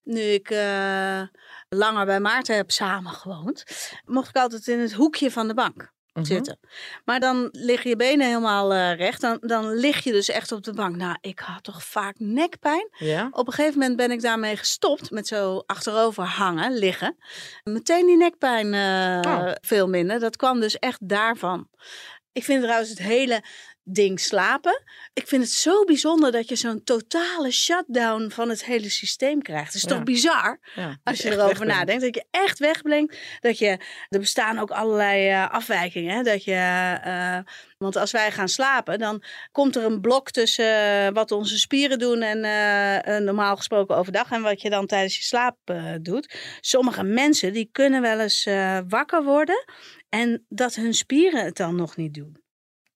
nu 0.04 0.22
ik 0.22 0.50
langer 1.76 2.06
bij 2.06 2.20
Maarten 2.20 2.56
heb 2.56 2.72
samengewoond, 2.72 3.64
mocht 4.06 4.30
ik 4.30 4.36
altijd 4.36 4.68
in 4.68 4.80
het 4.80 4.94
hoekje 4.94 5.32
van 5.32 5.48
de 5.48 5.54
bank 5.54 5.92
Mhm. 6.14 6.26
zitten. 6.26 6.60
Maar 7.06 7.20
dan 7.20 7.50
liggen 7.52 7.90
je 7.90 7.96
benen 7.96 8.28
helemaal 8.28 8.74
eh, 8.74 8.96
recht. 8.96 9.22
Dan, 9.22 9.38
dan 9.42 9.74
lig 9.74 10.04
je 10.04 10.12
dus 10.12 10.30
echt 10.30 10.52
op 10.52 10.64
de 10.64 10.74
bank. 10.74 10.96
Nou, 10.96 11.18
ik 11.22 11.40
had 11.40 11.64
toch 11.64 11.84
vaak 11.84 12.16
nekpijn. 12.20 12.88
Ja? 12.98 13.28
Op 13.32 13.48
een 13.48 13.54
gegeven 13.54 13.80
moment 13.80 13.98
ben 13.98 14.12
ik 14.12 14.22
daarmee 14.22 14.58
gestopt 14.58 15.12
met 15.12 15.28
zo 15.28 15.64
achterover 15.66 16.24
hangen, 16.24 16.74
liggen. 16.78 17.18
Meteen 17.64 18.06
die 18.06 18.18
nekpijn 18.18 18.74
eh, 18.74 19.32
Oh. 19.34 19.52
veel 19.62 19.88
minder. 19.88 20.20
Dat 20.20 20.36
kwam 20.36 20.60
dus 20.60 20.80
echt 20.80 21.08
daarvan. 21.10 21.68
Ik 22.32 22.44
vind 22.44 22.62
trouwens 22.62 22.90
het 22.90 23.00
hele 23.00 23.44
ding 23.84 24.20
slapen. 24.20 24.84
Ik 25.14 25.28
vind 25.28 25.44
het 25.44 25.52
zo 25.52 25.84
bijzonder 25.84 26.32
dat 26.32 26.50
je 26.50 26.56
zo'n 26.56 26.84
totale 26.84 27.52
shutdown 27.52 28.30
van 28.30 28.50
het 28.50 28.66
hele 28.66 28.90
systeem 28.90 29.42
krijgt. 29.42 29.66
Het 29.66 29.76
is 29.76 29.82
Ja. 29.82 29.88
toch 29.88 30.04
bizar 30.04 30.60
ja. 30.76 31.00
als 31.04 31.18
je 31.22 31.32
erover 31.32 31.66
nadenkt. 31.66 32.02
Dat 32.02 32.16
je 32.16 32.26
echt 32.32 32.60
wegbrengt. 32.60 33.18
Dat 33.40 33.58
je, 33.58 33.68
er 34.10 34.20
bestaan 34.20 34.60
ook 34.60 34.72
allerlei 34.72 35.30
eh, 35.30 35.50
afwijkingen. 35.50 36.16
Hè? 36.16 36.24
Dat 36.24 36.44
je, 36.44 36.98
eh, 37.04 37.40
want 37.78 37.96
als 37.96 38.12
wij 38.12 38.32
gaan 38.32 38.50
slapen, 38.50 39.00
dan 39.00 39.24
komt 39.52 39.76
er 39.76 39.84
een 39.84 40.02
blok 40.02 40.32
tussen 40.32 41.06
eh, 41.06 41.14
wat 41.14 41.32
onze 41.32 41.60
spieren 41.60 42.00
doen 42.00 42.22
en 42.22 43.24
normaal 43.24 43.58
gesproken 43.58 43.96
overdag 43.96 44.32
en 44.32 44.42
wat 44.42 44.62
je 44.62 44.70
dan 44.70 44.86
tijdens 44.88 45.18
je 45.18 45.24
slaap 45.24 45.58
doet. 46.02 46.36
Sommige 46.60 47.04
mensen 47.04 47.54
die 47.54 47.70
kunnen 47.72 48.02
wel 48.02 48.20
eens 48.20 48.48
wakker 48.88 49.24
worden 49.24 49.66
en 50.10 50.46
dat 50.50 50.76
hun 50.76 50.94
spieren 50.94 51.46
het 51.46 51.58
dan 51.58 51.76
nog 51.76 51.96
niet 51.96 52.14
doen. 52.14 52.41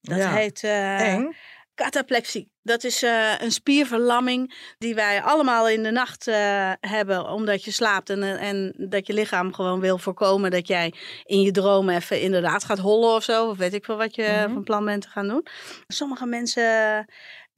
Dat 0.08 0.18
Ja. 0.18 0.32
heet 0.34 0.64
Eng. 0.64 1.36
cataplexie. 1.76 2.52
Dat 2.62 2.84
is 2.84 3.04
eh, 3.04 3.34
een 3.42 3.52
spierverlamming 3.52 4.74
die 4.78 4.96
wij 4.96 5.22
allemaal 5.22 5.70
in 5.70 5.84
de 5.84 5.92
nacht 5.92 6.28
eh, 6.28 6.72
hebben, 6.80 7.30
omdat 7.30 7.64
je 7.64 7.72
slaapt 7.72 8.10
en, 8.10 8.24
en 8.24 8.74
dat 8.78 9.08
je 9.08 9.14
lichaam 9.14 9.54
gewoon 9.54 9.80
wil 9.80 9.98
voorkomen 9.98 10.52
dat 10.52 10.68
jij 10.68 10.94
in 11.24 11.42
je 11.42 11.52
droom 11.52 11.90
even 11.90 12.22
inderdaad 12.22 12.64
gaat 12.64 12.80
hollen 12.80 13.16
of 13.16 13.24
zo, 13.24 13.50
of 13.50 13.58
weet 13.58 13.74
ik 13.74 13.86
veel 13.86 13.98
wat 13.98 14.16
je 14.16 14.24
Mhm. 14.46 14.54
van 14.54 14.64
plan 14.64 14.86
bent 14.86 15.02
te 15.02 15.10
gaan 15.10 15.28
doen. 15.28 15.46
Sommige 15.88 16.26
mensen, 16.26 17.06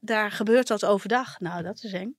daar 0.00 0.30
gebeurt 0.30 0.66
dat 0.68 0.84
overdag. 0.84 1.40
Nou, 1.40 1.62
dat 1.62 1.82
is 1.82 1.92
eng. 1.92 2.16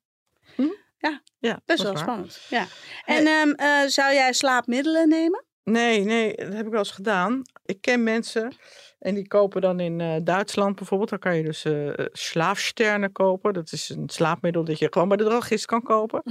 Ja, 0.97 1.21
Best 1.39 1.65
dat 1.65 1.77
is 1.77 1.83
wel 1.83 1.93
waar. 1.93 2.01
spannend. 2.01 2.41
Ja. 2.49 2.65
En 3.05 3.27
ehm, 3.27 3.49
eh, 3.51 3.87
zou 3.87 4.13
jij 4.13 4.33
slaapmiddelen 4.33 5.09
nemen? 5.09 5.43
Nee, 5.63 5.99
nee, 6.03 6.35
dat 6.35 6.53
heb 6.53 6.65
ik 6.65 6.71
wel 6.71 6.79
eens 6.79 6.91
gedaan. 6.91 7.41
Ik 7.65 7.81
ken 7.81 8.03
mensen 8.03 8.55
en 8.99 9.15
die 9.15 9.27
kopen 9.27 9.61
dan 9.61 9.79
in 9.79 10.01
eh, 10.01 10.15
Duitsland 10.23 10.75
bijvoorbeeld. 10.75 11.09
Dan 11.09 11.19
kan 11.19 11.35
je 11.35 11.43
dus 11.43 11.65
eh 11.65 11.89
slaafsternen 12.11 13.11
kopen. 13.11 13.53
Dat 13.53 13.71
is 13.71 13.89
een 13.89 14.09
slaapmiddel 14.09 14.63
dat 14.63 14.79
je 14.79 14.87
gewoon 14.89 15.07
bij 15.07 15.17
de 15.17 15.23
drogist 15.23 15.65
kan 15.65 15.81
kopen. 15.81 16.21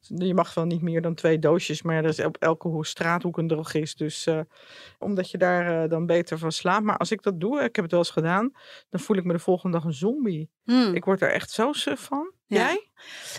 Je 0.00 0.34
mag 0.34 0.54
wel 0.54 0.64
niet 0.64 0.82
meer 0.82 1.02
dan 1.02 1.14
twee 1.14 1.38
doosjes, 1.38 1.82
maar 1.82 1.96
er 1.96 2.04
is 2.04 2.20
op 2.24 2.36
elke 2.36 2.68
ho- 2.68 2.82
straathoek 2.82 3.38
een 3.38 3.48
drogist. 3.48 3.98
Dus 3.98 4.28
omdat 4.98 5.30
je 5.30 5.38
daar 5.38 5.88
dan 5.88 6.06
beter 6.06 6.38
van 6.38 6.52
slaapt. 6.52 6.84
Maar 6.84 6.96
als 6.96 7.10
ik 7.10 7.22
dat 7.22 7.40
doe, 7.40 7.56
ik 7.62 7.74
heb 7.76 7.84
het 7.84 7.90
wel 7.90 8.00
eens 8.00 8.10
gedaan, 8.10 8.52
dan 8.90 9.00
voel 9.00 9.16
ik 9.16 9.24
me 9.24 9.32
de 9.32 9.38
volgende 9.38 9.76
dag 9.76 9.86
een 9.86 9.92
zombie. 9.92 10.50
Hmm. 10.64 10.94
Ik 10.94 11.04
word 11.04 11.20
er 11.22 11.30
echt 11.32 11.50
zo 11.50 11.72
suf 11.72 12.00
van. 12.00 12.32
Ja. 12.46 12.56
Jij? 12.58 12.85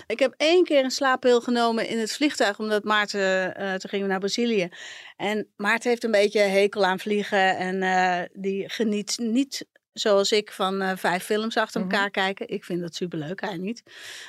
Ik 0.06 0.18
heb 0.18 0.34
één 0.36 0.64
keer 0.64 0.84
een 0.84 0.90
slaappil 0.90 1.40
genomen 1.40 1.86
in 1.88 1.98
het 1.98 2.12
vliegtuig, 2.12 2.58
omdat 2.58 2.84
Maarten, 2.84 3.54
eh 3.56 3.74
toen 3.74 3.90
gingen 3.90 4.04
we 4.06 4.10
naar 4.10 4.20
Brazilië. 4.20 4.68
En 5.16 5.48
Maarten 5.56 5.90
heeft 5.90 6.04
een 6.04 6.10
beetje 6.10 6.40
hekel 6.40 6.84
aan 6.84 6.98
vliegen 6.98 7.56
en 7.56 7.82
eh, 7.82 8.22
die 8.32 8.68
geniet 8.68 9.18
niet 9.18 9.66
zoals 9.92 10.32
ik 10.32 10.52
van 10.52 10.80
eh, 10.82 10.96
vijf 10.96 11.24
films 11.24 11.56
achter 11.56 11.80
Mhm. 11.80 11.90
elkaar 11.90 12.10
kijken. 12.10 12.48
Ik 12.48 12.64
vind 12.64 12.80
dat 12.80 12.94
superleuk, 12.94 13.40
hij 13.40 13.56
niet. 13.56 13.82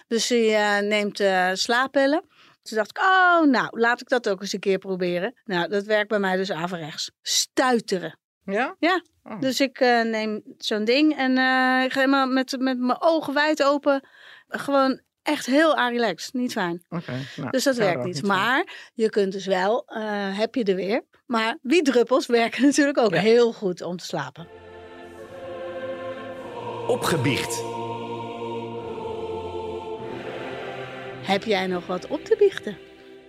Dus 0.08 0.30
hij 0.30 0.82
neemt 0.82 1.22
slaappillen. 1.60 2.24
Toen 2.62 2.78
dacht 2.78 2.89
ik, 2.89 2.98
oh, 3.04 3.44
nou, 3.44 3.80
laat 3.80 4.02
ik 4.02 4.10
dat 4.10 4.30
ook 4.30 4.42
eens 4.42 4.54
een 4.54 4.60
keer 4.60 4.78
proberen. 4.78 5.34
Nou, 5.46 5.68
dat 5.70 5.84
werkt 5.86 6.10
bij 6.10 6.20
mij 6.20 6.36
dus 6.36 6.52
averechts. 6.52 7.12
Stuiteren. 7.22 8.20
Ja? 8.46 8.76
Ja. 8.80 9.04
Oh. 9.24 9.39
Dus 9.39 9.60
ik 9.60 9.80
neem 10.04 10.42
zo'n 10.58 10.86
ding 10.86 11.18
en 11.18 11.32
ik 11.86 11.92
ga 11.92 12.00
helemaal 12.00 12.28
met, 12.28 12.56
met 12.60 12.78
mijn 12.80 13.02
ogen 13.02 13.34
wijd 13.34 13.63
open. 13.63 14.08
Gewoon 14.48 15.02
echt 15.24 15.46
heel 15.46 15.76
relaxed. 15.90 16.34
Niet 16.34 16.52
fijn. 16.52 16.84
Oké. 16.90 17.14
nou, 17.36 17.50
Dus 17.50 17.64
dat 17.64 17.76
werkt 17.76 18.00
er 18.00 18.06
niet. 18.06 18.20
van. 18.20 18.28
Maar 18.28 18.90
je 18.94 19.10
kunt 19.10 19.32
dus 19.32 19.46
wel, 19.46 19.84
eh, 19.86 20.38
heb 20.38 20.56
je 20.56 20.64
er 20.64 20.76
weer. 20.76 21.04
Maar 21.26 21.58
wietdruppels 21.62 22.26
werken 22.42 22.62
natuurlijk 22.64 22.98
ook 22.98 23.14
Ja. 23.14 23.20
heel 23.20 23.54
goed 23.54 23.82
om 23.82 23.98
te 23.98 24.06
slapen. 24.06 24.48
Opgebiecht. 26.88 27.64
Heb 31.26 31.44
jij 31.44 31.68
nog 31.68 31.88
wat 31.88 32.08
op 32.08 32.24
te 32.26 32.36
biechten? 32.38 32.78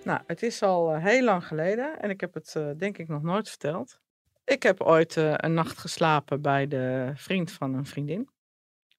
Nou, 0.02 0.20
het 0.26 0.42
is 0.42 0.62
al 0.62 0.92
eh, 0.94 1.04
heel 1.04 1.22
lang 1.24 1.46
geleden 1.46 2.00
en 2.00 2.10
ik 2.10 2.20
heb 2.20 2.34
het 2.34 2.54
eh, 2.56 2.70
denk 2.76 2.98
ik 2.98 3.08
nog 3.08 3.22
nooit 3.22 3.48
verteld. 3.48 3.98
Ik 4.44 4.62
heb 4.62 4.80
ooit 4.80 5.16
eh, 5.16 5.32
een 5.36 5.54
nacht 5.54 5.78
geslapen 5.78 6.42
bij 6.42 6.66
de 6.68 7.12
vriend 7.14 7.50
van 7.52 7.74
een 7.74 7.86
vriendin. 7.86 8.28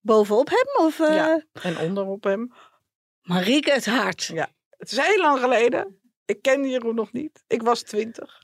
Bovenop 0.00 0.48
hem 0.48 0.86
of 0.86 1.00
eh 1.00 1.14
Ja. 1.14 1.42
En 1.62 1.78
onderop 1.78 2.24
hem. 2.24 2.52
Marieke 3.22 3.72
het 3.72 3.86
hart? 3.86 4.24
Ja. 4.24 4.48
Het 4.78 4.92
is 4.92 4.98
heel 4.98 5.20
lang 5.20 5.40
geleden. 5.40 6.00
Ik 6.24 6.42
kende 6.42 6.68
Jeroen 6.68 6.94
nog 6.94 7.12
niet. 7.12 7.42
Ik 7.46 7.62
was 7.62 7.82
twintig. 7.82 8.40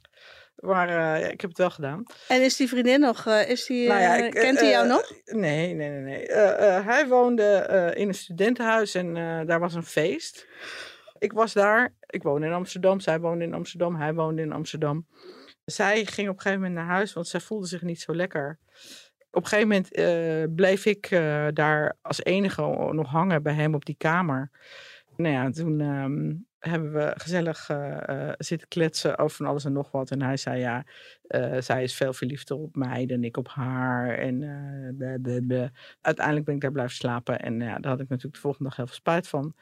Maar 0.55 0.89
eh, 0.89 1.21
ja, 1.23 1.27
ik 1.27 1.41
heb 1.41 1.51
het 1.51 1.59
wel 1.59 1.71
gedaan. 1.71 2.07
En 2.29 2.43
is 2.43 2.57
die 2.57 2.69
vriendin 2.69 3.01
nog, 3.01 3.27
eh, 3.27 3.49
is 3.49 3.67
die, 3.67 3.89
Nou 3.89 4.01
ja, 4.01 4.19
eh, 4.19 4.27
ik, 4.27 4.33
kent 4.33 4.61
hij 4.61 4.71
jou 4.71 4.87
nog? 4.87 5.13
Nee, 5.25 5.75
nee, 5.75 5.91
nee. 5.91 6.01
nee. 6.01 6.27
Hij 6.83 7.07
woonde 7.09 7.93
in 7.97 8.09
een 8.09 8.15
studentenhuis 8.15 8.95
en 8.95 9.15
daar 9.47 9.61
was 9.61 9.75
een 9.75 9.85
feest. 9.85 10.47
Ik 11.19 11.33
was 11.33 11.53
daar. 11.53 11.95
Ik 12.07 12.23
woonde 12.23 12.47
in 12.47 12.53
Amsterdam. 12.53 13.01
Zij 13.01 13.21
woonde 13.21 13.45
in 13.45 13.55
Amsterdam. 13.55 13.97
Hij 13.97 14.15
woonde 14.15 14.43
in 14.43 14.53
Amsterdam. 14.53 15.07
Zij 15.65 16.05
ging 16.05 16.29
op 16.29 16.35
een 16.35 16.41
gegeven 16.41 16.63
moment 16.63 16.75
naar 16.75 16.95
huis, 16.95 17.13
want 17.13 17.29
zij 17.29 17.41
voelde 17.41 17.67
zich 17.67 17.83
niet 17.83 18.01
zo 18.01 18.15
lekker. 18.15 18.59
Op 19.31 19.43
een 19.43 19.49
gegeven 19.49 19.69
moment 19.69 19.93
eh, 19.93 20.55
bleef 20.55 20.87
ik 20.87 21.11
eh, 21.11 21.47
daar 21.53 21.97
als 22.03 22.25
enige 22.25 22.63
nog 22.93 23.11
hangen 23.11 23.43
bij 23.43 23.55
hem 23.55 23.75
op 23.75 23.85
die 23.85 23.95
kamer. 23.99 24.51
Nou 25.17 25.35
ja, 25.35 25.51
toen 25.51 25.81
ehm, 25.81 26.35
hebben 26.59 26.93
we 26.93 27.13
gezellig 27.17 27.69
eh, 27.69 28.33
zitten 28.39 28.69
kletsen 28.69 29.19
over 29.19 29.37
van 29.37 29.47
alles 29.47 29.65
en 29.65 29.73
nog 29.73 29.91
wat. 29.91 30.11
En 30.11 30.23
hij 30.23 30.37
zei 30.37 30.61
ja, 30.61 30.85
zij 31.61 31.83
is 31.83 31.95
veel 31.95 32.13
verliefder 32.13 32.57
op 32.57 32.77
mij 32.77 33.07
dan 33.07 33.25
ik 33.25 33.37
op 33.37 33.49
haar. 33.49 34.19
En 34.19 34.39
bleh, 35.23 35.47
bleh. 35.47 35.69
uiteindelijk 36.01 36.47
ben 36.47 36.55
ik 36.55 36.61
daar 36.61 36.73
blijven 36.73 36.97
slapen. 36.97 37.41
En 37.41 37.61
ja, 37.61 37.79
daar 37.79 37.91
had 37.91 38.01
ik 38.01 38.09
natuurlijk 38.09 38.35
de 38.35 38.41
volgende 38.41 38.69
dag 38.69 38.77
heel 38.77 38.87
veel 38.87 38.95
spijt 38.95 39.29
van. 39.29 39.55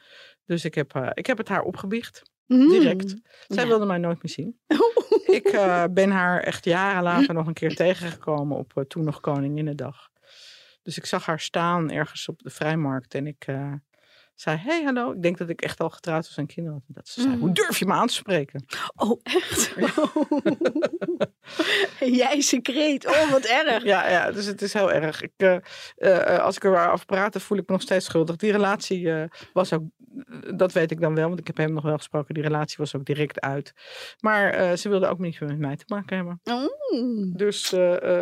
Dus 0.45 0.65
ik 0.65 0.75
heb, 0.75 1.11
ik 1.13 1.25
heb 1.25 1.37
het 1.37 1.49
haar 1.49 1.63
opgebiecht. 1.63 2.23
Direct. 2.47 3.15
Zij 3.47 3.63
Ja. 3.63 3.67
wilde 3.69 3.85
mij 3.85 3.97
nooit 3.97 4.23
meer 4.23 4.31
zien. 4.31 4.59
Ik 5.37 5.45
eh, 5.47 5.83
ben 5.91 6.11
haar 6.11 6.39
echt 6.39 6.65
jaren 6.65 7.03
later 7.03 7.33
nog 7.33 7.47
een 7.47 7.53
keer 7.53 7.75
tegengekomen 7.75 8.57
op 8.57 8.71
eh, 8.77 8.83
toen 8.83 9.03
nog 9.03 9.19
Koninginnedag. 9.19 10.09
Dus 10.81 10.97
ik 10.97 11.05
zag 11.05 11.25
haar 11.25 11.39
staan 11.39 11.91
ergens 11.91 12.27
op 12.27 12.41
de 12.41 12.49
vrijmarkt 12.49 13.13
en 13.13 13.27
ik 13.27 13.43
eh, 13.47 13.73
zei, 14.41 14.57
hey, 14.57 14.83
hallo. 14.83 15.11
Ik 15.11 15.21
denk 15.21 15.37
dat 15.37 15.49
ik 15.49 15.61
echt 15.61 15.79
al 15.79 15.89
getrouwd 15.89 16.27
was 16.27 16.37
en 16.37 16.45
kinderen 16.45 16.83
had. 16.85 16.95
Dat 16.95 17.07
ze 17.07 17.21
zei, 17.21 17.37
hoe 17.37 17.51
durf 17.51 17.79
je 17.79 17.85
me 17.85 17.93
aan 17.93 18.07
te 18.07 18.13
spreken? 18.13 18.65
Oh, 18.95 19.19
echt? 19.23 19.75
Jij 22.19 22.41
secreet. 22.41 23.07
Oh, 23.07 23.31
wat 23.31 23.45
erg. 23.45 23.83
Ja, 23.83 24.09
ja, 24.09 24.31
dus 24.31 24.45
het 24.45 24.61
is 24.61 24.73
heel 24.73 24.91
erg. 24.91 25.21
Ik, 25.21 25.31
eh, 25.37 25.55
eh, 25.95 26.35
eh, 26.35 26.43
als 26.43 26.55
ik 26.55 26.63
erover 26.63 27.05
praat, 27.05 27.41
voel 27.41 27.57
ik 27.57 27.67
me 27.67 27.73
nog 27.73 27.81
steeds 27.81 28.05
schuldig. 28.05 28.35
Die 28.35 28.51
relatie 28.51 29.11
eh, 29.11 29.23
was 29.53 29.73
ook, 29.73 29.83
dat 30.55 30.71
weet 30.71 30.91
ik 30.91 31.01
dan 31.01 31.15
wel, 31.15 31.27
want 31.27 31.39
ik 31.39 31.47
heb 31.47 31.57
hem 31.57 31.73
nog 31.73 31.83
wel 31.83 31.97
gesproken. 31.97 32.33
Die 32.33 32.43
relatie 32.43 32.75
was 32.77 32.95
ook 32.95 33.05
direct 33.05 33.39
uit. 33.39 33.73
Maar 34.19 34.77
ze 34.77 34.89
wilde 34.89 35.07
ook 35.07 35.19
niet 35.19 35.39
meer 35.39 35.49
met 35.49 35.59
mij 35.59 35.75
te 35.75 35.85
maken 35.87 36.15
hebben. 36.15 36.41
Mm. 36.43 37.33
Dus 37.35 37.71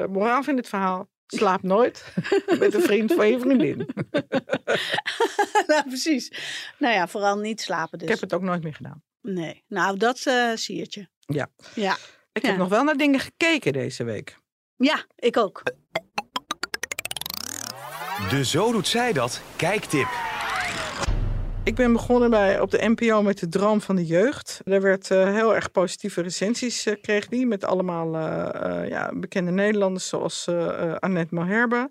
moraal 0.10 0.44
van 0.44 0.56
dit 0.56 0.70
verhaal, 0.70 1.08
slaap 1.28 1.64
nooit 1.64 2.14
met 2.60 2.74
een 2.74 2.82
vriend 2.82 3.14
van 3.14 3.28
je 3.28 3.40
vriendin. 3.40 3.78
nou, 5.68 5.84
precies. 5.88 6.32
Nou 6.80 6.94
ja, 6.94 7.08
vooral 7.08 7.38
niet 7.38 7.62
slapen 7.62 7.98
dus. 8.00 8.08
Ik 8.08 8.14
heb 8.14 8.24
het 8.24 8.34
ook 8.34 8.42
nooit 8.42 8.64
meer 8.64 8.74
gedaan. 8.74 9.04
Nee. 9.22 9.64
Nou, 9.68 9.98
dat 9.98 10.22
eh 10.26 10.52
zie 10.56 10.76
je. 10.90 11.08
Ja. 11.20 11.48
Ja. 11.76 11.98
Ik 12.32 12.42
Ja. 12.42 12.48
heb 12.50 12.58
nog 12.58 12.70
wel 12.70 12.84
naar 12.84 12.98
dingen 12.98 13.20
gekeken 13.20 13.74
deze 13.74 14.04
week. 14.04 14.38
Ja, 14.76 15.06
ik 15.16 15.38
ook. 15.38 15.64
De 18.30 18.46
Zo 18.46 18.72
Doet 18.72 18.88
Zij 18.88 19.14
Dat 19.14 19.42
kijktip. 19.56 20.08
Ik 21.66 21.76
ben 21.76 21.94
begonnen 21.94 22.30
bij, 22.30 22.60
op 22.60 22.72
de 22.72 22.90
NPO 22.96 23.22
met 23.22 23.40
de 23.40 23.48
Droom 23.48 23.82
van 23.82 23.96
de 23.96 24.06
Jeugd. 24.06 24.62
Daar 24.64 24.82
werd 24.82 25.12
eh, 25.12 25.34
heel 25.34 25.56
erg 25.56 25.72
positieve 25.72 26.22
recensies, 26.22 26.86
eh, 26.86 27.02
kreeg 27.02 27.28
die. 27.28 27.46
Met 27.46 27.64
allemaal 27.64 28.16
eh, 28.16 28.90
ja, 28.90 29.12
bekende 29.16 29.52
Nederlanders 29.52 30.08
zoals 30.08 30.48
Annette 31.00 31.36
Malherbe. 31.36 31.90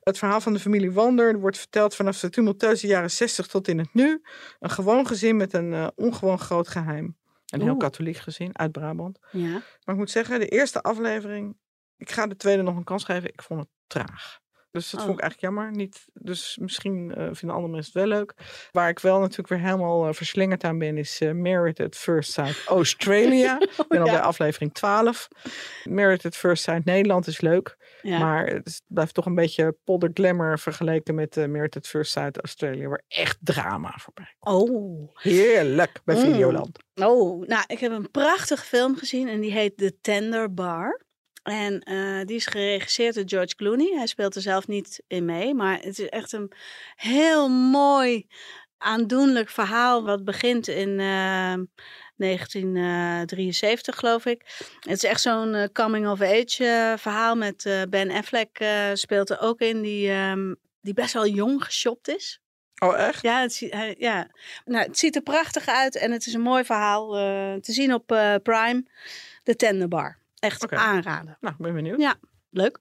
Het 0.00 0.18
verhaal 0.18 0.40
van 0.40 0.52
de 0.52 0.58
familie 0.58 0.92
Wander 0.92 1.40
wordt 1.40 1.58
verteld 1.58 1.94
vanaf 1.94 2.20
de 2.20 2.30
tumultueuze 2.30 2.86
jaren 2.86 3.10
60 3.10 3.46
tot 3.46 3.68
in 3.68 3.78
het 3.78 3.94
nu. 3.94 4.22
Een 4.60 4.70
gewoon 4.70 5.06
gezin 5.06 5.36
met 5.36 5.52
een 5.52 5.92
ongewoon 5.94 6.38
groot 6.38 6.68
geheim. 6.68 7.16
Een 7.46 7.62
heel 7.62 7.76
katholiek 7.76 8.16
gezin 8.16 8.58
uit 8.58 8.72
Brabant. 8.72 9.18
Ja. 9.30 9.50
Maar 9.50 9.94
ik 9.94 9.96
moet 9.96 10.10
zeggen, 10.10 10.40
de 10.40 10.48
eerste 10.48 10.82
aflevering, 10.82 11.56
ik 11.96 12.10
ga 12.10 12.26
de 12.26 12.36
tweede 12.36 12.62
nog 12.62 12.76
een 12.76 12.84
kans 12.84 13.04
geven. 13.04 13.28
Ik 13.28 13.42
vond 13.42 13.60
het 13.60 13.68
traag. 13.86 14.42
Dus 14.74 14.90
dat 14.90 15.00
Oh. 15.00 15.06
vond 15.06 15.18
ik 15.18 15.22
eigenlijk 15.22 15.54
jammer. 15.54 15.76
Niet, 15.76 16.04
dus 16.12 16.58
misschien 16.60 17.14
eh, 17.14 17.28
vinden 17.32 17.56
andere 17.56 17.72
mensen 17.72 18.00
het 18.00 18.08
wel 18.08 18.18
leuk. 18.18 18.34
Waar 18.72 18.88
ik 18.88 18.98
wel 18.98 19.20
natuurlijk 19.20 19.48
weer 19.48 19.58
helemaal 19.60 20.06
eh, 20.08 20.12
verslingerd 20.14 20.64
aan 20.64 20.78
ben, 20.78 20.98
is 20.98 21.20
eh 21.20 21.32
Married 21.32 21.80
at 21.80 21.96
First 21.96 22.32
Sight 22.32 22.64
Australia. 22.66 23.60
ik 23.60 23.84
ben 23.88 24.00
al 24.00 24.06
ja. 24.06 24.12
bij 24.12 24.20
aflevering 24.20 24.74
12. 24.74 25.28
Married 25.84 26.26
at 26.26 26.36
First 26.36 26.62
Sight 26.62 26.84
Nederland 26.84 27.26
is 27.26 27.40
leuk. 27.40 27.76
Ja. 28.02 28.18
Maar 28.18 28.46
het 28.46 28.82
blijft 28.86 29.14
toch 29.14 29.26
een 29.26 29.34
beetje 29.34 29.76
podder 29.84 30.10
glamour 30.14 30.58
vergeleken 30.58 31.14
met 31.14 31.36
uh, 31.36 31.46
Married 31.46 31.76
at 31.76 31.86
First 31.86 32.12
Sight 32.12 32.38
Australia. 32.38 32.88
Waar 32.88 33.02
echt 33.08 33.38
drama 33.40 33.94
voorbij 33.96 34.34
komt. 34.38 34.70
Oh. 34.70 35.08
Heerlijk 35.14 36.00
bij 36.04 36.14
Mm. 36.16 36.20
Videoland. 36.32 36.78
Oh, 36.94 37.46
nou, 37.46 37.64
ik 37.66 37.78
heb 37.78 37.92
een 37.92 38.10
prachtige 38.10 38.64
film 38.64 38.96
gezien 38.96 39.28
en 39.28 39.40
die 39.40 39.52
heet 39.52 39.76
The 39.76 39.98
Tender 40.00 40.54
Bar. 40.54 41.02
En 41.44 41.80
eh, 41.80 42.20
die 42.26 42.36
is 42.36 42.46
geregisseerd 42.46 43.14
door 43.14 43.24
George 43.26 43.54
Clooney. 43.54 43.92
Hij 43.96 44.06
speelt 44.06 44.34
er 44.34 44.42
zelf 44.42 44.66
niet 44.68 45.02
in 45.06 45.24
mee, 45.24 45.54
maar 45.54 45.74
het 45.80 45.98
is 45.98 46.08
echt 46.08 46.32
een 46.32 46.52
heel 46.96 47.48
mooi, 47.48 48.26
aandoenlijk 48.78 49.48
verhaal. 49.48 50.04
Wat 50.04 50.24
begint 50.24 50.68
in 50.68 51.00
eh, 51.00 51.54
1973, 52.16 53.96
geloof 53.98 54.26
ik. 54.26 54.42
Het 54.80 54.96
is 54.96 55.04
echt 55.04 55.20
zo'n 55.20 55.54
eh, 55.54 55.68
coming-of-age 55.72 56.64
eh, 56.66 56.92
verhaal 56.98 57.36
met 57.36 57.66
eh, 57.66 57.82
Ben 57.88 58.10
Affleck 58.10 58.58
eh, 58.58 58.90
speelt 58.92 59.30
er 59.30 59.40
ook 59.40 59.60
in, 59.60 59.82
die, 59.82 60.10
ehm, 60.10 60.54
die 60.80 60.94
best 60.94 61.12
wel 61.12 61.26
jong 61.26 61.64
geshopt 61.64 62.08
is. 62.08 62.38
Oh, 62.78 62.98
echt? 62.98 63.22
Ja, 63.22 63.40
het, 63.40 63.66
hij- 63.68 63.94
ja. 63.98 64.30
Nou, 64.64 64.86
het 64.86 64.98
ziet 64.98 65.16
er 65.16 65.22
prachtig 65.22 65.66
uit 65.66 65.96
en 65.96 66.12
het 66.12 66.26
is 66.26 66.34
een 66.34 66.40
mooi 66.40 66.64
verhaal 66.64 67.16
eh, 67.16 67.54
te 67.60 67.72
zien 67.72 67.94
op 67.94 68.12
eh, 68.12 68.34
Prime. 68.42 68.84
De 69.42 69.56
Tenderbar. 69.56 70.18
Echt 70.44 70.70
aanraden. 70.70 71.36
Nou, 71.40 71.54
ben 71.58 71.74
benieuwd. 71.74 72.00
Ja. 72.00 72.14
Leuk. 72.50 72.78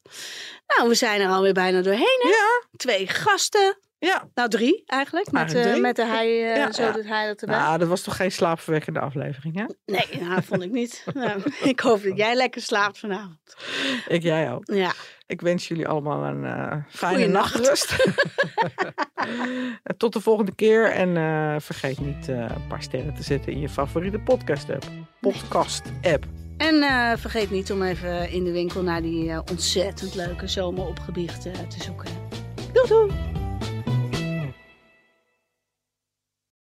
Nou, 0.67 0.89
we 0.89 0.95
zijn 0.95 1.21
er 1.21 1.29
alweer 1.29 1.53
bijna 1.53 1.81
doorheen. 1.81 2.19
Hè? 2.21 2.29
Ja. 2.29 2.63
Twee 2.75 3.07
gasten. 3.07 3.77
Ja. 3.99 4.27
Nou, 4.33 4.49
drie 4.49 4.83
eigenlijk. 4.85 5.31
Met, 5.31 5.41
Eigenlijk 5.41 5.75
eh, 5.75 5.81
met 5.81 5.95
de 5.95 6.05
hij, 6.05 6.51
eh, 6.51 6.55
Ja, 6.55 6.71
zo 6.71 6.83
ja. 6.83 6.91
doet 6.91 7.07
hij 7.07 7.27
dat 7.27 7.41
erbij. 7.41 7.57
Nou, 7.57 7.77
dat 7.77 7.87
was 7.87 8.01
toch 8.01 8.15
geen 8.15 8.31
slaapverwekkende 8.31 8.99
aflevering, 8.99 9.55
hè? 9.55 9.65
Nee, 9.85 10.21
nou, 10.21 10.41
vond 10.49 10.61
ik 10.63 10.71
niet. 10.71 11.05
Nou, 11.13 11.41
ik 11.71 11.79
hoop 11.79 12.03
dat 12.03 12.17
jij 12.17 12.35
lekker 12.35 12.61
slaapt 12.61 12.99
vanavond. 12.99 13.55
Ik, 14.07 14.23
jij 14.23 14.51
ook. 14.51 14.63
Ja. 14.65 14.91
Ik 15.25 15.41
wens 15.41 15.67
jullie 15.67 15.87
allemaal 15.87 16.23
een 16.23 16.45
eh, 16.45 16.77
fijne 16.89 17.15
Goeie 17.15 17.31
nacht. 17.31 17.53
nachtrust. 17.53 17.95
Tot 19.97 20.13
de 20.13 20.21
volgende 20.21 20.55
keer. 20.55 20.91
En 20.91 21.61
vergeet 21.61 21.99
niet 21.99 22.27
een 22.27 22.67
paar 22.67 22.83
sterren 22.83 23.13
te 23.13 23.23
zetten 23.23 23.51
in 23.51 23.59
je 23.59 23.69
favoriete 23.69 24.19
podcast-app. 24.19 24.85
Podcast-app. 25.19 26.42
En 26.63 26.81
eh, 26.81 27.11
vergeet 27.17 27.51
niet 27.51 27.71
om 27.71 27.83
even 27.83 28.29
in 28.31 28.43
de 28.43 28.51
winkel 28.51 28.81
naar 28.81 29.01
die 29.01 29.29
eh, 29.29 29.39
ontzettend 29.51 30.15
leuke 30.15 30.47
zomeropgebiechten 30.47 31.67
te 31.67 31.83
zoeken. 31.83 32.09
Doei 32.73 32.87
doei! 32.87 33.42